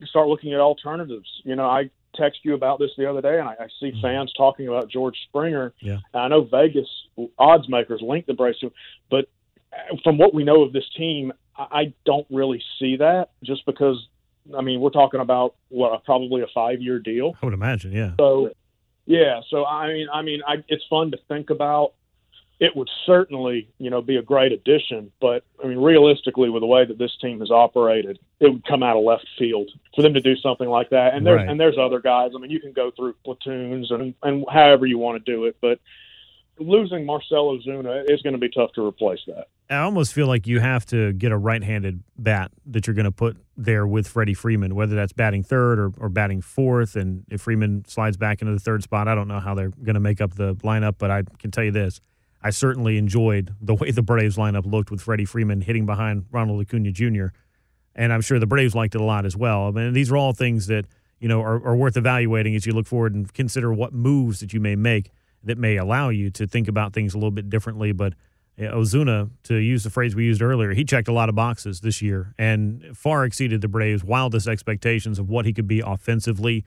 you 0.03 0.09
start 0.09 0.29
looking 0.29 0.53
at 0.53 0.61
alternatives. 0.61 1.29
You 1.45 1.57
know, 1.57 1.65
I 1.65 1.89
text 2.15 2.41
you 2.43 2.55
about 2.55 2.79
this 2.79 2.91
the 2.99 3.09
other 3.09 3.23
day, 3.23 3.39
and 3.39 3.49
I, 3.49 3.53
I 3.53 3.67
see 3.81 3.93
mm-hmm. 3.93 4.03
fans 4.03 4.33
talking 4.37 4.69
about 4.69 4.91
George 4.91 5.17
Springer. 5.29 5.73
Yeah. 5.81 5.99
I 6.13 6.29
know 6.29 6.43
Vegas 6.43 6.89
odds 7.39 7.69
makers 7.69 8.03
link 8.03 8.27
the 8.27 8.35
Braves 8.35 8.59
to, 8.59 8.67
him, 8.67 8.73
but 9.11 9.29
uh, 9.73 9.97
from 10.03 10.19
what 10.19 10.35
we 10.35 10.45
know 10.45 10.63
of 10.63 10.73
this 10.73 10.89
team, 10.97 11.33
I 11.57 11.63
I 11.71 11.95
don't 12.05 12.27
really 12.31 12.63
see 12.79 12.97
that. 12.97 13.31
Just 13.45 13.65
because, 13.65 14.09
I 14.57 14.61
mean, 14.61 14.81
we're 14.81 14.91
talking 14.91 15.21
about 15.21 15.55
what 15.69 16.05
probably 16.05 16.43
a 16.43 16.47
five-year 16.55 16.99
deal. 16.99 17.35
I 17.43 17.47
would 17.47 17.55
imagine, 17.55 17.93
yeah. 17.93 18.13
So, 18.19 18.51
yeah. 19.07 19.41
So 19.51 19.65
I 19.65 19.89
mean, 19.89 20.09
I 20.13 20.23
mean, 20.23 20.41
I, 20.47 20.65
it's 20.69 20.85
fun 20.89 21.11
to 21.13 21.19
think 21.29 21.51
about. 21.51 21.95
It 22.61 22.77
would 22.77 22.89
certainly, 23.07 23.69
you 23.79 23.91
know, 23.91 24.01
be 24.01 24.17
a 24.17 24.23
great 24.23 24.53
addition. 24.53 25.11
But 25.21 25.45
I 25.63 25.67
mean, 25.67 25.79
realistically, 25.79 26.49
with 26.49 26.63
the 26.63 26.67
way 26.67 26.85
that 26.85 26.97
this 26.97 27.11
team 27.21 27.41
has 27.41 27.51
operated, 27.51 28.21
it 28.39 28.53
would 28.53 28.65
come 28.65 28.85
out 28.85 28.97
of 28.97 29.03
left 29.03 29.27
field 29.37 29.71
for 29.97 30.03
them 30.03 30.15
to 30.15 30.21
do 30.21 30.37
something 30.37 30.69
like 30.69 30.91
that. 30.91 31.15
And 31.15 31.27
there's 31.27 31.39
Right. 31.39 31.49
and 31.49 31.59
there's 31.59 31.79
other 31.79 32.01
guys. 32.01 32.31
I 32.37 32.39
mean, 32.39 32.53
you 32.53 32.61
can 32.61 32.73
go 32.73 32.93
through 32.93 33.15
platoons 33.25 33.91
and 33.91 34.15
and 34.23 34.45
however 34.49 34.87
you 34.87 34.99
want 34.99 35.25
to 35.25 35.33
do 35.33 35.47
it, 35.47 35.57
but 35.61 35.81
losing 36.59 37.07
Marcell 37.07 37.57
Ozuna 37.57 38.05
is 38.11 38.23
going 38.23 38.35
to 38.35 38.39
be 38.39 38.49
tough 38.49 38.73
to 38.73 38.87
replace 38.87 39.21
that. 39.27 39.49
I 39.71 39.79
almost 39.79 40.13
feel 40.13 40.27
like 40.27 40.47
you 40.47 40.61
have 40.61 40.85
to 40.87 41.13
get 41.15 41.33
a 41.33 41.39
right-handed 41.39 42.03
bat 42.19 42.53
that 42.67 42.87
you're 42.87 42.95
going 42.95 43.05
to 43.05 43.13
put 43.13 43.39
there 43.57 43.87
with 43.87 44.07
Freddie 44.07 44.35
Freeman, 44.35 44.75
whether 44.75 44.95
that's 44.95 45.13
batting 45.13 45.43
third 45.43 45.79
or, 45.79 45.93
or 45.99 46.09
batting 46.09 46.43
fourth. 46.43 46.95
And 46.95 47.25
if 47.31 47.43
Freeman 47.43 47.85
slides 47.87 48.17
back 48.17 48.43
into 48.43 48.53
the 48.53 48.61
third 48.61 48.83
spot, 48.83 49.09
I 49.09 49.15
don't 49.15 49.29
know 49.29 49.41
how 49.41 49.55
they're 49.55 49.71
going 49.71 49.95
to 49.95 50.01
make 50.01 50.21
up 50.21 50.35
the 50.35 50.55
lineup, 50.57 50.97
but 50.99 51.11
I 51.11 51.23
can 51.39 51.51
tell 51.51 51.65
you 51.65 51.71
this: 51.71 52.01
I 52.43 52.51
certainly 52.51 52.99
enjoyed 52.99 53.55
the 53.61 53.75
way 53.75 53.91
the 53.91 54.03
Braves 54.03 54.37
lineup 54.37 54.71
looked 54.71 54.91
with 54.91 55.01
Freddie 55.01 55.25
Freeman 55.25 55.63
hitting 55.63 55.87
behind 55.87 56.27
Ronald 56.31 56.61
Acuna 56.61 56.93
Jr. 56.93 57.27
And 57.95 58.13
I'm 58.13 58.21
sure 58.21 58.39
the 58.39 58.47
Braves 58.47 58.75
liked 58.75 58.95
it 58.95 59.01
a 59.01 59.05
lot 59.05 59.25
as 59.25 59.37
well. 59.37 59.69
I 59.69 59.71
mean, 59.71 59.93
these 59.93 60.11
are 60.11 60.17
all 60.17 60.33
things 60.33 60.67
that 60.67 60.87
you 61.19 61.29
know 61.29 61.41
are, 61.41 61.65
are 61.65 61.77
worth 61.77 61.97
evaluating 61.97 62.55
as 62.55 62.67
you 62.67 62.73
look 62.73 62.87
forward 62.87 63.15
and 63.15 63.33
consider 63.33 63.73
what 63.73 63.95
moves 63.95 64.41
that 64.41 64.53
you 64.53 64.61
may 64.61 64.77
make 64.77 65.11
that 65.45 65.59
may 65.59 65.77
allow 65.77 66.09
you 66.09 66.31
to 66.31 66.47
think 66.47 66.69
about 66.69 66.93
things 66.93 67.15
a 67.15 67.17
little 67.17 67.31
bit 67.31 67.51
differently. 67.51 67.93
But 67.93 68.15
eh, 68.59 68.67
Ozuna, 68.67 69.31
to 69.45 69.57
use 69.57 69.85
the 69.85 69.91
phrase 69.91 70.15
we 70.15 70.25
used 70.25 70.43
earlier, 70.43 70.73
he 70.73 70.85
checked 70.85 71.09
a 71.09 71.13
lot 71.13 71.29
of 71.29 71.35
boxes 71.35 71.81
this 71.81 72.03
year 72.03 72.35
and 72.39 72.97
far 72.97 73.25
exceeded 73.25 73.61
the 73.61 73.69
Braves' 73.69 74.05
wildest 74.05 74.47
expectations 74.47 75.19
of 75.19 75.29
what 75.29 75.47
he 75.47 75.53
could 75.53 75.67
be 75.67 75.81
offensively. 75.81 76.65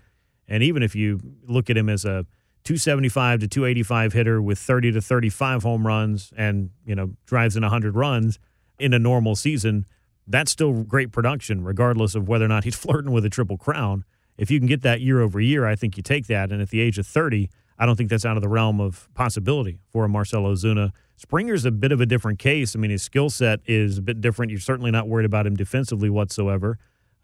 And 0.47 0.61
even 0.61 0.83
if 0.83 0.95
you 0.95 1.19
look 1.47 1.69
at 1.69 1.77
him 1.77 1.89
as 1.89 2.05
a 2.05 2.25
275 2.65 3.41
to 3.41 3.47
285 3.47 4.13
hitter 4.13 4.41
with 4.41 4.57
30 4.57 4.93
to 4.93 5.01
35 5.01 5.63
home 5.63 5.85
runs 5.85 6.33
and, 6.35 6.71
you 6.85 6.95
know, 6.95 7.11
drives 7.25 7.55
in 7.55 7.61
100 7.61 7.95
runs 7.95 8.39
in 8.79 8.93
a 8.93 8.99
normal 8.99 9.35
season, 9.35 9.85
that's 10.27 10.51
still 10.51 10.83
great 10.83 11.11
production, 11.11 11.63
regardless 11.63 12.15
of 12.15 12.27
whether 12.27 12.45
or 12.45 12.47
not 12.47 12.63
he's 12.63 12.75
flirting 12.75 13.11
with 13.11 13.23
a 13.25 13.29
triple 13.29 13.57
crown. 13.57 14.03
If 14.38 14.51
you 14.51 14.59
can 14.59 14.67
get 14.67 14.81
that 14.81 14.99
year 15.01 15.21
over 15.21 15.39
year, 15.39 15.65
I 15.65 15.75
think 15.75 15.95
you 15.95 16.03
take 16.03 16.27
that. 16.27 16.51
And 16.51 16.61
at 16.61 16.69
the 16.69 16.81
age 16.81 16.97
of 16.97 17.07
30, 17.07 17.49
I 17.77 17.85
don't 17.85 17.95
think 17.95 18.09
that's 18.09 18.25
out 18.25 18.38
of 18.38 18.41
the 18.41 18.49
realm 18.49 18.79
of 18.79 19.09
possibility 19.13 19.79
for 19.91 20.05
a 20.05 20.09
Marcell 20.09 20.43
Ozuna. 20.43 20.91
Springer's 21.17 21.65
a 21.65 21.71
bit 21.71 21.91
of 21.91 22.01
a 22.01 22.05
different 22.05 22.39
case. 22.39 22.75
I 22.75 22.79
mean, 22.79 22.91
his 22.91 23.03
skill 23.03 23.29
set 23.29 23.59
is 23.65 23.97
a 23.97 24.01
bit 24.01 24.21
different. 24.21 24.51
You're 24.51 24.59
certainly 24.59 24.91
not 24.91 25.07
worried 25.07 25.25
about 25.25 25.45
him 25.45 25.55
defensively 25.55 26.09
whatsoever. 26.09 26.77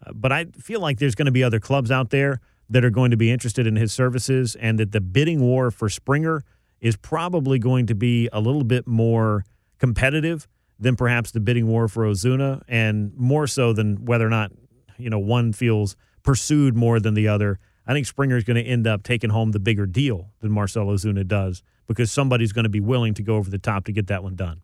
Uh, 0.04 0.12
but 0.14 0.32
I 0.32 0.46
feel 0.58 0.80
like 0.80 0.98
there's 0.98 1.14
going 1.14 1.26
to 1.26 1.32
be 1.32 1.42
other 1.42 1.60
clubs 1.60 1.90
out 1.90 2.10
there 2.10 2.40
that 2.68 2.84
are 2.84 2.90
going 2.90 3.10
to 3.10 3.16
be 3.16 3.30
interested 3.30 3.66
in 3.66 3.76
his 3.76 3.92
services, 3.92 4.56
and 4.56 4.78
that 4.78 4.92
the 4.92 5.00
bidding 5.00 5.40
war 5.40 5.70
for 5.70 5.88
Springer 5.88 6.42
is 6.80 6.96
probably 6.96 7.58
going 7.58 7.86
to 7.86 7.94
be 7.94 8.28
a 8.32 8.40
little 8.40 8.64
bit 8.64 8.86
more 8.86 9.44
competitive 9.78 10.48
than 10.78 10.96
perhaps 10.96 11.30
the 11.30 11.40
bidding 11.40 11.66
war 11.66 11.86
for 11.86 12.04
Ozuna, 12.04 12.62
and 12.66 13.14
more 13.14 13.46
so 13.46 13.72
than 13.72 14.04
whether 14.04 14.26
or 14.26 14.30
not 14.30 14.52
you 14.98 15.10
know 15.10 15.18
one 15.18 15.52
feels 15.52 15.96
pursued 16.22 16.76
more 16.76 16.98
than 16.98 17.14
the 17.14 17.28
other. 17.28 17.58
I 17.86 17.92
think 17.92 18.06
Springer 18.06 18.36
is 18.36 18.44
going 18.44 18.62
to 18.62 18.68
end 18.68 18.86
up 18.86 19.02
taking 19.02 19.30
home 19.30 19.52
the 19.52 19.58
bigger 19.58 19.86
deal 19.86 20.30
than 20.40 20.52
Marcell 20.52 20.86
Ozuna 20.86 21.26
does 21.26 21.62
because 21.86 22.12
somebody's 22.12 22.52
going 22.52 22.64
to 22.64 22.70
be 22.70 22.80
willing 22.80 23.14
to 23.14 23.22
go 23.22 23.36
over 23.36 23.50
the 23.50 23.58
top 23.58 23.84
to 23.86 23.92
get 23.92 24.06
that 24.06 24.22
one 24.22 24.36
done. 24.36 24.60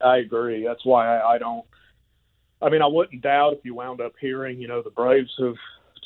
I 0.00 0.18
agree. 0.18 0.64
That's 0.64 0.84
why 0.84 1.18
I, 1.18 1.34
I 1.34 1.38
don't. 1.38 1.64
I 2.60 2.68
mean, 2.68 2.82
I 2.82 2.86
wouldn't 2.86 3.22
doubt 3.22 3.54
if 3.54 3.64
you 3.64 3.74
wound 3.74 4.00
up 4.00 4.12
hearing, 4.20 4.60
you 4.60 4.68
know, 4.68 4.82
the 4.82 4.90
Braves 4.90 5.32
have 5.38 5.54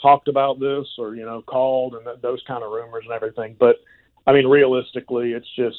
talked 0.00 0.28
about 0.28 0.60
this 0.60 0.86
or 0.98 1.14
you 1.14 1.24
know 1.24 1.42
called 1.42 1.94
and 1.94 2.04
th- 2.04 2.20
those 2.22 2.42
kind 2.46 2.62
of 2.62 2.70
rumors 2.70 3.04
and 3.04 3.12
everything. 3.12 3.56
But 3.58 3.76
I 4.26 4.32
mean, 4.32 4.46
realistically, 4.46 5.32
it's 5.32 5.48
just 5.56 5.78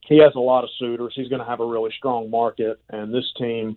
he 0.00 0.18
has 0.18 0.32
a 0.34 0.40
lot 0.40 0.64
of 0.64 0.70
suitors. 0.78 1.12
He's 1.14 1.28
going 1.28 1.40
to 1.40 1.46
have 1.46 1.60
a 1.60 1.66
really 1.66 1.90
strong 1.96 2.30
market, 2.30 2.80
and 2.90 3.14
this 3.14 3.30
team. 3.38 3.76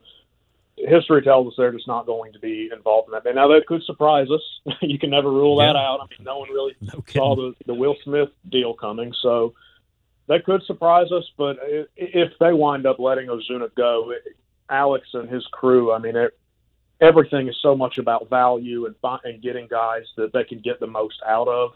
History 0.78 1.24
tells 1.24 1.48
us 1.48 1.54
they're 1.58 1.72
just 1.72 1.88
not 1.88 2.06
going 2.06 2.34
to 2.34 2.40
be 2.40 2.70
involved 2.72 3.10
in 3.10 3.14
that. 3.14 3.36
Now 3.36 3.48
that 3.48 3.66
could 3.66 3.84
surprise 3.84 4.28
us. 4.30 4.76
you 4.82 5.00
can 5.00 5.10
never 5.10 5.30
rule 5.30 5.58
that 5.58 5.76
out. 5.76 6.00
I 6.02 6.06
mean, 6.10 6.24
no 6.24 6.40
one 6.40 6.50
really 6.50 6.76
No 6.82 7.04
saw 7.08 7.36
the, 7.36 7.56
the 7.66 7.74
Will 7.74 7.96
Smith 8.04 8.30
deal 8.50 8.74
coming, 8.74 9.14
so 9.22 9.54
that 10.28 10.46
could 10.46 10.64
surprise 10.64 11.12
us. 11.12 11.24
But 11.36 11.58
if 11.96 12.32
they 12.40 12.54
wind 12.54 12.86
up 12.86 13.00
letting 13.00 13.28
Ozuna 13.28 13.74
go, 13.76 14.14
Alex 14.70 15.08
and 15.14 15.28
his 15.28 15.46
crew, 15.48 15.92
I 15.92 15.98
mean, 15.98 16.16
it, 16.16 16.38
everything 17.02 17.48
is 17.48 17.58
so 17.62 17.76
much 17.76 17.98
about 17.98 18.30
value 18.30 18.86
and, 18.86 18.96
and 19.24 19.42
getting 19.42 19.68
guys 19.68 20.04
that 20.18 20.34
they 20.34 20.44
can 20.44 20.60
get 20.60 20.80
the 20.80 20.88
most 20.88 21.22
out 21.26 21.48
of. 21.48 21.72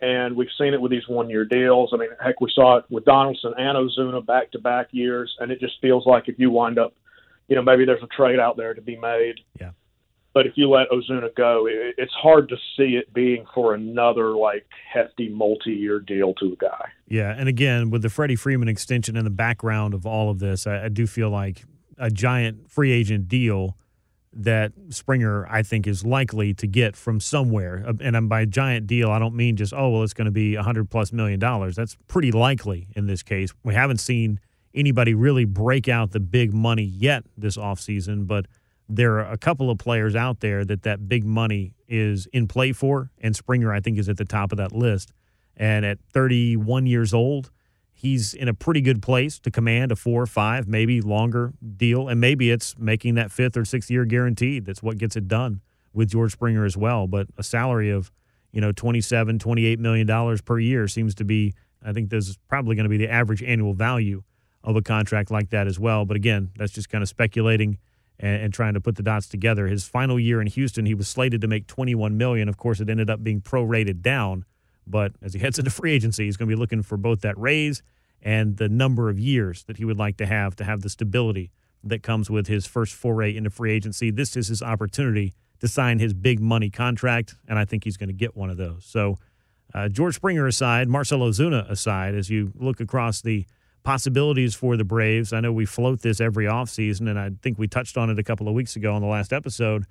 And 0.00 0.36
we've 0.36 0.48
seen 0.58 0.74
it 0.74 0.80
with 0.80 0.90
these 0.90 1.08
one 1.08 1.30
year 1.30 1.44
deals. 1.44 1.90
I 1.92 1.96
mean, 1.96 2.10
heck, 2.22 2.40
we 2.40 2.50
saw 2.54 2.76
it 2.76 2.84
with 2.90 3.06
Donaldson 3.06 3.54
and 3.56 3.76
Ozuna 3.78 4.24
back 4.24 4.52
to 4.52 4.58
back 4.58 4.88
years. 4.90 5.34
And 5.40 5.50
it 5.50 5.58
just 5.58 5.80
feels 5.80 6.04
like 6.06 6.28
if 6.28 6.38
you 6.38 6.50
wind 6.50 6.78
up, 6.78 6.94
you 7.48 7.56
know, 7.56 7.62
maybe 7.62 7.84
there's 7.84 8.02
a 8.02 8.08
trade 8.08 8.38
out 8.38 8.56
there 8.56 8.74
to 8.74 8.82
be 8.82 8.96
made. 8.96 9.36
Yeah. 9.60 9.70
But 10.34 10.46
if 10.46 10.52
you 10.56 10.68
let 10.68 10.90
Ozuna 10.90 11.34
go, 11.34 11.66
it, 11.66 11.94
it's 11.96 12.12
hard 12.12 12.50
to 12.50 12.56
see 12.76 12.96
it 12.96 13.12
being 13.14 13.46
for 13.54 13.72
another 13.74 14.32
like 14.36 14.66
hefty 14.92 15.30
multi 15.30 15.72
year 15.72 15.98
deal 15.98 16.34
to 16.34 16.52
a 16.52 16.56
guy. 16.56 16.90
Yeah, 17.08 17.34
and 17.36 17.48
again, 17.48 17.88
with 17.88 18.02
the 18.02 18.10
Freddie 18.10 18.36
Freeman 18.36 18.68
extension 18.68 19.16
in 19.16 19.24
the 19.24 19.30
background 19.30 19.94
of 19.94 20.04
all 20.04 20.28
of 20.28 20.38
this, 20.38 20.66
I, 20.66 20.84
I 20.84 20.88
do 20.88 21.06
feel 21.06 21.30
like 21.30 21.64
a 21.96 22.10
giant 22.10 22.70
free 22.70 22.92
agent 22.92 23.28
deal 23.28 23.78
that 24.34 24.72
Springer, 24.90 25.46
I 25.48 25.62
think, 25.62 25.86
is 25.86 26.04
likely 26.04 26.52
to 26.54 26.66
get 26.66 26.94
from 26.94 27.20
somewhere. 27.20 27.82
Uh, 27.88 27.94
And 28.00 28.28
by 28.28 28.44
giant 28.44 28.86
deal, 28.86 29.10
I 29.10 29.18
don't 29.18 29.34
mean 29.34 29.56
just, 29.56 29.72
oh, 29.72 29.88
well, 29.88 30.02
it's 30.02 30.12
going 30.12 30.26
to 30.26 30.30
be 30.30 30.54
a 30.54 30.58
100 30.58 30.90
plus 30.90 31.12
million 31.12 31.40
dollars. 31.40 31.74
That's 31.74 31.96
pretty 32.08 32.32
likely 32.32 32.88
in 32.94 33.06
this 33.06 33.22
case. 33.22 33.54
We 33.64 33.72
haven't 33.72 33.98
seen 33.98 34.38
anybody 34.76 35.14
really 35.14 35.44
break 35.44 35.88
out 35.88 36.12
the 36.12 36.20
big 36.20 36.52
money 36.52 36.84
yet 36.84 37.24
this 37.36 37.56
offseason, 37.56 38.26
but 38.26 38.46
there 38.88 39.14
are 39.14 39.32
a 39.32 39.38
couple 39.38 39.70
of 39.70 39.78
players 39.78 40.14
out 40.14 40.40
there 40.40 40.64
that 40.64 40.82
that 40.82 41.08
big 41.08 41.24
money 41.24 41.74
is 41.88 42.26
in 42.32 42.46
play 42.46 42.72
for, 42.72 43.10
and 43.18 43.34
Springer, 43.34 43.72
I 43.72 43.80
think, 43.80 43.98
is 43.98 44.08
at 44.08 44.16
the 44.16 44.24
top 44.24 44.52
of 44.52 44.58
that 44.58 44.72
list. 44.72 45.12
And 45.56 45.84
at 45.84 45.98
31 46.12 46.86
years 46.86 47.14
old, 47.14 47.50
he's 47.92 48.34
in 48.34 48.46
a 48.46 48.54
pretty 48.54 48.82
good 48.82 49.02
place 49.02 49.38
to 49.40 49.50
command 49.50 49.90
a 49.90 49.96
four, 49.96 50.22
or 50.22 50.26
five, 50.26 50.68
maybe 50.68 51.00
longer 51.00 51.54
deal. 51.76 52.08
And 52.08 52.20
maybe 52.20 52.50
it's 52.50 52.76
making 52.78 53.14
that 53.14 53.32
fifth 53.32 53.56
or 53.56 53.64
sixth 53.64 53.90
year 53.90 54.04
guaranteed. 54.04 54.66
That's 54.66 54.82
what 54.82 54.98
gets 54.98 55.16
it 55.16 55.26
done 55.26 55.62
with 55.94 56.10
George 56.10 56.32
Springer 56.32 56.64
as 56.64 56.76
well. 56.76 57.06
But 57.06 57.28
a 57.38 57.42
salary 57.42 57.90
of, 57.90 58.12
you 58.52 58.60
know, 58.60 58.70
27, 58.70 59.38
28 59.38 59.80
million 59.80 60.06
dollars 60.06 60.42
per 60.42 60.58
year 60.58 60.86
seems 60.86 61.14
to 61.16 61.24
be, 61.24 61.54
I 61.82 61.92
think 61.92 62.10
this 62.10 62.28
is 62.28 62.38
probably 62.48 62.76
going 62.76 62.84
to 62.84 62.90
be 62.90 62.98
the 62.98 63.10
average 63.10 63.42
annual 63.42 63.72
value 63.72 64.22
of 64.66 64.76
a 64.76 64.82
contract 64.82 65.30
like 65.30 65.50
that 65.50 65.66
as 65.66 65.78
well. 65.78 66.04
But 66.04 66.16
again, 66.16 66.50
that's 66.56 66.72
just 66.72 66.90
kind 66.90 67.00
of 67.00 67.08
speculating 67.08 67.78
and, 68.18 68.42
and 68.42 68.52
trying 68.52 68.74
to 68.74 68.80
put 68.80 68.96
the 68.96 69.02
dots 69.02 69.28
together. 69.28 69.68
His 69.68 69.86
final 69.86 70.18
year 70.18 70.40
in 70.40 70.48
Houston, 70.48 70.84
he 70.84 70.94
was 70.94 71.08
slated 71.08 71.40
to 71.40 71.46
make 71.46 71.66
21 71.68 72.18
million. 72.18 72.48
Of 72.48 72.56
course, 72.58 72.80
it 72.80 72.90
ended 72.90 73.08
up 73.08 73.22
being 73.22 73.40
prorated 73.40 74.02
down. 74.02 74.44
But 74.86 75.12
as 75.22 75.32
he 75.32 75.38
heads 75.40 75.58
into 75.58 75.70
free 75.70 75.92
agency, 75.92 76.24
he's 76.24 76.36
going 76.36 76.50
to 76.50 76.54
be 76.54 76.58
looking 76.58 76.82
for 76.82 76.98
both 76.98 77.20
that 77.20 77.38
raise 77.38 77.82
and 78.20 78.56
the 78.56 78.68
number 78.68 79.08
of 79.08 79.18
years 79.18 79.62
that 79.64 79.76
he 79.76 79.84
would 79.84 79.98
like 79.98 80.16
to 80.16 80.26
have 80.26 80.56
to 80.56 80.64
have 80.64 80.82
the 80.82 80.90
stability 80.90 81.52
that 81.84 82.02
comes 82.02 82.28
with 82.28 82.48
his 82.48 82.66
first 82.66 82.92
foray 82.92 83.36
into 83.36 83.50
free 83.50 83.72
agency. 83.72 84.10
This 84.10 84.36
is 84.36 84.48
his 84.48 84.62
opportunity 84.62 85.32
to 85.60 85.68
sign 85.68 86.00
his 86.00 86.12
big 86.12 86.40
money 86.40 86.70
contract, 86.70 87.36
and 87.46 87.58
I 87.58 87.64
think 87.64 87.84
he's 87.84 87.96
going 87.96 88.08
to 88.08 88.14
get 88.14 88.36
one 88.36 88.50
of 88.50 88.56
those. 88.56 88.84
So, 88.84 89.16
uh, 89.72 89.88
George 89.88 90.16
Springer 90.16 90.46
aside, 90.46 90.88
Marcell 90.88 91.20
Ozuna 91.20 91.70
aside, 91.70 92.14
as 92.14 92.30
you 92.30 92.52
look 92.56 92.80
across 92.80 93.20
the 93.20 93.46
possibilities 93.86 94.52
for 94.52 94.76
the 94.76 94.84
Braves, 94.84 95.32
I 95.32 95.38
know 95.38 95.52
we 95.52 95.64
float 95.64 96.02
this 96.02 96.20
every 96.20 96.46
offseason, 96.46 97.08
and 97.08 97.16
I 97.16 97.30
think 97.40 97.56
we 97.56 97.68
touched 97.68 97.96
on 97.96 98.10
it 98.10 98.18
a 98.18 98.24
couple 98.24 98.48
of 98.48 98.54
weeks 98.54 98.74
ago 98.74 98.92
on 98.92 99.00
the 99.00 99.06
last 99.06 99.32
episode. 99.32 99.84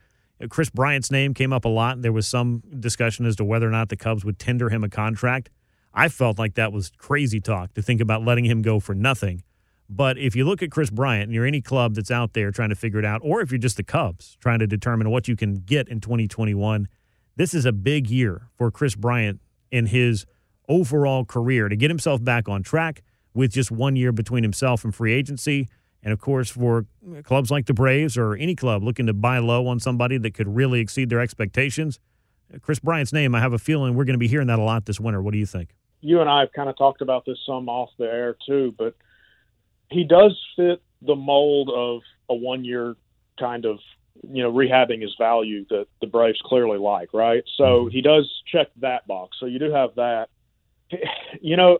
Kris 0.49 0.69
Bryant's 0.69 1.11
name 1.11 1.33
came 1.33 1.53
up 1.53 1.63
a 1.63 1.69
lot. 1.69 2.01
There 2.01 2.11
was 2.11 2.27
some 2.27 2.61
discussion 2.77 3.25
as 3.25 3.37
to 3.37 3.45
whether 3.45 3.65
or 3.65 3.71
not 3.71 3.87
the 3.87 3.95
Cubs 3.95 4.25
would 4.25 4.37
tender 4.37 4.67
him 4.67 4.83
a 4.83 4.89
contract. 4.89 5.49
I 5.93 6.09
felt 6.09 6.37
like 6.37 6.55
that 6.55 6.73
was 6.73 6.91
crazy 6.97 7.39
talk 7.39 7.73
to 7.75 7.81
think 7.81 8.01
about 8.01 8.25
letting 8.25 8.43
him 8.43 8.61
go 8.61 8.81
for 8.81 8.93
nothing. 8.93 9.43
But 9.89 10.17
if 10.17 10.35
you 10.35 10.43
look 10.43 10.61
at 10.61 10.71
Kris 10.71 10.89
Bryant 10.89 11.23
and 11.23 11.33
you're 11.33 11.45
any 11.45 11.61
club 11.61 11.95
that's 11.95 12.11
out 12.11 12.33
there 12.33 12.51
trying 12.51 12.69
to 12.69 12.75
figure 12.75 12.99
it 12.99 13.05
out, 13.05 13.21
or 13.23 13.39
if 13.39 13.49
you're 13.49 13.59
just 13.59 13.77
the 13.77 13.83
Cubs 13.83 14.35
trying 14.41 14.59
to 14.59 14.67
determine 14.67 15.09
what 15.09 15.29
you 15.29 15.37
can 15.37 15.59
get 15.59 15.87
in 15.87 16.01
2021, 16.01 16.89
this 17.37 17.53
is 17.53 17.63
a 17.63 17.71
big 17.71 18.09
year 18.09 18.49
for 18.57 18.69
Kris 18.71 18.95
Bryant 18.95 19.39
in 19.71 19.85
his 19.85 20.25
overall 20.67 21.23
career 21.23 21.69
to 21.69 21.77
get 21.77 21.89
himself 21.89 22.21
back 22.21 22.49
on 22.49 22.61
track 22.61 23.01
with 23.35 23.51
just 23.51 23.69
one 23.69 23.95
year 23.95 24.11
between 24.11 24.41
himself 24.41 24.83
and 24.83 24.95
free 24.95 25.13
agency. 25.13 25.69
And 26.01 26.11
of 26.13 26.19
course, 26.19 26.49
for 26.49 26.85
clubs 27.23 27.51
like 27.51 27.65
the 27.65 27.73
Braves 27.73 28.17
or 28.17 28.35
any 28.35 28.55
club 28.55 28.83
looking 28.83 29.05
to 29.07 29.13
buy 29.13 29.39
low 29.39 29.67
on 29.67 29.79
somebody 29.79 30.17
that 30.19 30.33
could 30.33 30.55
really 30.55 30.79
exceed 30.79 31.09
their 31.09 31.19
expectations, 31.19 31.99
Kris 32.61 32.79
Bryant's 32.79 33.11
name, 33.11 33.35
I 33.35 33.39
have 33.39 33.53
a 33.53 33.59
feeling 33.59 33.95
we're 33.95 34.05
going 34.05 34.13
to 34.13 34.19
be 34.19 34.27
hearing 34.27 34.47
that 34.47 34.59
a 34.59 34.63
lot 34.63 34.85
this 34.85 34.99
winter. 34.99 35.21
What 35.21 35.33
do 35.33 35.37
you 35.37 35.45
think? 35.45 35.75
You 36.01 36.21
and 36.21 36.29
I 36.29 36.41
have 36.41 36.53
kind 36.53 36.69
of 36.69 36.77
talked 36.77 37.01
about 37.01 37.25
this 37.25 37.37
some 37.45 37.67
off 37.67 37.89
the 37.97 38.05
air 38.05 38.35
too, 38.45 38.73
but 38.77 38.95
he 39.89 40.03
does 40.03 40.39
fit 40.55 40.81
the 41.01 41.15
mold 41.15 41.69
of 41.73 42.01
a 42.29 42.35
one 42.35 42.63
year 42.63 42.95
kind 43.39 43.65
of 43.65 43.79
you 44.29 44.43
know 44.43 44.51
rehabbing 44.51 45.01
his 45.01 45.13
value 45.17 45.65
that 45.69 45.87
the 46.01 46.07
Braves 46.07 46.39
clearly 46.43 46.77
like, 46.77 47.13
right? 47.13 47.43
So 47.57 47.63
mm-hmm. 47.63 47.89
he 47.89 48.01
does 48.01 48.31
check 48.51 48.67
that 48.77 49.07
box. 49.07 49.37
So 49.39 49.45
you 49.45 49.59
do 49.59 49.71
have 49.71 49.95
that. 49.95 50.29
You 51.41 51.57
know, 51.57 51.79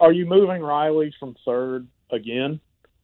are 0.00 0.12
you 0.12 0.26
moving 0.26 0.62
Riley 0.62 1.14
from 1.18 1.36
third 1.44 1.86
again 2.10 2.60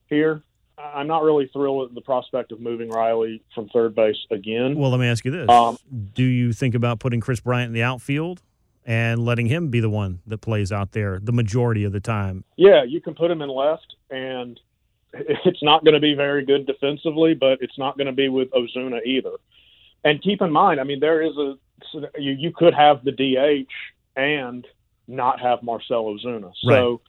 here? 0.07 0.43
I'm 0.78 1.07
not 1.07 1.22
really 1.22 1.49
thrilled 1.53 1.88
at 1.88 1.95
the 1.95 2.01
prospect 2.01 2.51
of 2.51 2.61
moving 2.61 2.88
Riley 2.88 3.43
from 3.55 3.68
third 3.68 3.95
base 3.95 4.16
again. 4.30 4.76
Well, 4.76 4.90
let 4.90 5.01
me 5.01 5.07
ask 5.07 5.24
you 5.24 5.30
this: 5.30 5.49
um, 5.49 5.76
Do 6.14 6.24
you 6.24 6.53
think 6.53 6.74
about 6.74 6.99
putting 6.99 7.20
Kris 7.20 7.40
Bryant 7.40 7.68
in 7.68 7.74
the 7.74 7.82
outfield? 7.82 8.43
and 8.84 9.24
letting 9.24 9.47
him 9.47 9.68
be 9.68 9.80
the 9.80 9.90
one 9.90 10.20
that 10.26 10.38
plays 10.38 10.72
out 10.72 10.93
there 10.93 11.20
the 11.22 11.32
majority 11.32 11.84
of 11.84 11.93
the 11.93 12.01
time. 12.01 12.45
Yeah, 12.57 12.82
you 12.82 13.01
can 13.01 13.14
put 13.14 13.30
him 13.30 13.43
in 13.43 13.49
left, 13.49 13.95
and 14.11 14.59
it's 15.12 15.62
not 15.62 15.84
going 15.84 15.95
to 15.95 16.01
be 16.01 16.14
very 16.14 16.45
good 16.45 16.66
defensively, 16.66 17.34
but 17.34 17.59
it's 17.61 17.78
not 17.78 17.97
going 17.97 18.07
to 18.07 18.12
be 18.12 18.28
with 18.28 18.51
Ozuna 18.51 19.05
either. 19.05 19.32
And 20.05 20.20
keep 20.20 20.43
in 20.43 20.51
mind, 20.51 20.80
I 20.80 20.84
mean, 20.84 21.01
there 21.01 21.22
is 21.22 21.36
a 21.36 21.57
you, 22.18 22.32
you 22.32 22.53
could 22.53 22.74
have 22.74 23.05
the 23.05 23.12
DH 23.12 23.70
and 24.16 24.66
not 25.09 25.41
have 25.41 25.63
Marcell 25.63 26.05
Ozuna. 26.05 26.53
So, 26.63 27.01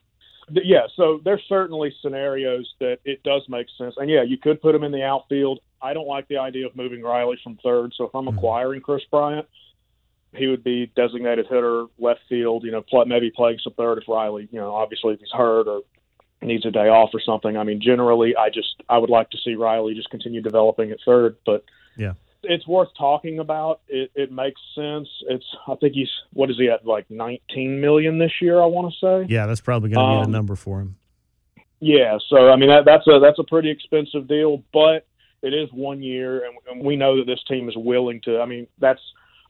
right. 0.49 0.63
yeah, 0.65 0.87
so 0.95 1.19
there's 1.23 1.43
certainly 1.47 1.93
scenarios 2.01 2.71
that 2.79 2.99
it 3.05 3.23
does 3.23 3.43
make 3.47 3.67
sense. 3.77 3.95
And 3.97 4.09
yeah, 4.09 4.23
you 4.23 4.37
could 4.37 4.61
put 4.61 4.75
him 4.75 4.83
in 4.83 4.91
the 4.91 5.03
outfield. 5.03 5.59
I 5.81 5.93
don't 5.93 6.07
like 6.07 6.27
the 6.27 6.37
idea 6.37 6.65
of 6.65 6.75
moving 6.75 7.01
Riley 7.01 7.37
from 7.43 7.57
third. 7.63 7.93
So 7.95 8.05
if 8.05 8.15
I'm 8.15 8.25
mm-hmm. 8.25 8.37
acquiring 8.37 8.81
Kris 8.81 9.03
Bryant, 9.11 9.47
he 10.35 10.47
would 10.47 10.63
be 10.63 10.91
designated 10.95 11.45
hitter, 11.47 11.85
left 11.99 12.21
field. 12.27 12.63
You 12.63 12.71
know, 12.71 12.81
play, 12.81 13.05
maybe 13.05 13.31
playing 13.35 13.59
some 13.63 13.73
third 13.73 13.99
if 13.99 14.07
Riley, 14.07 14.47
you 14.51 14.59
know, 14.59 14.73
obviously 14.73 15.13
if 15.13 15.19
he's 15.19 15.31
hurt 15.31 15.67
or 15.67 15.81
needs 16.41 16.65
a 16.65 16.71
day 16.71 16.89
off 16.89 17.11
or 17.13 17.21
something. 17.21 17.57
I 17.57 17.63
mean, 17.63 17.81
generally, 17.81 18.35
I 18.35 18.49
just 18.49 18.81
I 18.89 18.97
would 18.97 19.09
like 19.09 19.29
to 19.31 19.37
see 19.37 19.55
Riley 19.55 19.93
just 19.93 20.09
continue 20.09 20.41
developing 20.41 20.91
at 20.91 20.99
third, 21.05 21.37
but 21.45 21.63
yeah, 21.97 22.13
it's 22.43 22.67
worth 22.67 22.89
talking 22.97 23.39
about. 23.39 23.81
It 23.87 24.11
it 24.15 24.31
makes 24.31 24.61
sense. 24.75 25.07
It's 25.29 25.45
I 25.67 25.75
think 25.75 25.93
he's 25.93 26.09
what 26.33 26.49
is 26.49 26.57
he 26.57 26.69
at 26.69 26.85
like 26.85 27.09
19 27.09 27.81
million 27.81 28.19
this 28.19 28.33
year? 28.41 28.61
I 28.61 28.65
want 28.65 28.93
to 28.93 28.99
say. 28.99 29.33
Yeah, 29.33 29.45
that's 29.45 29.61
probably 29.61 29.89
going 29.89 30.05
to 30.05 30.13
be 30.13 30.25
um, 30.25 30.31
the 30.31 30.37
number 30.37 30.55
for 30.55 30.81
him. 30.81 30.97
Yeah, 31.79 32.17
so 32.29 32.49
I 32.49 32.55
mean 32.55 32.69
that 32.69 32.85
that's 32.85 33.07
a 33.07 33.19
that's 33.19 33.39
a 33.39 33.43
pretty 33.43 33.69
expensive 33.69 34.27
deal, 34.27 34.63
but 34.71 35.05
it 35.41 35.53
is 35.53 35.69
one 35.73 36.01
year, 36.01 36.45
and, 36.45 36.55
and 36.69 36.85
we 36.85 36.95
know 36.95 37.17
that 37.17 37.25
this 37.25 37.43
team 37.47 37.67
is 37.67 37.75
willing 37.75 38.21
to. 38.21 38.39
I 38.39 38.45
mean, 38.45 38.67
that's 38.79 39.01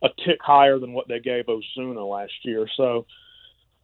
a 0.01 0.09
tick 0.25 0.39
higher 0.41 0.79
than 0.79 0.93
what 0.93 1.07
they 1.07 1.19
gave 1.19 1.45
Ozuna 1.45 2.09
last 2.09 2.33
year. 2.43 2.67
So 2.75 3.05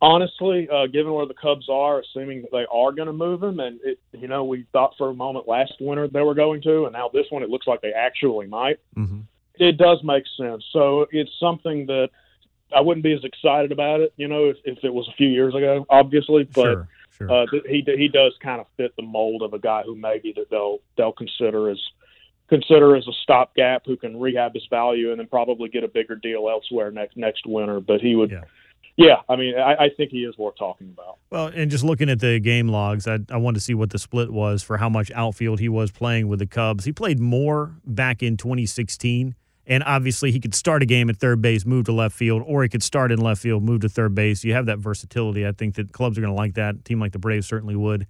honestly, 0.01 0.67
uh, 0.69 0.87
given 0.87 1.13
where 1.13 1.25
the 1.25 1.33
Cubs 1.33 1.67
are, 1.69 1.99
assuming 1.99 2.41
that 2.41 2.51
they 2.51 2.65
are 2.71 2.91
going 2.91 3.07
to 3.07 3.13
move 3.13 3.43
him, 3.43 3.59
and 3.59 3.79
it, 3.83 3.99
you 4.13 4.27
know, 4.27 4.43
we 4.43 4.65
thought 4.71 4.95
for 4.97 5.09
a 5.09 5.13
moment 5.13 5.47
last 5.47 5.73
winter 5.79 6.07
they 6.07 6.21
were 6.21 6.35
going 6.35 6.61
to, 6.63 6.85
and 6.85 6.93
now 6.93 7.09
this 7.09 7.25
one 7.29 7.43
it 7.43 7.49
looks 7.49 7.67
like 7.67 7.81
they 7.81 7.93
actually 7.93 8.47
might. 8.47 8.79
Mm-hmm. 8.95 9.21
It 9.55 9.77
does 9.77 10.03
make 10.03 10.23
sense. 10.37 10.63
So 10.71 11.07
it's 11.11 11.31
something 11.39 11.85
that 11.87 12.09
I 12.75 12.81
wouldn't 12.81 13.03
be 13.03 13.13
as 13.13 13.23
excited 13.23 13.71
about 13.71 13.99
it, 13.99 14.13
you 14.15 14.27
know, 14.27 14.45
if, 14.45 14.57
if 14.63 14.83
it 14.83 14.93
was 14.93 15.07
a 15.07 15.15
few 15.15 15.27
years 15.27 15.55
ago, 15.55 15.85
obviously, 15.89 16.43
but. 16.43 16.63
Sure. 16.63 16.87
Sure. 17.17 17.29
Uh, 17.29 17.45
he 17.67 17.83
he 17.97 18.07
does 18.07 18.33
kind 18.41 18.61
of 18.61 18.67
fit 18.77 18.95
the 18.95 19.01
mold 19.01 19.41
of 19.41 19.53
a 19.53 19.59
guy 19.59 19.83
who 19.85 19.93
maybe 19.93 20.31
that 20.37 20.49
they'll 20.49 20.79
they'll 20.95 21.11
consider 21.11 21.69
as 21.69 21.77
consider 22.47 22.95
as 22.95 23.05
a 23.09 23.11
stopgap 23.23 23.85
who 23.85 23.97
can 23.97 24.17
rehab 24.17 24.53
his 24.53 24.65
value 24.69 25.11
and 25.11 25.19
then 25.19 25.27
probably 25.27 25.67
get 25.67 25.83
a 25.83 25.87
bigger 25.89 26.15
deal 26.15 26.47
elsewhere 26.49 26.91
next 26.91 27.17
next 27.17 27.45
winter. 27.45 27.81
But 27.81 27.99
he 27.99 28.15
would. 28.15 28.31
Yeah. 28.31 28.43
Yeah, 28.99 29.21
I 29.29 29.37
mean, 29.37 29.57
I, 29.57 29.85
I, 29.85 29.89
think 29.95 30.11
he 30.11 30.25
is 30.25 30.37
worth 30.37 30.57
talking 30.57 30.89
about. 30.89 31.19
Well, 31.29 31.47
and 31.47 31.71
just 31.71 31.85
looking 31.85 32.09
at 32.09 32.19
the 32.19 32.37
game 32.41 32.67
logs, 32.67 33.07
I, 33.07 33.19
I 33.31 33.37
wanted 33.37 33.59
to 33.59 33.63
see 33.63 33.73
what 33.73 33.91
the 33.91 33.97
split 33.97 34.29
was 34.29 34.61
for 34.61 34.75
how 34.75 34.89
much 34.89 35.09
outfield 35.15 35.61
he 35.61 35.69
was 35.69 35.89
playing 35.89 36.27
with 36.27 36.39
the 36.39 36.45
Cubs. 36.45 36.83
He 36.83 36.91
played 36.91 37.17
more 37.17 37.77
back 37.85 38.21
in 38.21 38.35
2016, 38.35 39.35
and 39.65 39.83
obviously 39.85 40.33
he 40.33 40.39
could 40.41 40.53
start 40.53 40.83
a 40.83 40.85
game 40.85 41.09
at 41.09 41.15
third 41.15 41.41
base, 41.41 41.65
move 41.65 41.85
to 41.85 41.93
left 41.93 42.13
field, 42.13 42.43
or 42.45 42.61
he 42.61 42.67
could 42.67 42.83
start 42.83 43.09
in 43.09 43.21
left 43.21 43.41
field, 43.41 43.63
move 43.63 43.79
to 43.81 43.89
third 43.89 44.13
base. 44.13 44.43
You 44.43 44.51
have 44.51 44.65
that 44.65 44.79
versatility. 44.79 45.47
I 45.47 45.53
think 45.53 45.75
that 45.75 45.93
clubs 45.93 46.17
are 46.17 46.21
going 46.21 46.33
to 46.33 46.37
like 46.37 46.55
that. 46.55 46.75
A 46.75 46.79
team 46.79 46.99
like 46.99 47.13
the 47.13 47.19
Braves 47.19 47.47
certainly 47.47 47.77
would. 47.77 48.05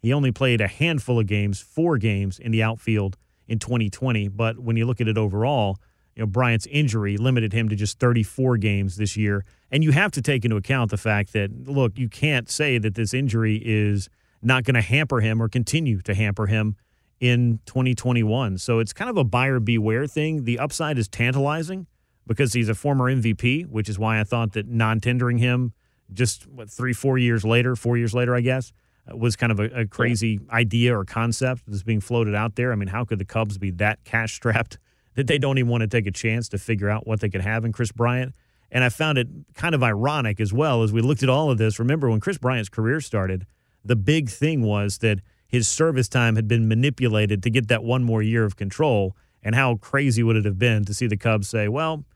He 0.00 0.12
only 0.12 0.32
played 0.32 0.60
a 0.60 0.66
handful 0.66 1.20
of 1.20 1.28
games, 1.28 1.60
four 1.60 1.98
games 1.98 2.40
in 2.40 2.50
the 2.50 2.64
outfield 2.64 3.16
in 3.46 3.60
2020. 3.60 4.26
But 4.26 4.58
when 4.58 4.76
you 4.76 4.86
look 4.86 5.00
at 5.00 5.06
it 5.06 5.16
overall, 5.16 5.78
you 6.16 6.22
know, 6.22 6.26
Bryant's 6.26 6.66
injury 6.66 7.16
limited 7.16 7.52
him 7.52 7.68
to 7.68 7.76
just 7.76 8.00
34 8.00 8.56
games 8.56 8.96
this 8.96 9.16
year. 9.16 9.44
And 9.72 9.82
you 9.82 9.90
have 9.92 10.12
to 10.12 10.22
take 10.22 10.44
into 10.44 10.56
account 10.56 10.90
the 10.90 10.98
fact 10.98 11.32
that, 11.32 11.66
look, 11.66 11.98
you 11.98 12.08
can't 12.08 12.50
say 12.50 12.76
that 12.76 12.94
this 12.94 13.14
injury 13.14 13.60
is 13.64 14.10
not 14.42 14.64
going 14.64 14.74
to 14.74 14.82
hamper 14.82 15.20
him 15.20 15.42
or 15.42 15.48
continue 15.48 16.00
to 16.02 16.14
hamper 16.14 16.46
him 16.46 16.76
in 17.20 17.58
2021. 17.64 18.58
So 18.58 18.80
it's 18.80 18.92
kind 18.92 19.08
of 19.08 19.16
a 19.16 19.24
buyer 19.24 19.60
beware 19.60 20.06
thing. 20.06 20.44
The 20.44 20.58
upside 20.58 20.98
is 20.98 21.08
tantalizing 21.08 21.86
because 22.26 22.52
he's 22.52 22.68
a 22.68 22.74
former 22.74 23.04
MVP, 23.04 23.66
which 23.66 23.88
is 23.88 23.98
why 23.98 24.20
I 24.20 24.24
thought 24.24 24.52
that 24.52 24.68
non 24.68 25.00
tendering 25.00 25.38
him 25.38 25.72
just 26.12 26.46
what, 26.48 26.68
three, 26.68 26.92
four 26.92 27.16
years 27.16 27.44
later, 27.44 27.74
four 27.74 27.96
years 27.96 28.12
later, 28.12 28.34
I 28.34 28.40
guess, 28.42 28.72
uh, 29.10 29.16
was 29.16 29.36
kind 29.36 29.50
of 29.50 29.60
a, 29.60 29.64
a 29.80 29.86
crazy 29.86 30.40
yeah. 30.44 30.54
idea 30.54 30.98
or 30.98 31.04
concept 31.04 31.62
that's 31.66 31.82
being 31.82 32.00
floated 32.00 32.34
out 32.34 32.56
there. 32.56 32.72
I 32.72 32.74
mean, 32.74 32.88
how 32.88 33.04
could 33.04 33.18
the 33.18 33.24
Cubs 33.24 33.56
be 33.56 33.70
that 33.72 34.04
cash 34.04 34.34
strapped 34.34 34.78
that 35.14 35.26
they 35.26 35.38
don't 35.38 35.56
even 35.58 35.70
want 35.70 35.80
to 35.82 35.88
take 35.88 36.06
a 36.06 36.12
chance 36.12 36.48
to 36.50 36.58
figure 36.58 36.90
out 36.90 37.06
what 37.06 37.20
they 37.20 37.30
could 37.30 37.40
have 37.40 37.64
in 37.64 37.72
Kris 37.72 37.92
Bryant? 37.92 38.34
And 38.72 38.82
I 38.82 38.88
found 38.88 39.18
it 39.18 39.28
kind 39.54 39.74
of 39.74 39.82
ironic 39.82 40.40
as 40.40 40.52
well 40.52 40.82
as 40.82 40.92
we 40.92 41.02
looked 41.02 41.22
at 41.22 41.28
all 41.28 41.50
of 41.50 41.58
this. 41.58 41.78
Remember, 41.78 42.08
when 42.08 42.20
Kris 42.20 42.38
Bryant's 42.38 42.70
career 42.70 43.02
started, 43.02 43.46
the 43.84 43.94
big 43.94 44.30
thing 44.30 44.62
was 44.62 44.98
that 44.98 45.20
his 45.46 45.68
service 45.68 46.08
time 46.08 46.36
had 46.36 46.48
been 46.48 46.66
manipulated 46.66 47.42
to 47.42 47.50
get 47.50 47.68
that 47.68 47.84
one 47.84 48.02
more 48.02 48.22
year 48.22 48.44
of 48.44 48.56
control. 48.56 49.14
And 49.42 49.54
how 49.54 49.76
crazy 49.76 50.22
would 50.22 50.36
it 50.36 50.46
have 50.46 50.58
been 50.58 50.86
to 50.86 50.94
see 50.94 51.06
the 51.06 51.18
Cubs 51.18 51.50
say, 51.50 51.68
well, 51.68 52.06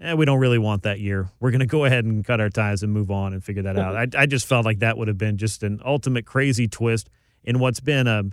eh, 0.00 0.14
we 0.14 0.24
don't 0.24 0.38
really 0.38 0.58
want 0.58 0.84
that 0.84 1.00
year. 1.00 1.28
We're 1.38 1.50
going 1.50 1.60
to 1.60 1.66
go 1.66 1.84
ahead 1.84 2.06
and 2.06 2.24
cut 2.24 2.40
our 2.40 2.48
ties 2.48 2.82
and 2.82 2.90
move 2.90 3.10
on 3.10 3.34
and 3.34 3.44
figure 3.44 3.64
that 3.64 3.78
out. 3.78 3.94
I, 4.16 4.22
I 4.22 4.26
just 4.26 4.46
felt 4.46 4.64
like 4.64 4.78
that 4.78 4.96
would 4.96 5.08
have 5.08 5.18
been 5.18 5.36
just 5.36 5.62
an 5.62 5.80
ultimate 5.84 6.24
crazy 6.24 6.66
twist 6.66 7.10
in 7.42 7.58
what's 7.58 7.80
been 7.80 8.06
a 8.06 8.24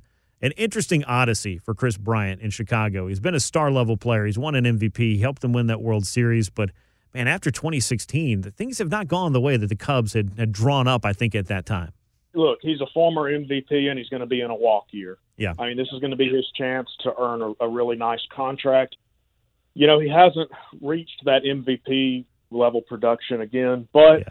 an 0.43 0.53
interesting 0.53 1.03
odyssey 1.03 1.59
for 1.59 1.75
Kris 1.75 1.97
Bryant 1.97 2.41
in 2.41 2.49
Chicago. 2.49 3.05
He's 3.05 3.19
been 3.19 3.35
a 3.35 3.39
star 3.39 3.69
level 3.69 3.95
player. 3.95 4.25
He's 4.25 4.39
won 4.39 4.55
an 4.55 4.63
MVP. 4.63 4.97
He 4.97 5.19
helped 5.19 5.43
them 5.43 5.53
win 5.53 5.67
that 5.67 5.81
World 5.81 6.07
Series. 6.07 6.49
But 6.49 6.71
man, 7.13 7.27
after 7.27 7.51
2016, 7.51 8.43
things 8.43 8.77
have 8.77 8.89
not 8.89 9.07
gone 9.07 9.33
the 9.33 9.41
way 9.41 9.57
that 9.57 9.67
the 9.67 9.75
Cubs 9.75 10.13
had, 10.13 10.31
had 10.37 10.51
drawn 10.51 10.87
up. 10.87 11.05
I 11.05 11.13
think 11.13 11.35
at 11.35 11.47
that 11.47 11.65
time. 11.65 11.91
Look, 12.33 12.59
he's 12.61 12.79
a 12.79 12.87
former 12.93 13.29
MVP 13.29 13.89
and 13.89 13.99
he's 13.99 14.07
going 14.07 14.21
to 14.21 14.25
be 14.25 14.39
in 14.39 14.49
a 14.49 14.55
walk 14.55 14.85
year. 14.91 15.17
Yeah, 15.37 15.53
I 15.59 15.67
mean, 15.67 15.77
this 15.77 15.89
is 15.91 15.99
going 15.99 16.11
to 16.11 16.17
be 16.17 16.29
his 16.29 16.49
chance 16.55 16.89
to 17.01 17.13
earn 17.19 17.41
a, 17.41 17.65
a 17.65 17.67
really 17.67 17.97
nice 17.97 18.21
contract 18.33 18.95
you 19.73 19.87
know, 19.87 19.99
he 19.99 20.09
hasn't 20.09 20.51
reached 20.81 21.23
that 21.25 21.43
MVP 21.43 22.25
level 22.49 22.81
production 22.81 23.41
again, 23.41 23.87
but 23.93 24.19
yeah. 24.19 24.29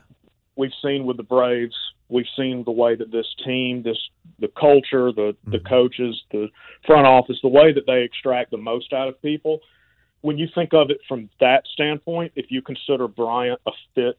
we've 0.57 0.73
seen 0.83 1.07
with 1.07 1.17
the 1.17 1.23
Braves, 1.23 1.75
we've 2.09 2.27
seen 2.37 2.63
the 2.65 2.73
way 2.73 2.95
that 2.95 3.11
this 3.11 3.27
team, 3.45 3.83
this 3.83 3.99
the 4.39 4.49
culture, 4.49 5.13
the 5.13 5.33
mm-hmm. 5.33 5.53
the 5.53 5.61
coaches, 5.61 6.23
the 6.31 6.49
front 6.87 7.07
office, 7.07 7.39
the 7.43 7.49
way 7.49 7.73
that 7.73 7.87
they 7.87 8.03
extract 8.03 8.51
the 8.51 8.59
most 8.59 8.93
out 8.93 9.09
of 9.09 9.21
people. 9.23 9.61
When 10.23 10.39
you 10.39 10.49
think 10.55 10.75
of 10.75 10.91
it 10.91 10.99
from 11.09 11.31
that 11.41 11.65
standpoint, 11.73 12.33
if 12.37 12.51
you 12.51 12.63
consider 12.63 13.09
Bryant 13.09 13.61
a 13.67 13.73
fit 13.95 14.19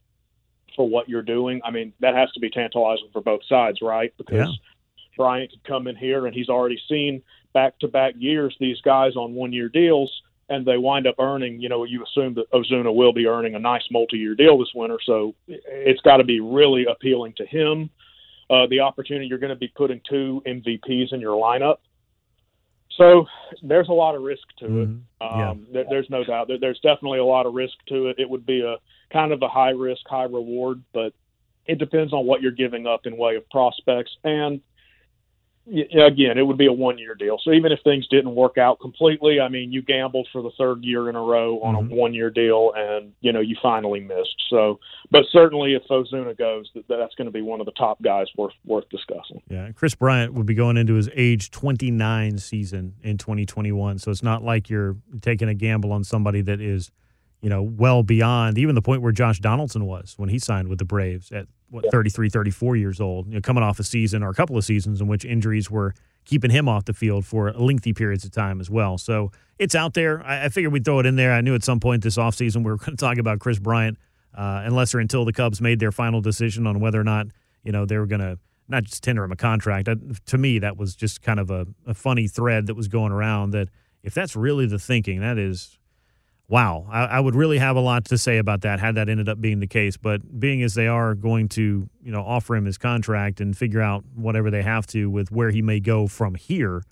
for 0.75 0.87
what 0.87 1.09
you're 1.09 1.21
doing. 1.21 1.61
I 1.63 1.71
mean, 1.71 1.93
that 1.99 2.15
has 2.15 2.31
to 2.33 2.39
be 2.39 2.49
tantalizing 2.49 3.09
for 3.11 3.21
both 3.21 3.41
sides, 3.47 3.81
right? 3.81 4.13
Because 4.17 4.47
Yeah. 4.47 5.15
Bryant 5.17 5.51
could 5.51 5.63
come 5.63 5.87
in 5.87 5.95
here 5.95 6.25
and 6.25 6.35
he's 6.35 6.49
already 6.49 6.79
seen 6.87 7.21
back 7.53 7.77
to 7.79 7.87
back 7.87 8.15
years 8.17 8.55
these 8.59 8.79
guys 8.81 9.15
on 9.15 9.33
one 9.33 9.51
year 9.51 9.69
deals 9.69 10.21
and 10.49 10.65
they 10.65 10.77
wind 10.77 11.07
up 11.07 11.15
earning, 11.19 11.61
you 11.61 11.69
know, 11.69 11.83
you 11.83 12.03
assume 12.03 12.33
that 12.35 12.49
Ozuna 12.51 12.93
will 12.93 13.13
be 13.13 13.27
earning 13.27 13.55
a 13.55 13.59
nice 13.59 13.83
multi 13.91 14.17
year 14.17 14.35
deal 14.35 14.57
this 14.57 14.73
winter. 14.73 14.99
So 15.05 15.35
it's 15.47 16.01
got 16.01 16.17
to 16.17 16.23
be 16.23 16.39
really 16.39 16.85
appealing 16.85 17.33
to 17.37 17.45
him. 17.45 17.89
Uh, 18.49 18.67
the 18.67 18.81
opportunity 18.81 19.27
you're 19.27 19.37
going 19.37 19.51
to 19.51 19.55
be 19.55 19.69
putting 19.69 20.01
two 20.09 20.41
MVPs 20.45 21.13
in 21.13 21.21
your 21.21 21.41
lineup. 21.41 21.77
So 22.97 23.25
there's 23.61 23.89
a 23.89 23.93
lot 23.93 24.15
of 24.15 24.21
risk 24.21 24.43
to 24.59 24.65
it. 24.65 24.89
Mhm. 24.89 25.01
Yeah. 25.21 25.49
Um, 25.51 25.67
there, 25.71 25.85
there's 25.89 26.09
no 26.09 26.23
doubt. 26.23 26.47
There, 26.47 26.59
there's 26.59 26.79
definitely 26.79 27.19
a 27.19 27.25
lot 27.25 27.45
of 27.45 27.53
risk 27.53 27.75
to 27.87 28.07
it. 28.07 28.17
It 28.19 28.29
would 28.29 28.45
be 28.45 28.61
a 28.61 28.77
kind 29.11 29.31
of 29.31 29.41
a 29.41 29.47
high 29.47 29.69
risk, 29.71 30.01
high 30.07 30.23
reward, 30.23 30.81
but 30.93 31.13
it 31.67 31.77
depends 31.77 32.11
on 32.11 32.25
what 32.25 32.41
you're 32.41 32.51
giving 32.51 32.87
up 32.87 33.05
in 33.05 33.17
way 33.17 33.35
of 33.35 33.49
prospects. 33.49 34.11
And 34.23 34.61
again, 35.71 36.37
it 36.37 36.45
would 36.45 36.57
be 36.57 36.67
a 36.67 36.73
one 36.73 36.97
year 36.97 37.15
deal. 37.15 37.37
So 37.43 37.51
even 37.51 37.71
if 37.71 37.79
things 37.83 38.07
didn't 38.07 38.35
work 38.35 38.57
out 38.57 38.79
completely, 38.79 39.39
I 39.39 39.47
mean, 39.47 39.71
you 39.71 39.81
gambled 39.81 40.27
for 40.31 40.41
the 40.41 40.51
third 40.57 40.83
year 40.83 41.09
in 41.09 41.15
a 41.15 41.21
row 41.21 41.59
on 41.61 41.75
Mhm. 41.75 41.91
a 41.91 41.95
one 41.95 42.13
year 42.13 42.29
deal, 42.29 42.71
and 42.75 43.13
you 43.21 43.31
know 43.31 43.39
you 43.39 43.55
finally 43.61 43.99
missed. 44.01 44.35
So, 44.49 44.79
but 45.09 45.25
certainly 45.31 45.73
if 45.73 45.83
Ozuna 45.89 46.37
goes, 46.37 46.69
that, 46.75 46.87
that's 46.87 47.15
going 47.15 47.25
to 47.25 47.31
be 47.31 47.41
one 47.41 47.59
of 47.59 47.65
the 47.65 47.71
top 47.73 48.01
guys 48.01 48.27
worth 48.37 48.53
worth 48.65 48.89
discussing. 48.89 49.41
Yeah, 49.49 49.71
Kris 49.71 49.95
Bryant 49.95 50.33
would 50.33 50.45
be 50.45 50.53
going 50.55 50.77
into 50.77 50.95
his 50.95 51.09
age 51.15 51.51
29 51.51 52.37
season 52.37 52.95
in 53.03 53.17
2021. 53.17 53.97
So 53.99 54.11
it's 54.11 54.23
not 54.23 54.43
like 54.43 54.69
you're 54.69 54.97
taking 55.21 55.47
a 55.47 55.53
gamble 55.53 55.91
on 55.91 56.03
somebody 56.03 56.41
that 56.41 56.59
is, 56.59 56.91
you 57.41 57.49
know, 57.49 57.61
well 57.61 58.03
beyond 58.03 58.57
even 58.57 58.75
the 58.75 58.81
point 58.81 59.01
where 59.01 59.11
Josh 59.11 59.39
Donaldson 59.39 59.85
was 59.85 60.13
when 60.17 60.29
he 60.29 60.39
signed 60.39 60.67
with 60.67 60.79
the 60.79 60.85
Braves 60.85 61.31
at 61.31 61.47
what 61.69 61.85
33, 61.91 62.29
34 62.29 62.75
years 62.75 63.01
old, 63.01 63.27
you 63.27 63.35
know, 63.35 63.41
coming 63.41 63.63
off 63.63 63.79
a 63.79 63.83
season 63.83 64.23
or 64.23 64.29
a 64.29 64.33
couple 64.33 64.57
of 64.57 64.63
seasons 64.63 65.01
in 65.01 65.07
which 65.07 65.25
injuries 65.25 65.71
were 65.71 65.93
keeping 66.25 66.51
him 66.51 66.67
off 66.69 66.85
the 66.85 66.93
field 66.93 67.25
for 67.25 67.51
lengthy 67.53 67.93
periods 67.93 68.23
of 68.23 68.31
time 68.31 68.59
as 68.59 68.69
well. 68.69 68.97
So 68.97 69.31
it's 69.57 69.73
out 69.73 69.93
there. 69.93 70.23
I, 70.23 70.45
I 70.45 70.49
figured 70.49 70.71
we'd 70.71 70.85
throw 70.85 70.99
it 70.99 71.05
in 71.05 71.15
there. 71.15 71.33
I 71.33 71.41
knew 71.41 71.55
at 71.55 71.63
some 71.63 71.79
point 71.79 72.03
this 72.03 72.17
offseason 72.17 72.57
we 72.57 72.71
were 72.71 72.77
going 72.77 72.95
to 72.95 72.97
talk 72.97 73.17
about 73.17 73.39
Kris 73.39 73.59
Bryant, 73.59 73.97
uh, 74.35 74.61
unless 74.65 74.93
or 74.93 74.99
until 74.99 75.25
the 75.25 75.33
Cubs 75.33 75.61
made 75.61 75.79
their 75.79 75.91
final 75.91 76.21
decision 76.21 76.67
on 76.67 76.79
whether 76.79 76.99
or 76.99 77.03
not, 77.03 77.27
you 77.63 77.71
know, 77.71 77.85
they 77.85 77.97
were 77.97 78.05
going 78.05 78.21
to 78.21 78.37
not 78.67 78.83
just 78.83 79.03
tender 79.03 79.23
him 79.23 79.31
a 79.31 79.35
contract. 79.35 79.87
Uh, 79.87 79.95
to 80.27 80.37
me, 80.37 80.59
that 80.59 80.77
was 80.77 80.95
just 80.95 81.21
kind 81.21 81.39
of 81.39 81.49
a, 81.49 81.65
a 81.85 81.93
funny 81.93 82.27
thread 82.27 82.67
that 82.67 82.75
was 82.75 82.87
going 82.87 83.11
around. 83.11 83.51
That 83.51 83.69
if 84.03 84.13
that's 84.13 84.35
really 84.35 84.65
the 84.65 84.79
thinking, 84.79 85.21
that 85.21 85.37
is, 85.37 85.77
wow. 86.51 86.85
I, 86.91 87.05
I 87.05 87.19
would 87.21 87.33
really 87.33 87.59
have 87.59 87.77
a 87.77 87.79
lot 87.79 88.03
to 88.05 88.17
say 88.17 88.37
about 88.37 88.61
that 88.61 88.81
had 88.81 88.95
that 88.95 89.07
ended 89.07 89.29
up 89.29 89.39
being 89.39 89.61
the 89.61 89.67
case. 89.67 89.95
But 89.95 90.37
being 90.37 90.61
as 90.61 90.73
they 90.73 90.85
are 90.85 91.15
going 91.15 91.47
to, 91.49 91.89
you 92.03 92.11
know, 92.11 92.21
offer 92.21 92.57
him 92.57 92.65
his 92.65 92.77
contract 92.77 93.39
and 93.39 93.57
figure 93.57 93.81
out 93.81 94.03
whatever 94.13 94.51
they 94.51 94.61
have 94.61 94.85
to 94.87 95.09
with 95.09 95.31
where 95.31 95.49
he 95.49 95.61
may 95.61 95.79
go 95.79 96.07
from 96.07 96.35
here, 96.35 96.83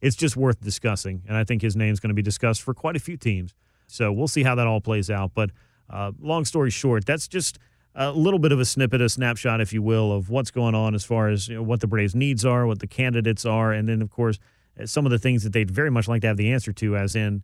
it's 0.00 0.16
just 0.16 0.34
worth 0.34 0.62
discussing. 0.62 1.22
And 1.28 1.36
I 1.36 1.44
think 1.44 1.60
his 1.60 1.76
name's 1.76 2.00
going 2.00 2.08
to 2.08 2.14
be 2.14 2.22
discussed 2.22 2.62
for 2.62 2.72
quite 2.72 2.96
a 2.96 3.00
few 3.00 3.18
teams. 3.18 3.54
So 3.86 4.10
we'll 4.10 4.28
see 4.28 4.44
how 4.44 4.54
that 4.54 4.66
all 4.66 4.80
plays 4.80 5.10
out. 5.10 5.32
But 5.34 5.50
uh, 5.90 6.12
long 6.18 6.46
story 6.46 6.70
short, 6.70 7.04
that's 7.04 7.28
just 7.28 7.58
a 7.94 8.12
little 8.12 8.38
bit 8.38 8.50
of 8.50 8.60
a 8.60 8.64
snippet, 8.64 9.02
a 9.02 9.10
snapshot, 9.10 9.60
if 9.60 9.74
you 9.74 9.82
will, 9.82 10.10
of 10.10 10.30
what's 10.30 10.50
going 10.50 10.74
on 10.74 10.94
as 10.94 11.04
far 11.04 11.28
as 11.28 11.48
you 11.48 11.56
know, 11.56 11.62
what 11.62 11.80
the 11.80 11.86
Braves' 11.86 12.14
needs 12.14 12.46
are, 12.46 12.66
what 12.66 12.78
the 12.78 12.86
candidates 12.86 13.44
are, 13.44 13.72
and 13.72 13.90
then, 13.90 14.00
of 14.00 14.10
course, 14.10 14.38
some 14.86 15.04
of 15.04 15.12
the 15.12 15.18
things 15.18 15.42
that 15.42 15.52
they'd 15.52 15.70
very 15.70 15.90
much 15.90 16.08
like 16.08 16.22
to 16.22 16.28
have 16.28 16.38
the 16.38 16.50
answer 16.50 16.72
to, 16.72 16.96
as 16.96 17.14
in, 17.14 17.42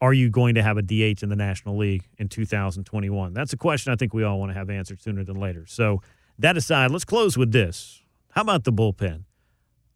are 0.00 0.12
you 0.12 0.30
going 0.30 0.54
to 0.54 0.62
have 0.62 0.76
a 0.76 0.82
DH 0.82 1.22
in 1.22 1.28
the 1.28 1.36
National 1.36 1.76
League 1.76 2.04
in 2.18 2.28
2021? 2.28 3.34
That's 3.34 3.52
a 3.52 3.56
question 3.56 3.92
I 3.92 3.96
think 3.96 4.14
we 4.14 4.22
all 4.22 4.38
want 4.38 4.50
to 4.50 4.54
have 4.54 4.70
answered 4.70 5.00
sooner 5.00 5.24
than 5.24 5.38
later. 5.38 5.64
So, 5.66 6.02
that 6.38 6.56
aside, 6.56 6.92
let's 6.92 7.04
close 7.04 7.36
with 7.36 7.50
this. 7.50 8.02
How 8.30 8.42
about 8.42 8.62
the 8.62 8.72
bullpen? 8.72 9.24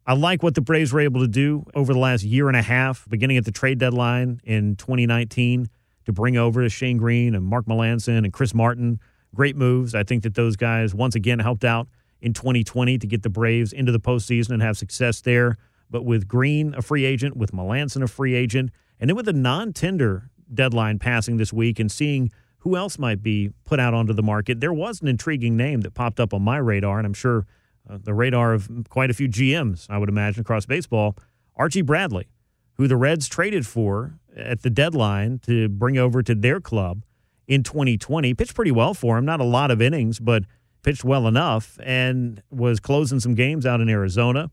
I 0.05 0.13
like 0.13 0.43
what 0.43 0.55
the 0.55 0.61
Braves 0.61 0.91
were 0.91 0.99
able 0.99 1.21
to 1.21 1.27
do 1.27 1.63
over 1.73 1.93
the 1.93 1.99
last 1.99 2.23
year 2.23 2.49
and 2.49 2.57
a 2.57 2.61
half, 2.61 3.07
beginning 3.09 3.37
at 3.37 3.45
the 3.45 3.51
trade 3.51 3.77
deadline 3.77 4.41
in 4.43 4.75
2019, 4.75 5.69
to 6.05 6.11
bring 6.11 6.35
over 6.35 6.67
Shane 6.67 6.97
Greene 6.97 7.35
and 7.35 7.45
Mark 7.45 7.65
Melancon 7.65 8.17
and 8.17 8.33
Chris 8.33 8.53
Martin. 8.53 8.99
Great 9.33 9.55
moves. 9.55 9.95
I 9.95 10.03
think 10.03 10.23
that 10.23 10.35
those 10.35 10.57
guys 10.57 10.93
once 10.93 11.15
again 11.15 11.39
helped 11.39 11.63
out 11.63 11.87
in 12.21 12.33
2020 12.33 12.97
to 12.97 13.07
get 13.07 13.23
the 13.23 13.29
Braves 13.29 13.71
into 13.71 13.93
the 13.93 13.99
postseason 13.99 14.49
and 14.51 14.61
have 14.61 14.77
success 14.77 15.21
there. 15.21 15.57
But 15.89 16.03
with 16.03 16.27
Greene 16.27 16.73
a 16.75 16.81
free 16.81 17.05
agent, 17.05 17.37
with 17.37 17.53
Melancon 17.53 18.03
a 18.03 18.07
free 18.07 18.35
agent, 18.35 18.71
and 19.03 19.09
then 19.09 19.17
with 19.17 19.25
the 19.25 19.33
non-tender 19.33 20.29
deadline 20.53 20.97
passing 20.97 21.35
this 21.35 21.51
week 21.51 21.77
and 21.77 21.91
seeing 21.91 22.31
who 22.59 22.77
else 22.77 22.97
might 22.97 23.21
be 23.21 23.49
put 23.65 23.77
out 23.77 23.93
onto 23.93 24.13
the 24.13 24.23
market, 24.23 24.61
there 24.61 24.71
was 24.71 25.01
an 25.01 25.09
intriguing 25.09 25.57
name 25.57 25.81
that 25.81 25.93
popped 25.93 26.21
up 26.21 26.33
on 26.33 26.41
my 26.41 26.55
radar, 26.55 26.99
and 26.99 27.05
I'm 27.05 27.13
sure 27.13 27.45
uh, 27.89 27.97
the 28.01 28.13
radar 28.13 28.53
of 28.53 28.69
quite 28.87 29.09
a 29.09 29.13
few 29.13 29.27
GMs, 29.27 29.87
I 29.89 29.97
would 29.97 30.07
imagine, 30.07 30.39
across 30.39 30.65
baseball. 30.65 31.17
Archie 31.57 31.81
Bradley, 31.81 32.29
who 32.75 32.87
the 32.87 32.95
Reds 32.95 33.27
traded 33.27 33.67
for 33.67 34.19
at 34.37 34.61
the 34.61 34.69
deadline 34.69 35.39
to 35.39 35.67
bring 35.67 35.97
over 35.97 36.23
to 36.23 36.33
their 36.33 36.61
club 36.61 37.03
in 37.45 37.61
2020. 37.61 38.33
Pitched 38.35 38.55
pretty 38.55 38.71
well 38.71 38.93
for 38.93 39.17
him, 39.17 39.25
not 39.25 39.41
a 39.41 39.43
lot 39.43 39.69
of 39.69 39.81
innings, 39.81 40.21
but 40.21 40.43
pitched 40.81 41.03
well 41.03 41.27
enough 41.27 41.77
and 41.83 42.41
was 42.49 42.79
closing 42.79 43.19
some 43.19 43.35
games 43.35 43.65
out 43.65 43.81
in 43.81 43.89
Arizona. 43.89 44.49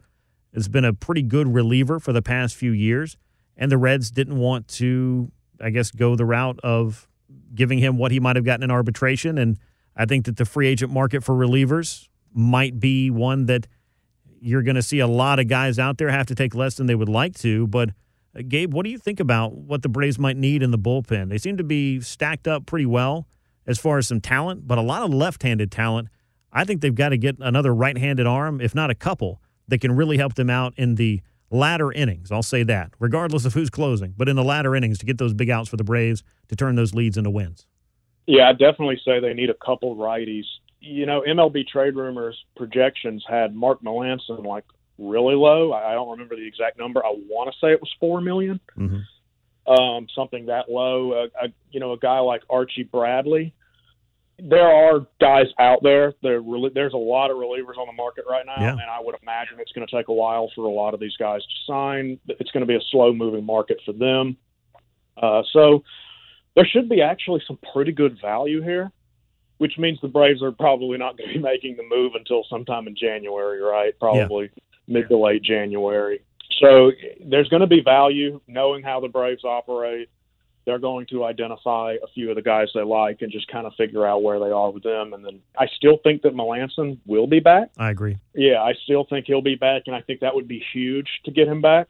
Has 0.53 0.67
been 0.67 0.85
a 0.85 0.93
pretty 0.93 1.23
good 1.23 1.55
reliever 1.55 2.01
for 2.01 2.13
the 2.13 2.21
past 2.21 2.57
few 2.57 2.73
years, 2.73 3.17
and 3.57 3.71
the 3.71 3.79
Reds 3.79 4.11
didn't 4.11 4.37
want 4.37 4.69
to, 4.69 5.31
I 5.61 5.71
guess, 5.71 5.91
go 5.91 6.17
the 6.17 6.25
route 6.25 6.59
of 6.63 7.09
giving 7.55 7.79
him 7.79 7.99
what 7.99 8.13
he 8.13 8.21
might 8.21 8.37
have 8.37 8.45
gotten 8.45 8.63
in 8.63 8.71
arbitration. 8.71 9.39
And 9.39 9.59
I 9.97 10.07
think 10.07 10.25
that 10.27 10.37
the 10.37 10.45
free 10.45 10.69
agent 10.69 10.93
market 10.93 11.23
for 11.23 11.35
relievers 11.35 12.09
might 12.33 12.81
be 12.81 13.11
one 13.11 13.47
that 13.47 13.67
you're 14.41 14.63
going 14.63 14.77
to 14.77 14.83
see 14.83 15.01
a 15.01 15.07
lot 15.07 15.39
of 15.39 15.49
guys 15.49 15.79
out 15.79 15.99
there 15.99 16.09
have 16.09 16.27
to 16.27 16.35
take 16.35 16.55
less 16.55 16.77
than 16.77 16.87
they 16.87 16.95
would 16.95 17.09
like 17.09 17.35
to. 17.41 17.67
But 17.67 17.91
uh, 18.37 18.43
Gabe, 18.47 18.73
what 18.73 18.85
do 18.85 18.91
you 18.91 18.99
think 18.99 19.21
about 19.21 19.55
what 19.55 19.83
the 19.83 19.89
Braves 19.89 20.19
might 20.19 20.37
need 20.37 20.63
in 20.63 20.71
the 20.71 20.79
bullpen? 20.79 21.29
They 21.29 21.39
seem 21.39 21.57
to 21.57 21.65
be 21.65 22.01
stacked 22.01 22.49
up 22.49 22.67
pretty 22.67 22.87
well 22.87 23.27
as 23.67 23.79
far 23.79 23.99
as 23.99 24.09
some 24.09 24.21
talent, 24.21 24.67
but 24.67 24.79
a 24.79 24.83
lot 24.83 25.03
of 25.03 25.13
left-handed 25.13 25.71
talent. 25.71 26.09
I 26.53 26.65
think 26.65 26.81
they've 26.81 26.95
got 26.95 27.11
to 27.11 27.19
get 27.19 27.37
another 27.41 27.75
right-handed 27.75 28.27
arm, 28.27 28.61
if 28.61 28.75
not 28.75 28.91
a 28.91 28.95
couple, 28.95 29.41
that 29.69 29.81
can 29.81 29.93
really 29.93 30.17
help 30.17 30.35
them 30.35 30.51
out 30.51 30.73
in 30.77 30.95
the 30.95 31.21
latter 31.51 31.93
innings. 31.93 32.31
I'll 32.31 32.43
say 32.43 32.63
that, 32.65 32.93
regardless 32.99 33.45
of 33.45 33.55
who's 33.55 33.71
closing, 33.71 34.15
but 34.17 34.29
in 34.29 34.37
the 34.37 34.45
latter 34.45 34.75
innings 34.77 34.99
to 34.99 35.07
get 35.07 35.19
those 35.19 35.35
big 35.35 35.51
outs 35.51 35.69
for 35.69 35.77
the 35.77 35.85
Braves 35.85 36.23
to 36.49 36.57
turn 36.57 36.77
those 36.77 36.95
leads 36.95 37.17
into 37.17 37.31
wins. 37.31 37.67
Yeah, 38.27 38.49
I 38.49 38.53
definitely 38.53 39.01
say 39.05 39.19
they 39.21 39.35
need 39.35 39.51
a 39.51 39.55
couple 39.55 39.97
righties. 39.97 40.45
You 40.81 41.05
know, 41.07 41.23
MLB 41.27 41.67
trade 41.67 41.97
rumors 41.97 42.39
projections 42.57 43.25
had 43.29 43.55
Mark 43.55 43.83
Melancon 43.83 44.45
like 44.47 44.65
really 44.99 45.35
low. 45.35 45.73
I 45.73 45.93
don't 45.95 46.11
remember 46.11 46.37
the 46.37 46.47
exact 46.47 46.79
number. 46.79 47.05
I 47.05 47.11
want 47.29 47.53
to 47.53 47.59
say 47.59 47.73
it 47.73 47.81
was 47.81 47.91
four 47.99 48.21
million, 48.21 48.61
Mhm. 48.79 49.03
um, 49.67 50.07
something 50.15 50.47
that 50.47 50.71
low. 50.71 51.13
Uh, 51.13 51.27
a, 51.43 51.49
you 51.73 51.81
know, 51.81 51.93
a 51.93 51.99
guy 51.99 52.19
like 52.21 52.43
Archie 52.49 52.85
Bradley. 52.85 53.55
There 54.43 54.69
are 54.69 55.07
guys 55.21 55.47
out 55.59 55.83
there. 55.83 56.15
There, 56.23 56.41
there's 56.75 56.93
a 56.93 56.97
lot 56.97 57.31
of 57.31 57.37
relievers 57.37 57.77
on 57.79 57.87
the 57.87 57.93
market 57.93 58.25
right 58.29 58.45
now, 58.47 58.57
Yeah. 58.61 58.73
and 58.73 58.81
I 58.83 59.01
would 59.01 59.15
imagine 59.23 59.57
it's 59.59 59.73
going 59.73 59.87
to 59.87 59.97
take 59.97 60.09
a 60.09 60.13
while 60.13 60.51
for 60.55 60.65
a 60.67 60.71
lot 60.71 60.95
of 60.95 61.01
these 61.01 61.17
guys 61.19 61.43
to 61.43 61.55
sign. 61.67 62.19
It's 62.29 62.51
going 62.51 62.63
to 62.63 62.67
be 62.67 62.77
a 62.77 62.81
slow 62.91 63.13
moving 63.13 63.45
market 63.45 63.79
for 63.85 63.93
them. 63.93 64.37
Uh, 65.17 65.43
so 65.53 65.83
there 66.57 66.65
should 66.65 66.89
be 66.89 67.03
actually 67.03 67.43
some 67.47 67.59
pretty 67.73 67.93
good 67.93 68.19
value 68.21 68.63
here, 68.63 68.91
which 69.59 69.79
means 69.79 69.99
the 70.01 70.09
Braves 70.09 70.43
are 70.43 70.53
probably 70.53 70.99
not 70.99 71.17
going 71.19 71.29
to 71.31 71.35
be 71.37 71.43
making 71.43 71.77
the 71.77 71.85
move 71.89 72.13
until 72.15 72.45
sometime 72.49 72.87
in 72.89 72.97
January, 72.97 73.61
right? 73.61 73.99
Probably 73.99 74.51
mid 74.89 75.09
to 75.09 75.17
late 75.17 75.43
January. 75.43 76.23
So 76.61 76.93
there's 77.25 77.49
going 77.49 77.61
to 77.61 77.67
be 77.67 77.81
value 77.81 78.41
knowing 78.47 78.83
how 78.83 79.01
the 79.01 79.09
Braves 79.09 79.45
operate. 79.45 80.09
They're 80.67 80.79
going 80.79 81.07
to 81.07 81.25
identify 81.25 81.97
a 82.03 82.07
few 82.15 82.31
of 82.31 82.37
the 82.37 82.43
guys 82.43 82.69
they 82.75 82.83
like 82.83 83.23
and 83.23 83.33
just 83.33 83.49
kind 83.49 83.67
of 83.67 83.73
figure 83.75 84.07
out 84.07 84.23
where 84.23 84.39
they 84.39 84.51
are 84.51 84.71
with 84.71 84.83
them. 84.83 85.15
And 85.15 85.25
then 85.25 85.41
I 85.59 85.67
still 85.77 85.99
think 86.03 86.23
that 86.23 86.35
Melancon 86.35 86.99
will 87.07 87.27
be 87.27 87.41
back. 87.41 87.71
I 87.79 87.91
agree. 87.91 88.19
Yeah, 88.35 88.63
I 88.63 88.75
still 88.85 89.05
think 89.09 89.27
he'll 89.27 89.43
be 89.43 89.57
back, 89.57 89.85
and 89.87 89.97
I 89.97 90.03
think 90.03 90.21
that 90.21 90.35
would 90.35 90.49
be 90.49 90.63
huge 90.73 91.09
to 91.25 91.31
get 91.31 91.49
him 91.49 91.63
back. 91.63 91.89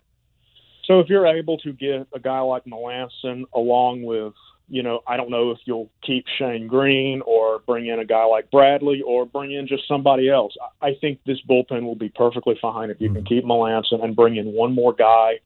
So 0.85 1.01
if 1.01 1.09
you're 1.09 1.27
able 1.27 1.59
to 1.59 1.73
get 1.73 2.09
a 2.15 2.19
guy 2.19 2.41
like 2.41 2.65
Melancon 2.65 3.45
along 3.55 4.03
with, 4.03 4.35
you 4.69 4.83
know, 4.83 5.01
I 5.07 5.17
don't 5.17 5.31
know 5.31 5.51
if 5.51 5.59
you'll 5.65 5.91
keep 6.03 6.25
Shane 6.39 6.67
Greene 6.67 7.23
or 7.27 7.61
bring 7.61 7.87
in 7.87 7.99
a 7.99 8.05
guy 8.05 8.25
like 8.25 8.51
Bradley 8.51 9.03
or 9.03 9.27
bring 9.27 9.53
in 9.53 9.67
just 9.67 9.87
somebody 9.87 10.29
else. 10.29 10.55
I 10.81 10.95
think 11.01 11.21
this 11.27 11.39
bullpen 11.49 11.83
will 11.83 11.97
be 11.97 12.09
perfectly 12.09 12.59
fine 12.61 12.91
if 12.91 13.01
you 13.01 13.09
can 13.09 13.23
hmm. 13.23 13.27
keep 13.27 13.45
Melancon 13.45 14.03
and 14.03 14.17
bring 14.17 14.37
in 14.37 14.53
one 14.53 14.75
more 14.75 14.93
guy 14.93 15.41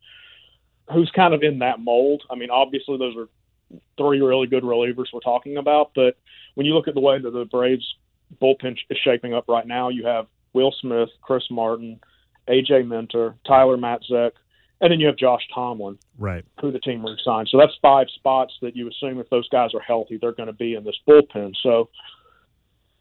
who's 0.93 1.11
kind 1.14 1.35
of 1.35 1.43
in 1.43 1.61
that 1.61 1.80
mold. 1.80 2.22
I 2.30 2.35
mean, 2.35 2.51
obviously 2.51 2.99
those 2.99 3.16
are 3.16 3.28
three 3.97 4.20
really 4.20 4.47
good 4.47 4.62
relievers 4.62 5.07
we're 5.12 5.20
talking 5.20 5.57
about, 5.57 5.93
but 5.95 6.16
when 6.55 6.66
you 6.66 6.74
look 6.74 6.89
at 6.89 6.95
the 6.95 7.01
way 7.01 7.18
that 7.18 7.30
the 7.30 7.45
Braves 7.47 7.95
bullpen 8.41 8.76
is 8.91 8.99
shaping 9.03 9.35
up 9.35 9.45
right 9.49 9.66
now, 9.66 9.89
you 9.89 10.07
have 10.07 10.26
Will 10.53 10.74
Smith, 10.80 11.09
Chris 11.22 11.45
Martin, 11.51 12.01
AJ 12.49 12.87
Minter, 12.87 13.35
Tyler 13.47 13.76
Matzek, 13.76 14.32
and 14.80 14.91
then 14.91 15.01
you 15.01 15.07
have 15.07 15.16
Josh 15.16 15.43
Tomlin, 15.55 15.99
Right. 16.18 16.45
who 16.61 16.70
the 16.70 16.78
team 16.78 17.05
re-signed. 17.05 17.49
So 17.49 17.59
that's 17.59 17.74
five 17.80 18.09
spots 18.14 18.53
that 18.61 18.76
you 18.76 18.89
assume 18.89 19.18
if 19.18 19.30
those 19.30 19.49
guys 19.49 19.70
are 19.74 19.80
healthy, 19.80 20.18
they're 20.18 20.32
going 20.32 20.49
to 20.49 20.53
be 20.53 20.74
in 20.74 20.85
this 20.85 20.99
bullpen. 21.09 21.55
So 21.62 21.89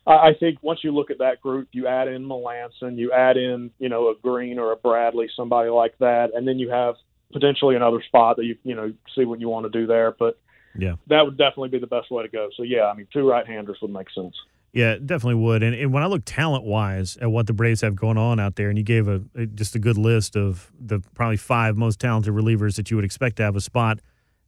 I 0.06 0.34
think 0.34 0.60
once 0.62 0.84
you 0.84 0.92
look 0.92 1.12
at 1.12 1.20
that 1.20 1.42
group, 1.42 1.70
you 1.72 1.88
add 1.88 2.08
in 2.10 2.26
Melancon, 2.26 2.98
you 2.98 3.12
add 3.12 3.38
in, 3.38 3.72
you 3.80 3.88
know, 3.90 4.10
a 4.10 4.16
Greene 4.22 4.60
or 4.60 4.74
a 4.74 4.76
Bradley, 4.76 5.30
somebody 5.36 5.70
like 5.70 5.98
that, 6.00 6.32
and 6.34 6.48
then 6.48 6.60
you 6.60 6.70
have 6.70 6.96
potentially 7.34 7.76
another 7.76 8.02
spot 8.02 8.38
that 8.38 8.46
you, 8.46 8.58
you 8.64 8.76
know, 8.76 8.94
see 9.16 9.26
what 9.26 9.42
you 9.42 9.50
want 9.50 9.66
to 9.66 9.70
do 9.70 9.86
there. 9.86 10.16
But 10.18 10.40
yeah, 10.76 10.96
that 11.08 11.26
would 11.26 11.38
definitely 11.38 11.70
be 11.70 11.80
the 11.80 11.88
best 11.88 12.10
way 12.12 12.24
to 12.24 12.30
go. 12.30 12.50
So 12.56 12.64
yeah, 12.64 12.86
I 12.86 12.94
mean, 12.94 13.08
two 13.12 13.28
right-handers 13.28 13.78
would 13.82 13.92
make 13.92 14.10
sense. 14.12 14.36
Yeah, 14.74 14.96
definitely 14.96 15.36
would. 15.36 15.62
And, 15.62 15.76
and 15.76 15.94
when 15.94 16.02
I 16.02 16.08
look 16.08 16.24
talent 16.26 16.64
wise 16.64 17.16
at 17.18 17.30
what 17.30 17.46
the 17.46 17.54
Braves 17.54 17.82
have 17.82 17.96
going 17.96 18.18
on 18.18 18.40
out 18.40 18.56
there, 18.56 18.70
and 18.70 18.78
you 18.78 18.84
gave 18.84 19.08
a, 19.08 19.22
just 19.54 19.76
a 19.76 19.80
good 19.80 19.98
list 19.98 20.36
of 20.36 20.72
the 20.80 21.00
probably 21.14 21.38
five 21.38 21.78
most 21.78 22.00
talented 22.00 22.34
relievers 22.34 22.76
that 22.78 22.90
you 22.90 22.98
would 22.98 23.06
expect 23.06 23.36
to 23.36 23.44
have 23.44 23.56
a 23.56 23.62
spot. 23.62 24.00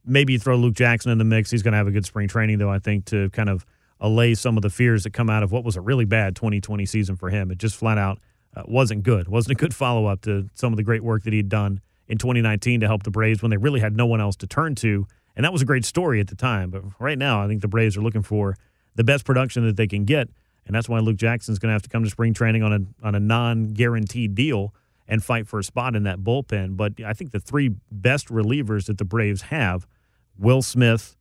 Maybe 0.04 0.32
you 0.32 0.40
throw 0.40 0.56
Luke 0.56 0.74
Jackson 0.74 1.12
in 1.12 1.18
the 1.18 1.24
mix. 1.24 1.52
He's 1.52 1.62
going 1.62 1.72
to 1.72 1.78
have 1.78 1.86
a 1.86 1.92
good 1.92 2.04
spring 2.04 2.26
training, 2.26 2.58
though. 2.58 2.70
I 2.70 2.80
think 2.80 3.04
to 3.06 3.30
kind 3.30 3.48
of 3.48 3.64
allay 4.00 4.34
some 4.34 4.56
of 4.56 4.62
the 4.62 4.70
fears 4.70 5.04
that 5.04 5.12
come 5.12 5.30
out 5.30 5.42
of 5.44 5.52
what 5.52 5.64
was 5.64 5.76
a 5.76 5.80
really 5.80 6.04
bad 6.04 6.34
2020 6.34 6.84
season 6.86 7.16
for 7.16 7.30
him. 7.30 7.52
It 7.52 7.58
just 7.58 7.76
flat 7.76 7.96
out 7.96 8.18
uh, 8.56 8.62
wasn't 8.66 9.04
good. 9.04 9.28
wasn't 9.28 9.52
a 9.52 9.60
good 9.60 9.74
follow 9.74 10.06
up 10.06 10.22
to 10.22 10.48
some 10.54 10.72
of 10.72 10.76
the 10.76 10.82
great 10.82 11.04
work 11.04 11.22
that 11.22 11.32
he'd 11.32 11.48
done 11.48 11.80
in 12.08 12.18
2019 12.18 12.80
to 12.80 12.86
help 12.86 13.02
the 13.02 13.10
Braves 13.10 13.42
when 13.42 13.50
they 13.50 13.56
really 13.56 13.80
had 13.80 13.96
no 13.96 14.06
one 14.06 14.20
else 14.20 14.36
to 14.36 14.46
turn 14.46 14.74
to. 14.76 15.06
And 15.34 15.44
that 15.44 15.52
was 15.52 15.62
a 15.62 15.66
great 15.66 15.84
story 15.84 16.20
at 16.20 16.28
the 16.28 16.34
time. 16.34 16.70
But 16.70 16.82
right 16.98 17.18
now, 17.18 17.42
I 17.42 17.48
think 17.48 17.62
the 17.62 17.68
Braves 17.68 17.96
are 17.96 18.00
looking 18.00 18.22
for 18.22 18.56
the 18.94 19.04
best 19.04 19.24
production 19.24 19.66
that 19.66 19.76
they 19.76 19.86
can 19.86 20.04
get. 20.04 20.28
And 20.66 20.74
that's 20.74 20.88
why 20.88 20.98
Luke 20.98 21.16
Jackson's 21.16 21.58
going 21.58 21.68
to 21.68 21.74
have 21.74 21.82
to 21.82 21.88
come 21.88 22.02
to 22.04 22.10
spring 22.10 22.34
training 22.34 22.62
on 22.62 22.72
a, 22.72 23.06
on 23.06 23.14
a 23.14 23.20
non 23.20 23.72
guaranteed 23.72 24.34
deal 24.34 24.74
and 25.08 25.22
fight 25.22 25.46
for 25.46 25.58
a 25.58 25.64
spot 25.64 25.94
in 25.94 26.02
that 26.04 26.20
bullpen. 26.20 26.76
But 26.76 26.94
I 27.04 27.12
think 27.12 27.30
the 27.30 27.38
three 27.40 27.70
best 27.92 28.28
relievers 28.28 28.86
that 28.86 28.98
the 28.98 29.04
Braves 29.04 29.42
have 29.42 29.86
Will 30.38 30.62
Smith, 30.62 31.16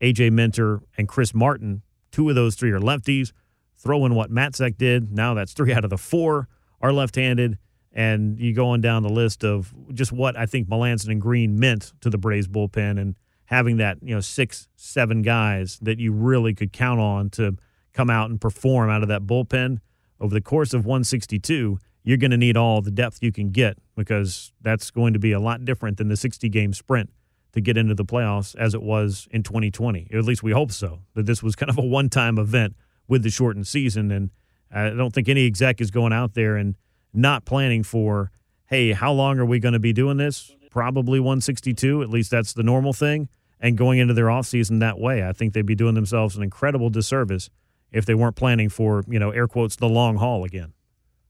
AJ 0.00 0.32
Minter, 0.32 0.82
and 0.98 1.08
Chris 1.08 1.34
Martin 1.34 1.82
two 2.12 2.28
of 2.28 2.36
those 2.36 2.54
three 2.54 2.70
are 2.70 2.78
lefties. 2.78 3.32
Throw 3.76 4.06
in 4.06 4.14
what 4.14 4.30
Matzek 4.30 4.76
did. 4.76 5.10
Now 5.10 5.34
that's 5.34 5.52
three 5.52 5.72
out 5.74 5.82
of 5.82 5.90
the 5.90 5.98
four 5.98 6.48
are 6.80 6.92
left 6.92 7.16
handed. 7.16 7.58
And 7.94 8.38
you 8.40 8.54
go 8.54 8.68
on 8.68 8.80
down 8.80 9.02
the 9.02 9.10
list 9.10 9.44
of 9.44 9.74
just 9.92 10.12
what 10.12 10.36
I 10.36 10.46
think 10.46 10.68
Melancon 10.68 11.08
and 11.08 11.20
Greene 11.20 11.58
meant 11.58 11.92
to 12.00 12.08
the 12.08 12.18
Braves 12.18 12.48
bullpen 12.48 12.98
and 12.98 13.16
having 13.46 13.76
that, 13.76 13.98
you 14.02 14.14
know, 14.14 14.20
six, 14.20 14.68
seven 14.76 15.20
guys 15.20 15.78
that 15.82 15.98
you 15.98 16.12
really 16.12 16.54
could 16.54 16.72
count 16.72 17.00
on 17.00 17.28
to 17.30 17.56
come 17.92 18.08
out 18.08 18.30
and 18.30 18.40
perform 18.40 18.88
out 18.88 19.02
of 19.02 19.08
that 19.08 19.22
bullpen 19.22 19.78
over 20.22 20.32
the 20.32 20.40
course 20.40 20.72
of 20.72 20.86
162, 20.86 21.78
you're 22.04 22.16
going 22.16 22.30
to 22.30 22.36
need 22.36 22.56
all 22.56 22.80
the 22.80 22.90
depth 22.90 23.18
you 23.22 23.32
can 23.32 23.50
get 23.50 23.76
because 23.96 24.52
that's 24.62 24.90
going 24.90 25.12
to 25.12 25.18
be 25.18 25.32
a 25.32 25.40
lot 25.40 25.64
different 25.64 25.98
than 25.98 26.08
the 26.08 26.16
60 26.16 26.48
game 26.48 26.72
sprint 26.72 27.10
to 27.52 27.60
get 27.60 27.76
into 27.76 27.94
the 27.94 28.04
playoffs 28.04 28.56
as 28.56 28.72
it 28.72 28.82
was 28.82 29.28
in 29.32 29.42
2020. 29.42 30.08
At 30.12 30.24
least 30.24 30.42
we 30.42 30.52
hope 30.52 30.72
so, 30.72 31.00
that 31.14 31.26
this 31.26 31.42
was 31.42 31.56
kind 31.56 31.68
of 31.68 31.76
a 31.76 31.82
one 31.82 32.08
time 32.08 32.38
event 32.38 32.76
with 33.08 33.22
the 33.24 33.30
shortened 33.30 33.66
season. 33.66 34.10
And 34.10 34.30
I 34.70 34.90
don't 34.90 35.12
think 35.12 35.28
any 35.28 35.44
exec 35.46 35.80
is 35.80 35.90
going 35.90 36.12
out 36.12 36.34
there 36.34 36.56
and 36.56 36.76
not 37.12 37.44
planning 37.44 37.82
for, 37.82 38.30
hey, 38.66 38.92
how 38.92 39.12
long 39.12 39.38
are 39.38 39.44
we 39.44 39.58
going 39.58 39.74
to 39.74 39.78
be 39.78 39.92
doing 39.92 40.16
this? 40.16 40.54
Probably 40.70 41.20
162. 41.20 42.02
At 42.02 42.08
least 42.08 42.30
that's 42.30 42.52
the 42.52 42.62
normal 42.62 42.92
thing. 42.92 43.28
And 43.60 43.76
going 43.78 43.98
into 43.98 44.14
their 44.14 44.26
offseason 44.26 44.80
that 44.80 44.98
way, 44.98 45.26
I 45.26 45.32
think 45.32 45.52
they'd 45.52 45.66
be 45.66 45.74
doing 45.74 45.94
themselves 45.94 46.36
an 46.36 46.42
incredible 46.42 46.90
disservice 46.90 47.48
if 47.92 48.06
they 48.06 48.14
weren't 48.14 48.36
planning 48.36 48.68
for, 48.68 49.04
you 49.06 49.18
know, 49.18 49.30
air 49.30 49.46
quotes, 49.46 49.76
the 49.76 49.88
long 49.88 50.16
haul 50.16 50.44
again. 50.44 50.72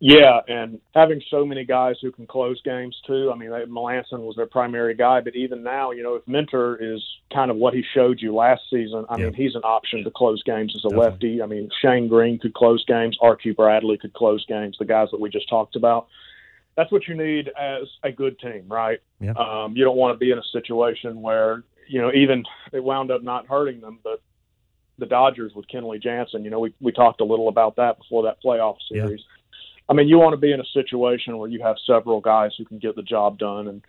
Yeah, 0.05 0.41
and 0.49 0.81
having 0.97 1.23
so 1.31 1.47
many 1.47 1.65
guys 1.65 1.95
who 2.03 2.11
can 2.11 2.27
close 2.27 2.61
games 2.63 3.01
too. 3.07 3.31
I 3.33 3.39
mean, 3.39 3.51
Melancon 3.51 4.19
was 4.27 4.35
their 4.35 4.47
primary 4.47 4.97
guy, 4.97 5.21
but 5.21 5.37
even 5.37 5.63
now, 5.63 5.93
you 5.93 6.03
know, 6.03 6.17
if 6.17 6.27
Minter 6.27 6.77
is 6.83 7.01
kind 7.33 7.53
of 7.53 7.57
what 7.57 7.73
he 7.73 7.85
showed 7.95 8.21
you 8.21 8.35
last 8.35 8.63
season, 8.69 9.05
I 9.09 9.17
yeah. 9.17 9.27
mean, 9.27 9.35
he's 9.35 9.55
an 9.55 9.63
option 9.63 10.03
to 10.03 10.11
close 10.11 10.43
games 10.43 10.75
as 10.75 10.85
a 10.85 10.89
Definitely. 10.89 11.09
lefty. 11.09 11.43
I 11.43 11.47
mean, 11.47 11.71
Shane 11.81 12.09
Greene 12.09 12.41
could 12.41 12.53
close 12.53 12.85
games, 12.85 13.17
Archie 13.23 13.53
Bradley 13.53 13.97
could 13.97 14.13
close 14.13 14.45
games, 14.47 14.75
the 14.77 14.85
guys 14.87 15.07
that 15.13 15.21
we 15.21 15.31
just 15.31 15.49
talked 15.49 15.77
about. 15.77 16.09
That's 16.77 16.91
what 16.91 17.07
you 17.07 17.15
need 17.15 17.53
as 17.57 17.87
a 18.03 18.11
good 18.11 18.41
team, 18.41 18.65
right? 18.67 18.99
Yeah. 19.21 19.35
Um, 19.35 19.77
you 19.77 19.85
don't 19.85 19.97
want 19.97 20.17
to 20.17 20.19
be 20.19 20.33
in 20.33 20.39
a 20.39 20.45
situation 20.51 21.23
where, 21.23 21.63
you 21.89 22.01
know, 22.01 22.11
even 22.13 22.43
it 22.73 22.83
wound 22.83 23.13
up 23.13 23.23
not 23.23 23.47
hurting 23.47 23.81
them, 23.81 24.01
but 24.03 24.21
the 24.99 25.07
Dodgers 25.07 25.53
with 25.55 25.67
Kenley 25.69 26.03
Jansen, 26.03 26.43
you 26.43 26.51
know, 26.51 26.59
we, 26.59 26.75
we 26.81 26.91
talked 26.91 27.21
a 27.21 27.25
little 27.25 27.47
about 27.47 27.77
that 27.77 27.99
before 27.99 28.25
that 28.25 28.43
playoff 28.45 28.79
series. 28.91 29.21
Yeah 29.21 29.37
I 29.89 29.95
mean, 29.95 30.09
you 30.09 30.19
want 30.19 30.33
to 30.33 30.39
be 30.39 30.53
in 30.53 30.61
a 30.61 30.65
situation 30.73 31.37
where 31.39 31.49
you 31.49 31.63
have 31.63 31.77
several 31.87 32.21
guys 32.21 32.53
who 32.57 32.65
can 32.65 32.79
get 32.79 32.97
the 32.97 33.03
job 33.03 33.39
done, 33.39 33.69
and 33.69 33.83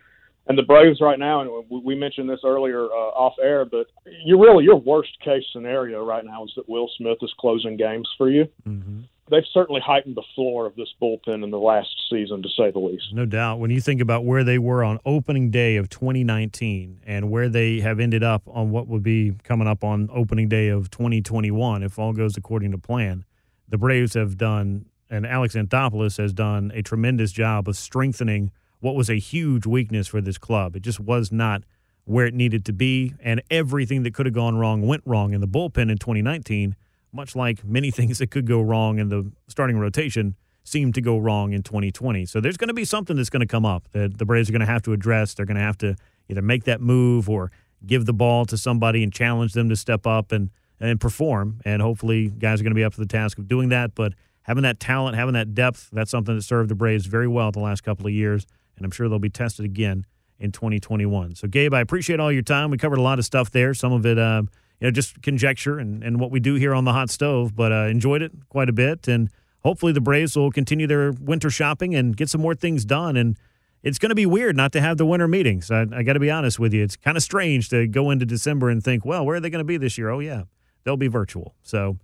and 0.46 0.58
the 0.58 0.62
Braves 0.62 1.00
right 1.00 1.18
now, 1.18 1.40
and 1.40 1.64
we 1.70 1.94
mentioned 1.94 2.28
this 2.28 2.40
earlier 2.44 2.84
uh, 2.84 3.12
off 3.16 3.34
air, 3.42 3.64
but 3.64 3.86
you 4.24 4.40
really 4.40 4.64
your 4.64 4.76
worst 4.76 5.18
case 5.20 5.44
scenario 5.52 6.04
right 6.04 6.24
now 6.24 6.44
is 6.44 6.52
that 6.56 6.68
Will 6.68 6.90
Smith 6.98 7.18
is 7.22 7.32
closing 7.38 7.76
games 7.76 8.08
for 8.18 8.28
you. 8.28 8.46
Mm-hmm. 8.68 9.00
They've 9.30 9.44
certainly 9.54 9.80
heightened 9.80 10.16
the 10.16 10.24
floor 10.34 10.66
of 10.66 10.76
this 10.76 10.92
bullpen 11.00 11.42
in 11.42 11.50
the 11.50 11.58
last 11.58 11.88
season, 12.10 12.42
to 12.42 12.48
say 12.50 12.70
the 12.70 12.78
least. 12.78 13.06
No 13.14 13.24
doubt. 13.24 13.58
When 13.58 13.70
you 13.70 13.80
think 13.80 14.02
about 14.02 14.26
where 14.26 14.44
they 14.44 14.58
were 14.58 14.84
on 14.84 14.98
opening 15.06 15.50
day 15.50 15.76
of 15.76 15.88
2019 15.88 17.00
and 17.06 17.30
where 17.30 17.48
they 17.48 17.80
have 17.80 18.00
ended 18.00 18.22
up 18.22 18.42
on 18.46 18.70
what 18.70 18.86
would 18.86 19.02
be 19.02 19.32
coming 19.42 19.66
up 19.66 19.82
on 19.82 20.10
opening 20.12 20.50
day 20.50 20.68
of 20.68 20.90
2021, 20.90 21.82
if 21.82 21.98
all 21.98 22.12
goes 22.12 22.36
according 22.36 22.72
to 22.72 22.78
plan, 22.78 23.24
the 23.66 23.78
Braves 23.78 24.12
have 24.12 24.36
done 24.36 24.84
and 25.14 25.24
Alex 25.26 25.54
Anthopoulos 25.54 26.18
has 26.18 26.32
done 26.32 26.72
a 26.74 26.82
tremendous 26.82 27.30
job 27.30 27.68
of 27.68 27.76
strengthening 27.76 28.50
what 28.80 28.96
was 28.96 29.08
a 29.08 29.14
huge 29.14 29.64
weakness 29.64 30.08
for 30.08 30.20
this 30.20 30.38
club. 30.38 30.74
It 30.74 30.80
just 30.80 30.98
was 30.98 31.30
not 31.30 31.62
where 32.04 32.26
it 32.26 32.34
needed 32.34 32.64
to 32.66 32.72
be, 32.72 33.14
and 33.20 33.40
everything 33.48 34.02
that 34.02 34.12
could 34.12 34.26
have 34.26 34.34
gone 34.34 34.56
wrong 34.56 34.82
went 34.82 35.02
wrong 35.06 35.32
in 35.32 35.40
the 35.40 35.46
bullpen 35.46 35.90
in 35.90 35.98
2019, 35.98 36.74
much 37.12 37.36
like 37.36 37.64
many 37.64 37.90
things 37.92 38.18
that 38.18 38.30
could 38.32 38.46
go 38.46 38.60
wrong 38.60 38.98
in 38.98 39.08
the 39.08 39.30
starting 39.46 39.78
rotation 39.78 40.34
seemed 40.64 40.94
to 40.94 41.00
go 41.00 41.16
wrong 41.16 41.52
in 41.52 41.62
2020. 41.62 42.26
So 42.26 42.40
there's 42.40 42.56
going 42.56 42.68
to 42.68 42.74
be 42.74 42.84
something 42.84 43.16
that's 43.16 43.30
going 43.30 43.40
to 43.40 43.46
come 43.46 43.64
up 43.64 43.86
that 43.92 44.18
the 44.18 44.24
Braves 44.24 44.48
are 44.48 44.52
going 44.52 44.60
to 44.60 44.66
have 44.66 44.82
to 44.82 44.92
address. 44.92 45.34
They're 45.34 45.46
going 45.46 45.58
to 45.58 45.62
have 45.62 45.78
to 45.78 45.94
either 46.28 46.42
make 46.42 46.64
that 46.64 46.80
move 46.80 47.30
or 47.30 47.52
give 47.86 48.04
the 48.04 48.14
ball 48.14 48.46
to 48.46 48.56
somebody 48.56 49.04
and 49.04 49.12
challenge 49.12 49.52
them 49.52 49.68
to 49.68 49.76
step 49.76 50.06
up 50.06 50.32
and 50.32 50.50
and 50.80 51.00
perform. 51.00 51.60
And 51.64 51.80
hopefully, 51.80 52.28
guys 52.30 52.60
are 52.60 52.64
going 52.64 52.72
to 52.72 52.74
be 52.74 52.84
up 52.84 52.94
to 52.94 53.00
the 53.00 53.06
task 53.06 53.38
of 53.38 53.46
doing 53.46 53.68
that. 53.68 53.94
But 53.94 54.14
having 54.44 54.62
that 54.62 54.80
talent, 54.80 55.16
having 55.16 55.34
that 55.34 55.54
depth, 55.54 55.90
that's 55.92 56.10
something 56.10 56.34
that 56.36 56.42
served 56.42 56.70
the 56.70 56.74
Braves 56.74 57.06
very 57.06 57.28
well 57.28 57.50
the 57.50 57.60
last 57.60 57.82
couple 57.82 58.06
of 58.06 58.12
years, 58.12 58.46
and 58.76 58.84
I'm 58.84 58.90
sure 58.90 59.08
they'll 59.08 59.18
be 59.18 59.30
tested 59.30 59.64
again 59.64 60.06
in 60.38 60.52
2021. 60.52 61.34
So, 61.34 61.48
Gabe, 61.48 61.74
I 61.74 61.80
appreciate 61.80 62.20
all 62.20 62.32
your 62.32 62.42
time. 62.42 62.70
We 62.70 62.78
covered 62.78 62.98
a 62.98 63.02
lot 63.02 63.18
of 63.18 63.24
stuff 63.24 63.50
there. 63.50 63.74
Some 63.74 63.92
of 63.92 64.04
it, 64.06 64.18
uh, 64.18 64.42
you 64.80 64.86
know, 64.86 64.90
just 64.90 65.22
conjecture 65.22 65.78
and, 65.78 66.02
and 66.02 66.20
what 66.20 66.30
we 66.30 66.40
do 66.40 66.54
here 66.54 66.74
on 66.74 66.84
the 66.84 66.92
hot 66.92 67.10
stove, 67.10 67.54
but 67.56 67.72
uh, 67.72 67.86
enjoyed 67.86 68.22
it 68.22 68.32
quite 68.48 68.68
a 68.68 68.72
bit. 68.72 69.08
And 69.08 69.30
hopefully, 69.62 69.92
the 69.92 70.00
Braves 70.00 70.36
will 70.36 70.50
continue 70.50 70.86
their 70.86 71.12
winter 71.12 71.50
shopping 71.50 71.94
and 71.94 72.16
get 72.16 72.28
some 72.28 72.40
more 72.40 72.54
things 72.54 72.84
done. 72.84 73.16
And 73.16 73.36
it's 73.82 73.98
going 73.98 74.10
to 74.10 74.14
be 74.14 74.26
weird 74.26 74.56
not 74.56 74.72
to 74.72 74.80
have 74.80 74.96
the 74.96 75.06
winter 75.06 75.28
meetings. 75.28 75.70
I, 75.70 75.86
I 75.92 76.02
got 76.02 76.14
to 76.14 76.20
be 76.20 76.30
honest 76.30 76.58
with 76.58 76.74
you. 76.74 76.82
It's 76.82 76.96
kind 76.96 77.16
of 77.16 77.22
strange 77.22 77.68
to 77.68 77.86
go 77.86 78.10
into 78.10 78.26
December 78.26 78.70
and 78.70 78.82
think, 78.82 79.04
well, 79.04 79.24
where 79.24 79.36
are 79.36 79.40
they 79.40 79.50
going 79.50 79.60
to 79.60 79.64
be 79.64 79.76
this 79.76 79.96
year? 79.96 80.10
Oh, 80.10 80.20
yeah, 80.20 80.42
they'll 80.82 80.96
be 80.96 81.08
virtual. 81.08 81.54
So, 81.62 81.98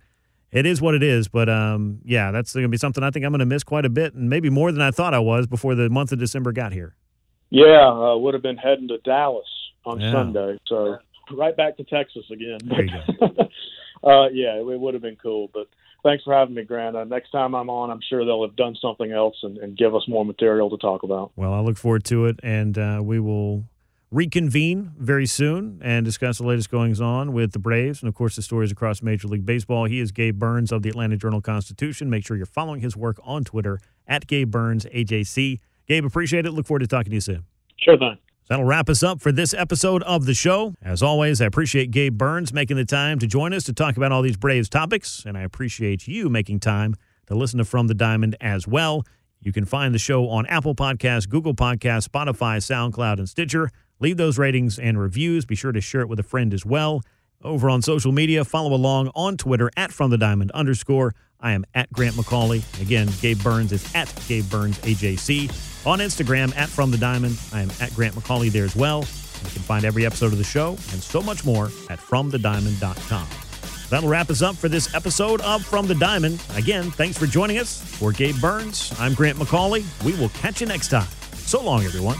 it 0.51 0.65
is 0.65 0.81
what 0.81 0.95
it 0.95 1.03
is. 1.03 1.27
But 1.27 1.49
um, 1.49 1.99
yeah, 2.03 2.31
that's 2.31 2.53
going 2.53 2.63
to 2.63 2.69
be 2.69 2.77
something 2.77 3.03
I 3.03 3.11
think 3.11 3.25
I'm 3.25 3.31
going 3.31 3.39
to 3.39 3.45
miss 3.45 3.63
quite 3.63 3.85
a 3.85 3.89
bit, 3.89 4.13
and 4.13 4.29
maybe 4.29 4.49
more 4.49 4.71
than 4.71 4.81
I 4.81 4.91
thought 4.91 5.13
I 5.13 5.19
was 5.19 5.47
before 5.47 5.75
the 5.75 5.89
month 5.89 6.11
of 6.11 6.19
December 6.19 6.51
got 6.51 6.73
here. 6.73 6.95
Yeah, 7.49 7.87
uh, 7.87 8.17
would 8.17 8.33
have 8.33 8.43
been 8.43 8.57
heading 8.57 8.87
to 8.89 8.97
Dallas 8.99 9.47
on 9.85 9.99
yeah. 9.99 10.11
Sunday, 10.11 10.57
so 10.67 10.97
right 11.33 11.55
back 11.55 11.77
to 11.77 11.83
Texas 11.83 12.23
again. 12.31 12.59
There 12.63 12.83
you 12.83 12.91
go. 13.19 13.27
uh, 14.09 14.29
yeah, 14.29 14.57
it, 14.57 14.79
would 14.79 14.93
have 14.93 15.03
been 15.03 15.17
cool, 15.21 15.49
but. 15.53 15.67
Thanks 16.03 16.23
for 16.23 16.33
having 16.33 16.55
me, 16.55 16.63
Grant. 16.63 16.95
Uh, 16.95 17.03
next 17.03 17.29
time 17.29 17.53
I'm 17.53 17.69
on, 17.69 17.91
I'm 17.91 17.99
sure 18.09 18.25
they'll 18.25 18.41
have 18.41 18.55
done 18.55 18.75
something 18.81 19.11
else 19.11 19.35
and, 19.43 19.59
and, 19.59 19.77
give 19.77 19.93
us 19.93 20.01
more 20.07 20.25
material 20.25 20.67
to 20.71 20.77
talk 20.77 21.03
about. 21.03 21.31
Well, 21.35 21.53
I 21.53 21.59
look 21.59 21.77
forward 21.77 22.05
to 22.05 22.25
it, 22.25 22.39
and 22.41 22.75
uh, 22.75 23.01
we 23.03 23.19
will 23.19 23.65
reconvene 24.11 24.91
very 24.97 25.25
soon 25.25 25.79
and 25.81 26.05
discuss 26.05 26.37
the 26.37 26.45
latest 26.45 26.69
goings 26.69 26.99
on 26.99 27.31
with 27.31 27.53
the 27.53 27.59
Braves 27.59 28.01
and, 28.01 28.09
of 28.09 28.13
course, 28.13 28.35
the 28.35 28.41
stories 28.41 28.71
across 28.71 29.01
Major 29.01 29.29
League 29.29 29.45
Baseball. 29.45 29.85
He 29.85 29.99
is 29.99 30.11
Gabe 30.11 30.37
Burns 30.37 30.71
of 30.71 30.81
the 30.81 30.89
Atlanta 30.89 31.15
Journal 31.15 31.41
Constitution. 31.41 32.09
Make 32.09 32.25
sure 32.25 32.35
you're 32.35 32.45
following 32.45 32.81
his 32.81 32.97
work 32.97 33.19
on 33.23 33.45
Twitter 33.45 33.79
at 34.05 34.27
Gabe 34.27 34.51
Burns 34.51 34.85
AJC. 34.85 35.59
Gabe, 35.87 36.05
appreciate 36.05 36.45
it. 36.45 36.51
Look 36.51 36.67
forward 36.67 36.79
to 36.79 36.87
talking 36.87 37.11
to 37.11 37.15
you 37.15 37.21
soon. 37.21 37.45
Sure 37.77 37.97
thing. 37.97 38.17
That'll 38.49 38.65
wrap 38.65 38.89
us 38.89 39.01
up 39.01 39.21
for 39.21 39.31
this 39.31 39.53
episode 39.53 40.03
of 40.03 40.25
the 40.25 40.33
show. 40.33 40.73
As 40.81 41.01
always, 41.01 41.39
I 41.39 41.45
appreciate 41.45 41.89
Gabe 41.89 42.17
Burns 42.17 42.51
making 42.51 42.75
the 42.75 42.83
time 42.83 43.17
to 43.19 43.27
join 43.27 43.53
us 43.53 43.63
to 43.63 43.73
talk 43.73 43.95
about 43.95 44.11
all 44.11 44.21
these 44.21 44.35
Braves 44.35 44.67
topics, 44.67 45.23
and 45.25 45.37
I 45.37 45.41
appreciate 45.43 46.05
you 46.05 46.27
making 46.27 46.59
time 46.59 46.95
to 47.27 47.35
listen 47.35 47.59
to 47.59 47.65
From 47.65 47.87
the 47.87 47.93
Diamond 47.93 48.35
as 48.41 48.67
well. 48.67 49.05
You 49.39 49.53
can 49.53 49.63
find 49.63 49.95
the 49.95 49.99
show 49.99 50.27
on 50.27 50.45
Apple 50.47 50.75
Podcasts, 50.75 51.29
Google 51.29 51.55
Podcasts, 51.55 52.09
Spotify, 52.09 52.57
SoundCloud, 52.57 53.19
and 53.19 53.29
Stitcher. 53.29 53.71
Leave 54.01 54.17
those 54.17 54.37
ratings 54.37 54.77
and 54.77 54.99
reviews. 54.99 55.45
Be 55.45 55.55
sure 55.55 55.71
to 55.71 55.79
share 55.79 56.01
it 56.01 56.09
with 56.09 56.19
a 56.19 56.23
friend 56.23 56.53
as 56.53 56.65
well. 56.65 57.01
Over 57.43 57.69
on 57.69 57.81
social 57.81 58.11
media, 58.11 58.43
follow 58.43 58.73
along 58.73 59.11
on 59.15 59.37
Twitter 59.37 59.71
at 59.77 59.91
From 59.91 60.11
the 60.11 60.17
Diamond 60.17 60.51
underscore. 60.51 61.15
I 61.39 61.53
am 61.53 61.65
at 61.73 61.91
Grant 61.93 62.15
McAuley. 62.15 62.61
Again, 62.81 63.09
Gabe 63.21 63.41
Burns 63.41 63.71
is 63.71 63.95
at 63.95 64.13
Gabe 64.27 64.49
Burns 64.49 64.77
AJC. 64.79 65.87
On 65.87 65.99
Instagram 65.99 66.55
at 66.55 66.69
From 66.69 66.91
the 66.91 66.97
Diamond, 66.97 67.39
I 67.53 67.61
am 67.61 67.71
at 67.79 67.93
Grant 67.95 68.13
McAuley 68.15 68.51
there 68.51 68.65
as 68.65 68.75
well. 68.75 68.99
You 68.99 69.49
can 69.49 69.61
find 69.63 69.85
every 69.85 70.05
episode 70.05 70.31
of 70.31 70.37
the 70.37 70.43
show 70.43 70.69
and 70.69 71.01
so 71.01 71.21
much 71.21 71.43
more 71.43 71.65
at 71.89 71.99
FromTheDiamond.com. 71.99 73.27
That'll 73.89 74.09
wrap 74.09 74.29
us 74.29 74.41
up 74.41 74.55
for 74.55 74.69
this 74.69 74.93
episode 74.93 75.41
of 75.41 75.65
From 75.65 75.87
the 75.87 75.95
Diamond. 75.95 76.43
Again, 76.55 76.91
thanks 76.91 77.17
for 77.17 77.25
joining 77.25 77.57
us. 77.57 77.81
For 77.97 78.11
Gabe 78.11 78.39
Burns, 78.39 78.93
I'm 78.99 79.13
Grant 79.15 79.37
McAuley. 79.37 79.83
We 80.05 80.13
will 80.13 80.29
catch 80.29 80.61
you 80.61 80.67
next 80.67 80.89
time. 80.89 81.07
So 81.33 81.61
long, 81.61 81.83
everyone. 81.83 82.17